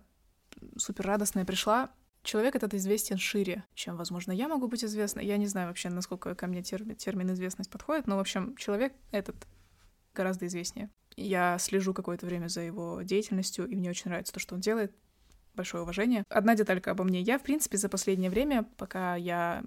супер 0.78 1.06
радостная 1.06 1.46
пришла. 1.46 1.92
Человек 2.24 2.56
этот 2.56 2.74
известен 2.74 3.18
шире, 3.18 3.64
чем, 3.74 3.96
возможно, 3.96 4.32
я 4.32 4.48
могу 4.48 4.68
быть 4.68 4.84
известна. 4.84 5.22
Я 5.22 5.38
не 5.38 5.46
знаю 5.48 5.68
вообще, 5.68 5.90
насколько 5.90 6.36
ко 6.36 6.48
мне 6.48 6.62
термин, 6.62 6.96
термин 6.96 7.32
известность 7.32 7.70
подходит, 7.70 8.08
но, 8.08 8.18
в 8.18 8.20
общем, 8.20 8.56
человек 8.58 8.94
этот 9.12 9.36
гораздо 10.14 10.48
известнее. 10.48 10.90
Я 11.18 11.58
слежу 11.58 11.94
какое-то 11.94 12.26
время 12.26 12.48
за 12.48 12.62
его 12.62 13.02
деятельностью, 13.02 13.68
и 13.68 13.76
мне 13.76 13.90
очень 13.90 14.10
нравится 14.10 14.32
то, 14.32 14.40
что 14.40 14.56
он 14.56 14.62
делает. 14.62 14.96
Большое 15.56 15.82
уважение. 15.82 16.24
Одна 16.30 16.56
деталька 16.56 16.92
обо 16.92 17.04
мне. 17.04 17.20
Я, 17.22 17.40
в 17.40 17.44
принципе, 17.44 17.78
за 17.78 17.90
последнее 17.90 18.30
время, 18.30 18.64
пока 18.78 19.16
я 19.16 19.64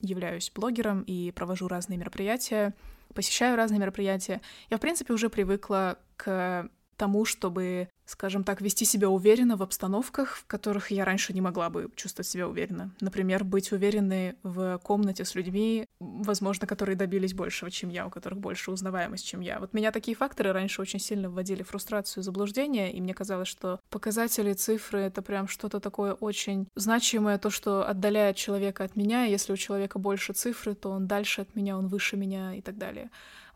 являюсь 0.00 0.50
блогером 0.50 1.02
и 1.02 1.30
провожу 1.30 1.68
разные 1.68 1.98
мероприятия, 1.98 2.74
посещаю 3.14 3.56
разные 3.56 3.78
мероприятия, 3.78 4.40
я, 4.70 4.78
в 4.78 4.80
принципе, 4.80 5.12
уже 5.12 5.28
привыкла 5.28 5.98
к 6.16 6.68
тому, 6.96 7.24
чтобы 7.26 7.88
скажем 8.04 8.44
так, 8.44 8.60
вести 8.60 8.84
себя 8.84 9.08
уверенно 9.08 9.56
в 9.56 9.62
обстановках, 9.62 10.36
в 10.36 10.46
которых 10.46 10.90
я 10.90 11.04
раньше 11.04 11.32
не 11.32 11.40
могла 11.40 11.70
бы 11.70 11.90
чувствовать 11.94 12.28
себя 12.28 12.48
уверенно. 12.48 12.94
Например, 13.00 13.44
быть 13.44 13.72
уверенной 13.72 14.36
в 14.42 14.78
комнате 14.78 15.24
с 15.24 15.34
людьми, 15.34 15.86
возможно, 16.00 16.66
которые 16.66 16.96
добились 16.96 17.34
большего, 17.34 17.70
чем 17.70 17.90
я, 17.90 18.06
у 18.06 18.10
которых 18.10 18.38
больше 18.38 18.70
узнаваемость, 18.70 19.26
чем 19.26 19.40
я. 19.40 19.58
Вот 19.58 19.72
меня 19.72 19.92
такие 19.92 20.16
факторы 20.16 20.52
раньше 20.52 20.82
очень 20.82 20.98
сильно 20.98 21.30
вводили 21.30 21.62
в 21.62 21.68
фрустрацию 21.68 22.22
и 22.22 22.24
заблуждение, 22.24 22.92
и 22.92 23.00
мне 23.00 23.14
казалось, 23.14 23.48
что 23.48 23.80
показатели, 23.90 24.52
цифры— 24.52 25.00
это 25.00 25.22
прям 25.22 25.48
что-то 25.48 25.80
такое 25.80 26.14
очень 26.14 26.68
значимое, 26.74 27.38
то, 27.38 27.50
что 27.50 27.86
отдаляет 27.88 28.36
человека 28.36 28.84
от 28.84 28.96
меня, 28.96 29.24
если 29.24 29.52
у 29.52 29.56
человека 29.56 29.98
больше 29.98 30.32
цифры, 30.32 30.74
то 30.74 30.90
он 30.90 31.06
дальше 31.06 31.42
от 31.42 31.54
меня, 31.54 31.78
он 31.78 31.88
выше 31.88 32.16
меня 32.16 32.54
и 32.54 32.60
так 32.60 32.76
далее. 32.78 33.10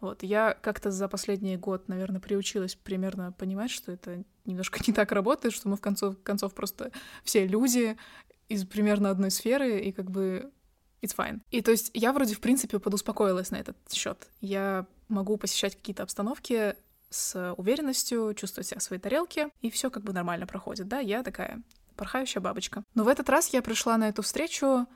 Вот, 0.07 0.23
я 0.23 0.55
как-то 0.55 0.93
за 0.93 1.09
последний 1.09 1.57
год, 1.57 1.89
наверное, 1.89 2.21
приучилась 2.21 2.77
примерно 2.77 3.33
понимать, 3.33 3.73
что 3.73 3.91
это 3.91 4.23
немножко 4.45 4.79
не 4.87 4.93
так 4.93 5.11
работает, 5.11 5.53
что 5.53 5.69
мы 5.69 5.77
в 5.77 5.81
концов 5.81 6.23
концов 6.23 6.55
просто 6.55 6.93
все 7.25 7.45
люди 7.45 7.97
из 8.49 8.65
примерно 8.65 9.11
одной 9.11 9.33
сферы, 9.33 9.81
и 9.81 9.91
как 9.91 10.09
бы 10.09 10.53
it's 11.03 11.17
fine. 11.17 11.41
И 11.51 11.61
то 11.61 11.73
есть 11.73 11.91
я 11.93 12.13
вроде, 12.13 12.37
в 12.37 12.41
принципе, 12.41 12.79
подуспокоилась 12.79 13.51
на 13.51 13.57
этот 13.57 13.77
счет. 13.93 14.29
Я 14.41 14.87
могу 15.09 15.37
посещать 15.39 15.75
какие-то 15.75 16.05
обстановки 16.05 16.77
с 17.11 17.55
уверенностью, 17.55 18.33
чувствовать 18.35 18.69
себя 18.69 18.79
в 18.79 18.85
своей 18.85 19.03
тарелке, 19.03 19.49
и 19.61 19.71
все 19.71 19.91
как 19.91 20.05
бы 20.05 20.13
нормально 20.13 20.47
проходит, 20.47 20.87
да, 20.87 21.01
я 21.01 21.25
такая 21.25 21.65
порхающая 21.97 22.41
бабочка. 22.41 22.85
Но 22.95 23.03
в 23.03 23.09
этот 23.09 23.29
раз 23.29 23.49
я 23.49 23.61
пришла 23.61 23.97
на 23.97 24.09
эту 24.09 24.23
встречу, 24.23 24.87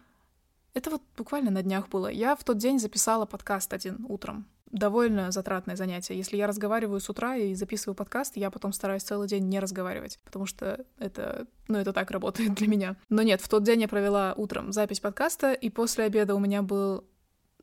это 0.75 0.91
вот 0.91 1.03
буквально 1.17 1.51
на 1.51 1.63
днях 1.63 1.89
было. 1.89 2.09
Я 2.09 2.37
в 2.37 2.45
тот 2.45 2.59
день 2.59 2.79
записала 2.79 3.27
подкаст 3.27 3.73
один 3.73 4.07
утром. 4.09 4.47
Довольно 4.71 5.33
затратное 5.33 5.75
занятие. 5.75 6.17
Если 6.17 6.37
я 6.37 6.47
разговариваю 6.47 7.01
с 7.01 7.11
утра 7.11 7.35
и 7.35 7.55
записываю 7.55 7.97
подкаст, 7.97 8.37
я 8.37 8.51
потом 8.53 8.73
стараюсь 8.73 9.03
целый 9.03 9.27
день 9.27 9.49
не 9.49 9.59
разговаривать, 9.59 10.21
потому 10.25 10.47
что 10.47 10.85
это, 10.99 11.49
ну, 11.67 11.79
это 11.79 11.93
так 11.93 12.13
работает 12.13 12.55
для 12.55 12.69
меня. 12.69 12.97
Но 13.09 13.23
нет, 13.23 13.41
в 13.41 13.49
тот 13.49 13.65
день 13.65 13.81
я 13.81 13.89
провела 13.89 14.33
утром 14.37 14.73
запись 14.73 15.01
подкаста, 15.01 15.53
и 15.53 15.71
после 15.71 16.05
обеда 16.05 16.37
у 16.37 16.39
меня 16.39 16.63
был 16.63 17.05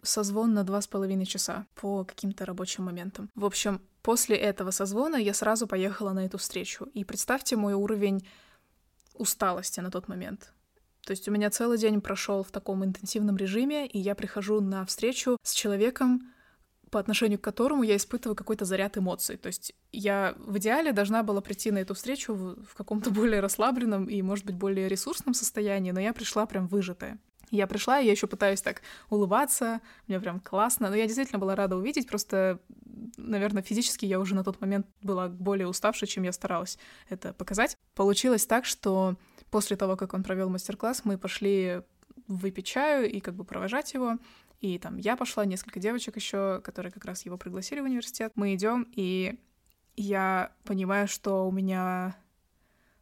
созвон 0.04 0.54
на 0.54 0.64
два 0.64 0.82
с 0.82 0.88
половиной 0.88 1.26
часа 1.26 1.66
по 1.76 2.04
каким-то 2.04 2.46
рабочим 2.46 2.84
моментам. 2.84 3.30
В 3.36 3.46
общем, 3.46 3.82
после 4.02 4.36
этого 4.36 4.72
созвона 4.72 5.16
я 5.16 5.34
сразу 5.34 5.66
поехала 5.66 6.12
на 6.12 6.26
эту 6.26 6.38
встречу. 6.38 6.88
И 6.94 7.06
представьте 7.06 7.56
мой 7.56 7.74
уровень 7.74 8.28
усталости 9.14 9.80
на 9.80 9.92
тот 9.92 10.08
момент. 10.10 10.52
То 11.08 11.12
есть 11.12 11.30
у 11.30 11.32
меня 11.32 11.50
целый 11.50 11.78
день 11.78 12.02
прошел 12.02 12.44
в 12.44 12.52
таком 12.52 12.84
интенсивном 12.84 13.38
режиме, 13.38 13.88
и 13.88 13.98
я 13.98 14.14
прихожу 14.14 14.60
на 14.60 14.86
встречу 14.86 15.38
с 15.42 15.54
человеком, 15.54 16.34
по 16.92 17.00
отношению 17.00 17.40
к 17.40 17.44
которому 17.44 17.84
я 17.84 17.96
испытываю 17.96 18.36
какой-то 18.36 18.66
заряд 18.66 18.98
эмоций. 18.98 19.38
То 19.38 19.48
есть 19.48 19.74
я 19.94 20.36
в 20.38 20.58
идеале 20.58 20.92
должна 20.92 21.24
была 21.24 21.40
прийти 21.40 21.72
на 21.72 21.78
эту 21.78 21.94
встречу 21.94 22.34
в, 22.34 22.62
в 22.62 22.74
каком-то 22.76 23.10
более 23.20 23.40
расслабленном 23.40 24.10
и, 24.10 24.22
может 24.22 24.46
быть, 24.46 24.56
более 24.56 24.90
ресурсном 24.90 25.34
состоянии, 25.34 25.92
но 25.92 26.02
я 26.02 26.12
пришла 26.12 26.46
прям 26.46 26.68
выжатая. 26.68 27.18
Я 27.50 27.68
пришла, 27.68 27.98
я 27.98 28.12
еще 28.12 28.28
пытаюсь 28.28 28.62
так 28.62 28.82
улыбаться, 29.10 29.82
мне 30.08 30.20
прям 30.20 30.40
классно. 30.40 30.90
Но 30.90 30.96
я 30.96 31.06
действительно 31.06 31.40
была 31.40 31.56
рада 31.56 31.78
увидеть, 31.78 32.08
просто, 32.08 32.60
наверное, 33.18 33.64
физически 33.64 34.06
я 34.06 34.20
уже 34.20 34.36
на 34.36 34.44
тот 34.44 34.60
момент 34.60 34.86
была 35.02 35.30
более 35.30 35.68
уставшей, 35.68 36.08
чем 36.08 36.24
я 36.24 36.34
старалась 36.34 36.78
это 37.10 37.34
показать. 37.34 37.78
Получилось 37.96 38.46
так, 38.46 38.66
что 38.66 39.16
после 39.50 39.78
того, 39.78 39.96
как 39.96 40.14
он 40.14 40.24
провел 40.24 40.50
мастер-класс, 40.50 41.02
мы 41.06 41.18
пошли 41.18 41.82
выпить 42.28 42.66
чаю 42.66 43.10
и 43.10 43.20
как 43.22 43.36
бы 43.36 43.46
провожать 43.46 43.94
его. 43.94 44.18
И 44.60 44.78
там 44.80 44.98
я 44.98 45.16
пошла, 45.16 45.46
несколько 45.46 45.80
девочек 45.80 46.16
еще, 46.16 46.62
которые 46.64 46.92
как 46.92 47.06
раз 47.06 47.26
его 47.26 47.38
пригласили 47.38 47.80
в 47.80 47.86
университет. 47.86 48.34
Мы 48.36 48.56
идем, 48.56 48.88
и 48.92 49.40
я 49.96 50.52
понимаю, 50.66 51.08
что 51.08 51.48
у 51.48 51.52
меня 51.52 52.16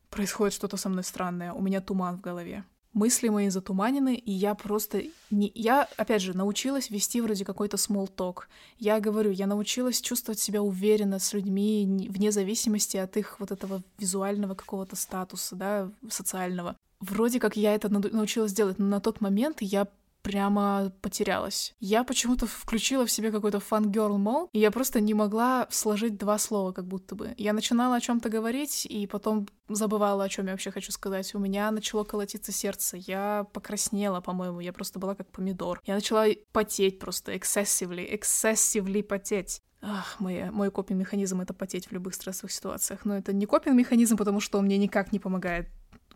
происходит 0.09 0.53
что-то 0.53 0.77
со 0.77 0.89
мной 0.89 1.03
странное. 1.03 1.53
У 1.53 1.61
меня 1.61 1.81
туман 1.81 2.17
в 2.17 2.21
голове 2.21 2.63
мысли 2.95 3.27
мои 3.27 3.49
затуманены, 3.49 4.15
и 4.15 4.31
я 4.31 4.55
просто 4.55 5.03
не... 5.29 5.51
Я, 5.53 5.87
опять 5.97 6.21
же, 6.21 6.35
научилась 6.35 6.89
вести 6.89 7.21
вроде 7.21 7.45
какой-то 7.45 7.77
small 7.77 8.09
talk. 8.09 8.45
Я 8.79 8.99
говорю, 8.99 9.31
я 9.31 9.45
научилась 9.45 10.01
чувствовать 10.01 10.39
себя 10.39 10.63
уверенно 10.63 11.19
с 11.19 11.33
людьми 11.33 12.07
вне 12.09 12.31
зависимости 12.31 12.97
от 12.97 13.17
их 13.17 13.39
вот 13.39 13.51
этого 13.51 13.83
визуального 13.99 14.55
какого-то 14.55 14.95
статуса, 14.95 15.55
да, 15.55 15.91
социального. 16.09 16.75
Вроде 17.01 17.39
как 17.39 17.57
я 17.57 17.75
это 17.75 17.89
научилась 17.89 18.53
делать, 18.53 18.79
но 18.79 18.85
на 18.85 19.01
тот 19.01 19.19
момент 19.21 19.57
я 19.61 19.87
прямо 20.25 20.91
потерялась. 21.01 21.75
Я 21.79 22.03
почему-то 22.03 22.47
включила 22.47 23.05
в 23.05 23.11
себе 23.11 23.31
какой-то 23.31 23.59
fangirl 23.59 24.17
mode, 24.17 24.49
и 24.53 24.59
я 24.59 24.71
просто 24.71 24.99
не 24.99 25.13
могла 25.13 25.67
сложить 25.69 26.17
два 26.17 26.39
слова, 26.39 26.71
как 26.71 26.87
будто 26.87 27.13
бы. 27.13 27.35
Я 27.37 27.53
начинала 27.53 27.97
о 27.97 28.01
чем-то 28.01 28.29
говорить, 28.29 28.87
и 28.87 29.05
потом 29.05 29.47
забывала, 29.69 30.23
о 30.23 30.29
чем 30.29 30.47
я 30.47 30.53
вообще 30.53 30.71
хочу 30.71 30.91
сказать. 30.91 31.35
У 31.35 31.39
меня 31.39 31.69
начало 31.69 32.03
колотиться 32.05 32.51
сердце. 32.51 32.97
Я 32.97 33.45
покраснела, 33.53 34.19
по-моему. 34.19 34.61
Я 34.61 34.73
просто 34.73 34.97
была 34.97 35.13
как 35.13 35.31
помидор. 35.31 35.79
Я 35.85 35.93
начала 35.93 36.25
потеть 36.51 36.97
просто 36.97 37.35
excessively, 37.35 38.11
excessively 38.19 39.03
потеть. 39.03 39.61
Ах, 39.83 40.19
мой, 40.19 40.49
мой 40.49 40.71
копинг-механизм— 40.71 41.41
это 41.41 41.53
потеть 41.53 41.85
в 41.85 41.91
любых 41.91 42.15
стрессовых 42.15 42.51
ситуациях. 42.51 43.05
Но 43.05 43.15
это 43.15 43.31
не 43.31 43.45
копинг-механизм, 43.45 44.17
потому 44.17 44.39
что 44.39 44.57
он 44.57 44.65
мне 44.65 44.79
никак 44.79 45.11
не 45.11 45.19
помогает 45.19 45.67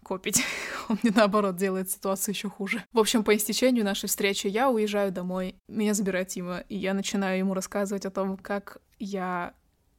копить. 0.10 0.42
Он 0.90 0.98
мне, 1.04 1.12
наоборот, 1.16 1.56
делает 1.56 1.92
ситуацию 1.92 2.34
еще 2.34 2.50
хуже. 2.50 2.84
В 2.92 3.00
общем, 3.00 3.24
по 3.24 3.36
истечению 3.36 3.86
нашей 3.86 4.08
встречи 4.08 4.48
я 4.48 4.70
уезжаю 4.70 5.12
домой. 5.12 5.56
Меня 5.68 5.94
забирает 5.94 6.30
Тима, 6.30 6.64
и 6.68 6.76
я 6.76 6.96
начинаю 6.96 7.38
ему 7.38 7.54
рассказывать 7.54 8.06
о 8.08 8.10
том, 8.10 8.36
как 8.38 8.82
я 8.98 9.54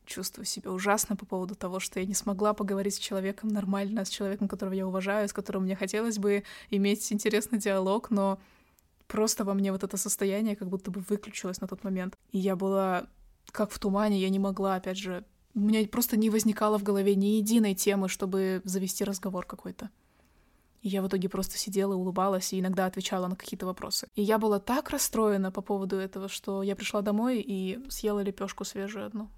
чувствую 0.07 0.44
себя 0.44 0.73
ужасно 0.73 1.14
по 1.14 1.25
поводу 1.25 1.55
того, 1.55 1.79
что 1.79 2.01
я 2.01 2.07
не 2.07 2.14
смогла 2.14 2.53
поговорить 2.55 2.94
с 2.94 2.99
человеком 2.99 3.51
нормально, 3.51 4.05
с 4.05 4.09
человеком, 4.09 4.49
которого 4.49 4.75
я 4.75 4.85
уважаю, 4.85 5.29
с 5.29 5.33
которым 5.33 5.62
мне 5.62 5.77
хотелось 5.77 6.18
бы 6.18 6.42
иметь 6.70 7.12
интересный 7.12 7.61
диалог, 7.61 8.11
но 8.11 8.40
просто 9.07 9.44
во 9.44 9.55
мне 9.55 9.70
вот 9.70 9.85
это 9.85 9.96
состояние 9.96 10.57
как 10.57 10.68
будто 10.68 10.90
бы 10.90 11.05
выключилось 11.09 11.61
на 11.61 11.68
тот 11.68 11.85
момент. 11.85 12.16
И 12.33 12.38
я 12.38 12.57
была 12.57 13.07
как 13.53 13.70
в 13.70 13.79
тумане, 13.79 14.20
я 14.20 14.29
не 14.29 14.40
могла, 14.40 14.75
опять 14.75 14.99
же, 14.99 15.25
у 15.55 15.61
меня 15.61 15.87
просто 15.89 16.17
не 16.17 16.31
возникало 16.31 16.79
в 16.79 16.83
голове 16.83 17.15
ни 17.15 17.37
единой 17.39 17.75
темы, 17.75 18.09
чтобы 18.09 18.63
завести 18.65 19.05
разговор 19.05 19.47
какой-то. 19.47 19.91
И 20.83 20.89
я 20.89 21.03
в 21.03 21.09
итоге 21.09 21.29
просто 21.29 21.59
сидела, 21.59 21.95
улыбалась 21.95 22.53
и 22.53 22.61
иногда 22.61 22.87
отвечала 22.87 23.27
на 23.27 23.37
какие-то 23.37 23.67
вопросы. 23.67 24.09
И 24.15 24.23
я 24.23 24.39
была 24.39 24.59
так 24.61 24.91
расстроена 24.91 25.53
по 25.53 25.61
поводу 25.61 25.97
этого, 25.97 26.29
что 26.29 26.63
я 26.63 26.75
пришла 26.75 27.03
домой 27.03 27.45
и 27.47 27.79
съела 27.89 28.21
лепешку 28.21 28.65
свежую 28.65 29.07
одну 29.07 29.31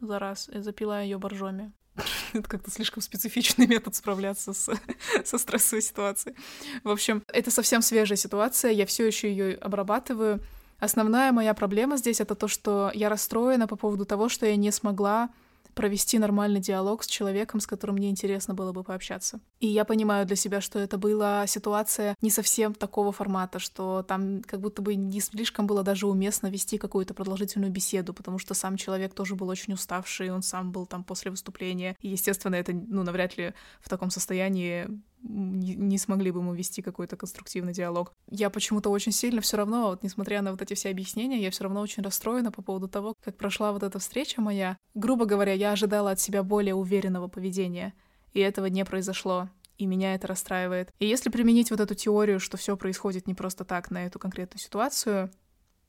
за 0.00 0.18
раз 0.18 0.48
и 0.48 0.60
запила 0.60 1.02
ее 1.02 1.18
боржоми. 1.18 1.72
Это 2.32 2.48
как-то 2.48 2.70
слишком 2.70 3.02
специфичный 3.02 3.66
метод 3.66 3.94
справляться 3.94 4.52
с, 4.52 4.70
со 5.24 5.38
стрессовой 5.38 5.82
ситуацией. 5.82 6.36
В 6.82 6.90
общем, 6.90 7.22
это 7.28 7.50
совсем 7.50 7.82
свежая 7.82 8.16
ситуация, 8.16 8.72
я 8.72 8.86
все 8.86 9.06
еще 9.06 9.30
ее 9.30 9.54
обрабатываю. 9.56 10.40
Основная 10.84 11.32
моя 11.32 11.54
проблема 11.54 11.96
здесь 11.96 12.20
это 12.20 12.34
то, 12.34 12.46
что 12.46 12.90
я 12.94 13.08
расстроена 13.08 13.66
по 13.66 13.76
поводу 13.76 14.04
того, 14.04 14.28
что 14.28 14.44
я 14.44 14.56
не 14.56 14.70
смогла 14.70 15.30
провести 15.74 16.18
нормальный 16.18 16.60
диалог 16.60 17.02
с 17.02 17.06
человеком, 17.06 17.58
с 17.58 17.66
которым 17.66 17.96
мне 17.96 18.10
интересно 18.10 18.54
было 18.54 18.72
бы 18.72 18.84
пообщаться. 18.84 19.40
И 19.60 19.66
я 19.66 19.84
понимаю 19.84 20.26
для 20.26 20.36
себя, 20.36 20.60
что 20.60 20.78
это 20.78 20.98
была 20.98 21.46
ситуация 21.46 22.14
не 22.20 22.30
совсем 22.30 22.74
такого 22.74 23.12
формата, 23.12 23.58
что 23.58 24.04
там 24.06 24.42
как 24.42 24.60
будто 24.60 24.82
бы 24.82 24.94
не 24.94 25.20
слишком 25.20 25.66
было 25.66 25.82
даже 25.82 26.06
уместно 26.06 26.48
вести 26.48 26.78
какую-то 26.78 27.14
продолжительную 27.14 27.72
беседу, 27.72 28.12
потому 28.12 28.38
что 28.38 28.54
сам 28.54 28.76
человек 28.76 29.14
тоже 29.14 29.34
был 29.34 29.48
очень 29.48 29.72
уставший, 29.72 30.30
он 30.30 30.42
сам 30.42 30.70
был 30.70 30.86
там 30.86 31.02
после 31.02 31.30
выступления. 31.30 31.96
И, 32.00 32.08
естественно, 32.08 32.54
это, 32.56 32.72
ну, 32.72 33.02
навряд 33.02 33.36
ли 33.38 33.54
в 33.80 33.88
таком 33.88 34.10
состоянии 34.10 34.86
не, 35.26 35.98
смогли 35.98 36.30
бы 36.30 36.42
мы 36.42 36.56
вести 36.56 36.82
какой-то 36.82 37.16
конструктивный 37.16 37.72
диалог. 37.72 38.12
Я 38.30 38.50
почему-то 38.50 38.90
очень 38.90 39.12
сильно 39.12 39.40
все 39.40 39.56
равно, 39.56 39.88
вот 39.88 40.02
несмотря 40.02 40.42
на 40.42 40.50
вот 40.50 40.60
эти 40.62 40.74
все 40.74 40.90
объяснения, 40.90 41.42
я 41.42 41.50
все 41.50 41.64
равно 41.64 41.80
очень 41.80 42.02
расстроена 42.02 42.52
по 42.52 42.62
поводу 42.62 42.88
того, 42.88 43.14
как 43.22 43.36
прошла 43.36 43.72
вот 43.72 43.82
эта 43.82 43.98
встреча 43.98 44.40
моя. 44.40 44.76
Грубо 44.94 45.24
говоря, 45.24 45.52
я 45.52 45.72
ожидала 45.72 46.10
от 46.10 46.20
себя 46.20 46.42
более 46.42 46.74
уверенного 46.74 47.28
поведения, 47.28 47.94
и 48.32 48.40
этого 48.40 48.66
не 48.66 48.84
произошло. 48.84 49.48
И 49.76 49.86
меня 49.86 50.14
это 50.14 50.28
расстраивает. 50.28 50.92
И 51.00 51.06
если 51.06 51.30
применить 51.30 51.70
вот 51.70 51.80
эту 51.80 51.94
теорию, 51.94 52.38
что 52.38 52.56
все 52.56 52.76
происходит 52.76 53.26
не 53.26 53.34
просто 53.34 53.64
так 53.64 53.90
на 53.90 54.06
эту 54.06 54.18
конкретную 54.18 54.60
ситуацию, 54.60 55.30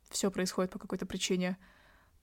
все 0.09 0.31
происходит 0.31 0.71
по 0.71 0.79
какой-то 0.79 1.05
причине, 1.05 1.57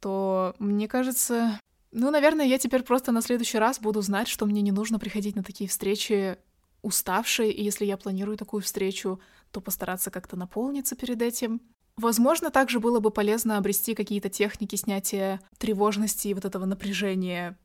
то 0.01 0.57
мне 0.59 0.89
кажется, 0.89 1.61
ну, 1.93 2.11
наверное, 2.11 2.47
я 2.47 2.59
теперь 2.59 2.83
просто 2.83 3.13
на 3.13 3.23
следующий 3.23 3.59
раз 3.59 3.79
буду 3.79 4.01
знать, 4.01 4.27
что 4.27 4.47
мне 4.47 4.63
не 4.63 4.73
нужно 4.73 4.99
приходить 4.99 5.37
на 5.37 5.45
такие 5.45 5.69
встречи 5.69 6.39
уставшей, 6.83 7.51
и 7.51 7.63
если 7.63 7.85
я 7.85 7.97
планирую 7.97 8.37
такую 8.37 8.63
встречу, 8.63 9.21
то 9.51 9.61
постараться 9.61 10.11
как-то 10.11 10.37
наполниться 10.37 10.97
перед 10.97 11.23
этим. 11.23 11.61
Возможно, 11.97 12.51
также 12.51 12.81
было 12.81 13.01
бы 13.01 13.11
полезно 13.11 13.59
обрести 13.59 13.95
какие-то 13.95 14.29
техники 14.29 14.77
снятия 14.77 15.41
тревожности 15.59 16.29
и 16.29 16.35
вот 16.35 16.45
этого 16.45 16.65
напряжения 16.65 17.59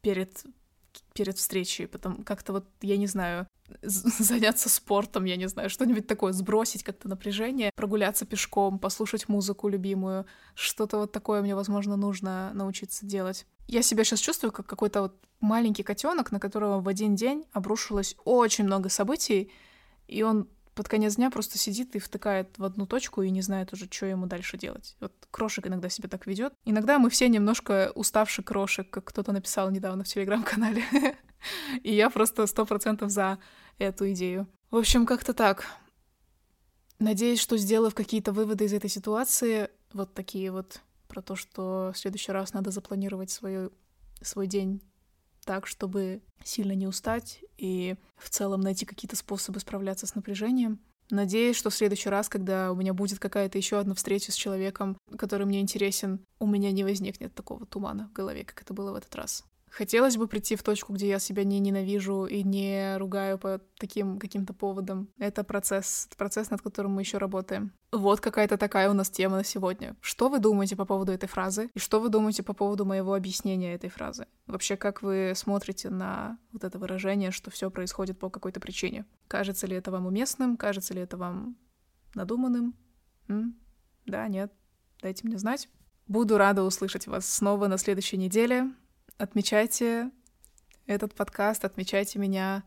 перед 0.00 0.44
перед 1.14 1.38
встречей, 1.38 1.86
потом 1.86 2.24
как-то 2.24 2.52
вот, 2.52 2.66
я 2.82 2.96
не 2.96 3.06
знаю, 3.06 3.46
заняться 3.82 4.68
спортом, 4.68 5.24
я 5.24 5.36
не 5.36 5.48
знаю, 5.48 5.70
что-нибудь 5.70 6.06
такое, 6.06 6.32
сбросить 6.32 6.82
как-то 6.82 7.08
напряжение, 7.08 7.70
прогуляться 7.74 8.26
пешком, 8.26 8.78
послушать 8.78 9.28
музыку 9.28 9.68
любимую, 9.68 10.26
что-то 10.54 10.98
вот 10.98 11.12
такое 11.12 11.42
мне, 11.42 11.54
возможно, 11.54 11.96
нужно 11.96 12.52
научиться 12.54 13.06
делать. 13.06 13.46
Я 13.66 13.82
себя 13.82 14.04
сейчас 14.04 14.20
чувствую 14.20 14.52
как 14.52 14.66
какой-то 14.66 15.02
вот 15.02 15.16
маленький 15.40 15.82
котенок, 15.82 16.32
на 16.32 16.40
которого 16.40 16.80
в 16.80 16.88
один 16.88 17.14
день 17.14 17.44
обрушилось 17.52 18.16
очень 18.24 18.64
много 18.64 18.88
событий, 18.88 19.50
и 20.06 20.22
он 20.22 20.48
под 20.76 20.88
конец 20.88 21.16
дня 21.16 21.30
просто 21.30 21.56
сидит 21.56 21.96
и 21.96 21.98
втыкает 21.98 22.58
в 22.58 22.64
одну 22.64 22.86
точку 22.86 23.22
и 23.22 23.30
не 23.30 23.40
знает 23.40 23.72
уже, 23.72 23.88
что 23.90 24.04
ему 24.04 24.26
дальше 24.26 24.58
делать. 24.58 24.94
Вот 25.00 25.12
крошек 25.30 25.66
иногда 25.66 25.88
себя 25.88 26.08
так 26.10 26.26
ведет. 26.26 26.52
Иногда 26.66 26.98
мы 26.98 27.08
все 27.08 27.28
немножко 27.28 27.90
уставший 27.94 28.44
крошек, 28.44 28.88
как 28.90 29.04
кто-то 29.06 29.32
написал 29.32 29.70
недавно 29.70 30.04
в 30.04 30.08
телеграм-канале. 30.08 30.84
И 31.82 31.94
я 31.94 32.10
просто 32.10 32.46
сто 32.46 32.66
процентов 32.66 33.10
за 33.10 33.38
эту 33.78 34.12
идею. 34.12 34.46
В 34.70 34.76
общем, 34.76 35.06
как-то 35.06 35.32
так. 35.32 35.64
Надеюсь, 36.98 37.40
что 37.40 37.56
сделав 37.56 37.94
какие-то 37.94 38.32
выводы 38.32 38.66
из 38.66 38.74
этой 38.74 38.90
ситуации, 38.90 39.70
вот 39.94 40.12
такие 40.12 40.52
вот 40.52 40.82
про 41.08 41.22
то, 41.22 41.36
что 41.36 41.92
в 41.94 41.98
следующий 41.98 42.32
раз 42.32 42.52
надо 42.52 42.70
запланировать 42.70 43.30
свой, 43.30 43.70
свой 44.20 44.46
день 44.46 44.82
так, 45.46 45.66
чтобы 45.66 46.20
сильно 46.44 46.72
не 46.72 46.86
устать 46.86 47.40
и 47.56 47.96
в 48.18 48.28
целом 48.28 48.60
найти 48.60 48.84
какие-то 48.84 49.16
способы 49.16 49.60
справляться 49.60 50.06
с 50.06 50.14
напряжением. 50.14 50.80
Надеюсь, 51.08 51.56
что 51.56 51.70
в 51.70 51.74
следующий 51.74 52.08
раз, 52.10 52.28
когда 52.28 52.72
у 52.72 52.74
меня 52.74 52.92
будет 52.92 53.20
какая-то 53.20 53.56
еще 53.56 53.78
одна 53.78 53.94
встреча 53.94 54.32
с 54.32 54.34
человеком, 54.34 54.98
который 55.16 55.46
мне 55.46 55.60
интересен, 55.60 56.20
у 56.40 56.46
меня 56.46 56.72
не 56.72 56.82
возникнет 56.82 57.34
такого 57.34 57.64
тумана 57.64 58.08
в 58.08 58.12
голове, 58.12 58.44
как 58.44 58.60
это 58.60 58.74
было 58.74 58.92
в 58.92 58.96
этот 58.96 59.14
раз. 59.14 59.44
Хотелось 59.76 60.16
бы 60.16 60.26
прийти 60.26 60.56
в 60.56 60.62
точку, 60.62 60.94
где 60.94 61.06
я 61.06 61.18
себя 61.18 61.44
не 61.44 61.58
ненавижу 61.58 62.24
и 62.24 62.42
не 62.42 62.96
ругаю 62.96 63.38
по 63.38 63.60
таким 63.76 64.18
каким-то 64.18 64.54
поводам. 64.54 65.10
Это 65.18 65.44
процесс, 65.44 66.08
процесс, 66.16 66.48
над 66.48 66.62
которым 66.62 66.92
мы 66.92 67.02
еще 67.02 67.18
работаем. 67.18 67.74
Вот 67.92 68.22
какая-то 68.22 68.56
такая 68.56 68.88
у 68.88 68.94
нас 68.94 69.10
тема 69.10 69.36
на 69.36 69.44
сегодня. 69.44 69.94
Что 70.00 70.30
вы 70.30 70.38
думаете 70.38 70.76
по 70.76 70.86
поводу 70.86 71.12
этой 71.12 71.28
фразы? 71.28 71.68
И 71.74 71.78
что 71.78 72.00
вы 72.00 72.08
думаете 72.08 72.42
по 72.42 72.54
поводу 72.54 72.86
моего 72.86 73.12
объяснения 73.12 73.74
этой 73.74 73.90
фразы? 73.90 74.26
Вообще, 74.46 74.78
как 74.78 75.02
вы 75.02 75.34
смотрите 75.36 75.90
на 75.90 76.38
вот 76.52 76.64
это 76.64 76.78
выражение, 76.78 77.30
что 77.30 77.50
все 77.50 77.70
происходит 77.70 78.18
по 78.18 78.30
какой-то 78.30 78.60
причине? 78.60 79.04
Кажется 79.28 79.66
ли 79.66 79.76
это 79.76 79.90
вам 79.90 80.06
уместным? 80.06 80.56
Кажется 80.56 80.94
ли 80.94 81.02
это 81.02 81.18
вам 81.18 81.54
надуманным? 82.14 82.74
М? 83.28 83.54
Да, 84.06 84.26
нет? 84.28 84.54
Дайте 85.02 85.26
мне 85.28 85.36
знать. 85.36 85.68
Буду 86.08 86.38
рада 86.38 86.62
услышать 86.62 87.06
вас 87.06 87.28
снова 87.28 87.66
на 87.66 87.76
следующей 87.76 88.16
неделе 88.16 88.72
отмечайте 89.18 90.10
этот 90.86 91.14
подкаст, 91.14 91.64
отмечайте 91.64 92.18
меня, 92.18 92.62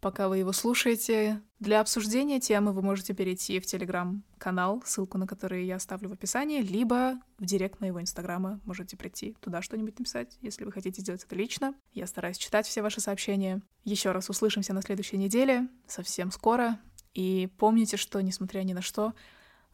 пока 0.00 0.28
вы 0.28 0.38
его 0.38 0.52
слушаете. 0.52 1.42
Для 1.58 1.80
обсуждения 1.80 2.40
темы 2.40 2.72
вы 2.72 2.82
можете 2.82 3.14
перейти 3.14 3.60
в 3.60 3.66
телеграм-канал, 3.66 4.82
ссылку 4.84 5.18
на 5.18 5.26
который 5.26 5.66
я 5.66 5.76
оставлю 5.76 6.08
в 6.08 6.12
описании, 6.12 6.62
либо 6.62 7.20
в 7.38 7.44
директ 7.44 7.80
моего 7.80 8.00
инстаграма 8.00 8.60
можете 8.64 8.96
прийти 8.96 9.36
туда 9.40 9.62
что-нибудь 9.62 9.98
написать, 9.98 10.38
если 10.40 10.64
вы 10.64 10.72
хотите 10.72 11.00
сделать 11.00 11.24
это 11.24 11.34
лично. 11.36 11.74
Я 11.92 12.06
стараюсь 12.06 12.38
читать 12.38 12.66
все 12.66 12.82
ваши 12.82 13.00
сообщения. 13.00 13.62
Еще 13.84 14.12
раз 14.12 14.30
услышимся 14.30 14.72
на 14.72 14.82
следующей 14.82 15.18
неделе, 15.18 15.68
совсем 15.86 16.30
скоро. 16.30 16.80
И 17.12 17.48
помните, 17.58 17.96
что, 17.96 18.20
несмотря 18.20 18.62
ни 18.62 18.72
на 18.72 18.82
что, 18.82 19.14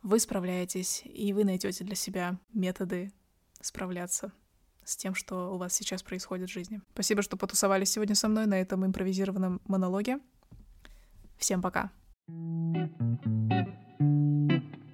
вы 0.02 0.18
справляетесь, 0.18 1.02
и 1.04 1.32
вы 1.32 1.44
найдете 1.44 1.84
для 1.84 1.96
себя 1.96 2.38
методы 2.52 3.12
справляться 3.60 4.32
с 4.86 4.96
тем, 4.96 5.14
что 5.14 5.54
у 5.54 5.58
вас 5.58 5.74
сейчас 5.74 6.02
происходит 6.02 6.48
в 6.48 6.52
жизни. 6.52 6.80
Спасибо, 6.94 7.22
что 7.22 7.36
потусовались 7.36 7.90
сегодня 7.90 8.14
со 8.14 8.28
мной 8.28 8.46
на 8.46 8.60
этом 8.60 8.86
импровизированном 8.86 9.60
монологе. 9.66 10.18
Всем 11.36 11.60
пока! 11.60 11.90
thank 12.28 12.90
you 14.50 14.85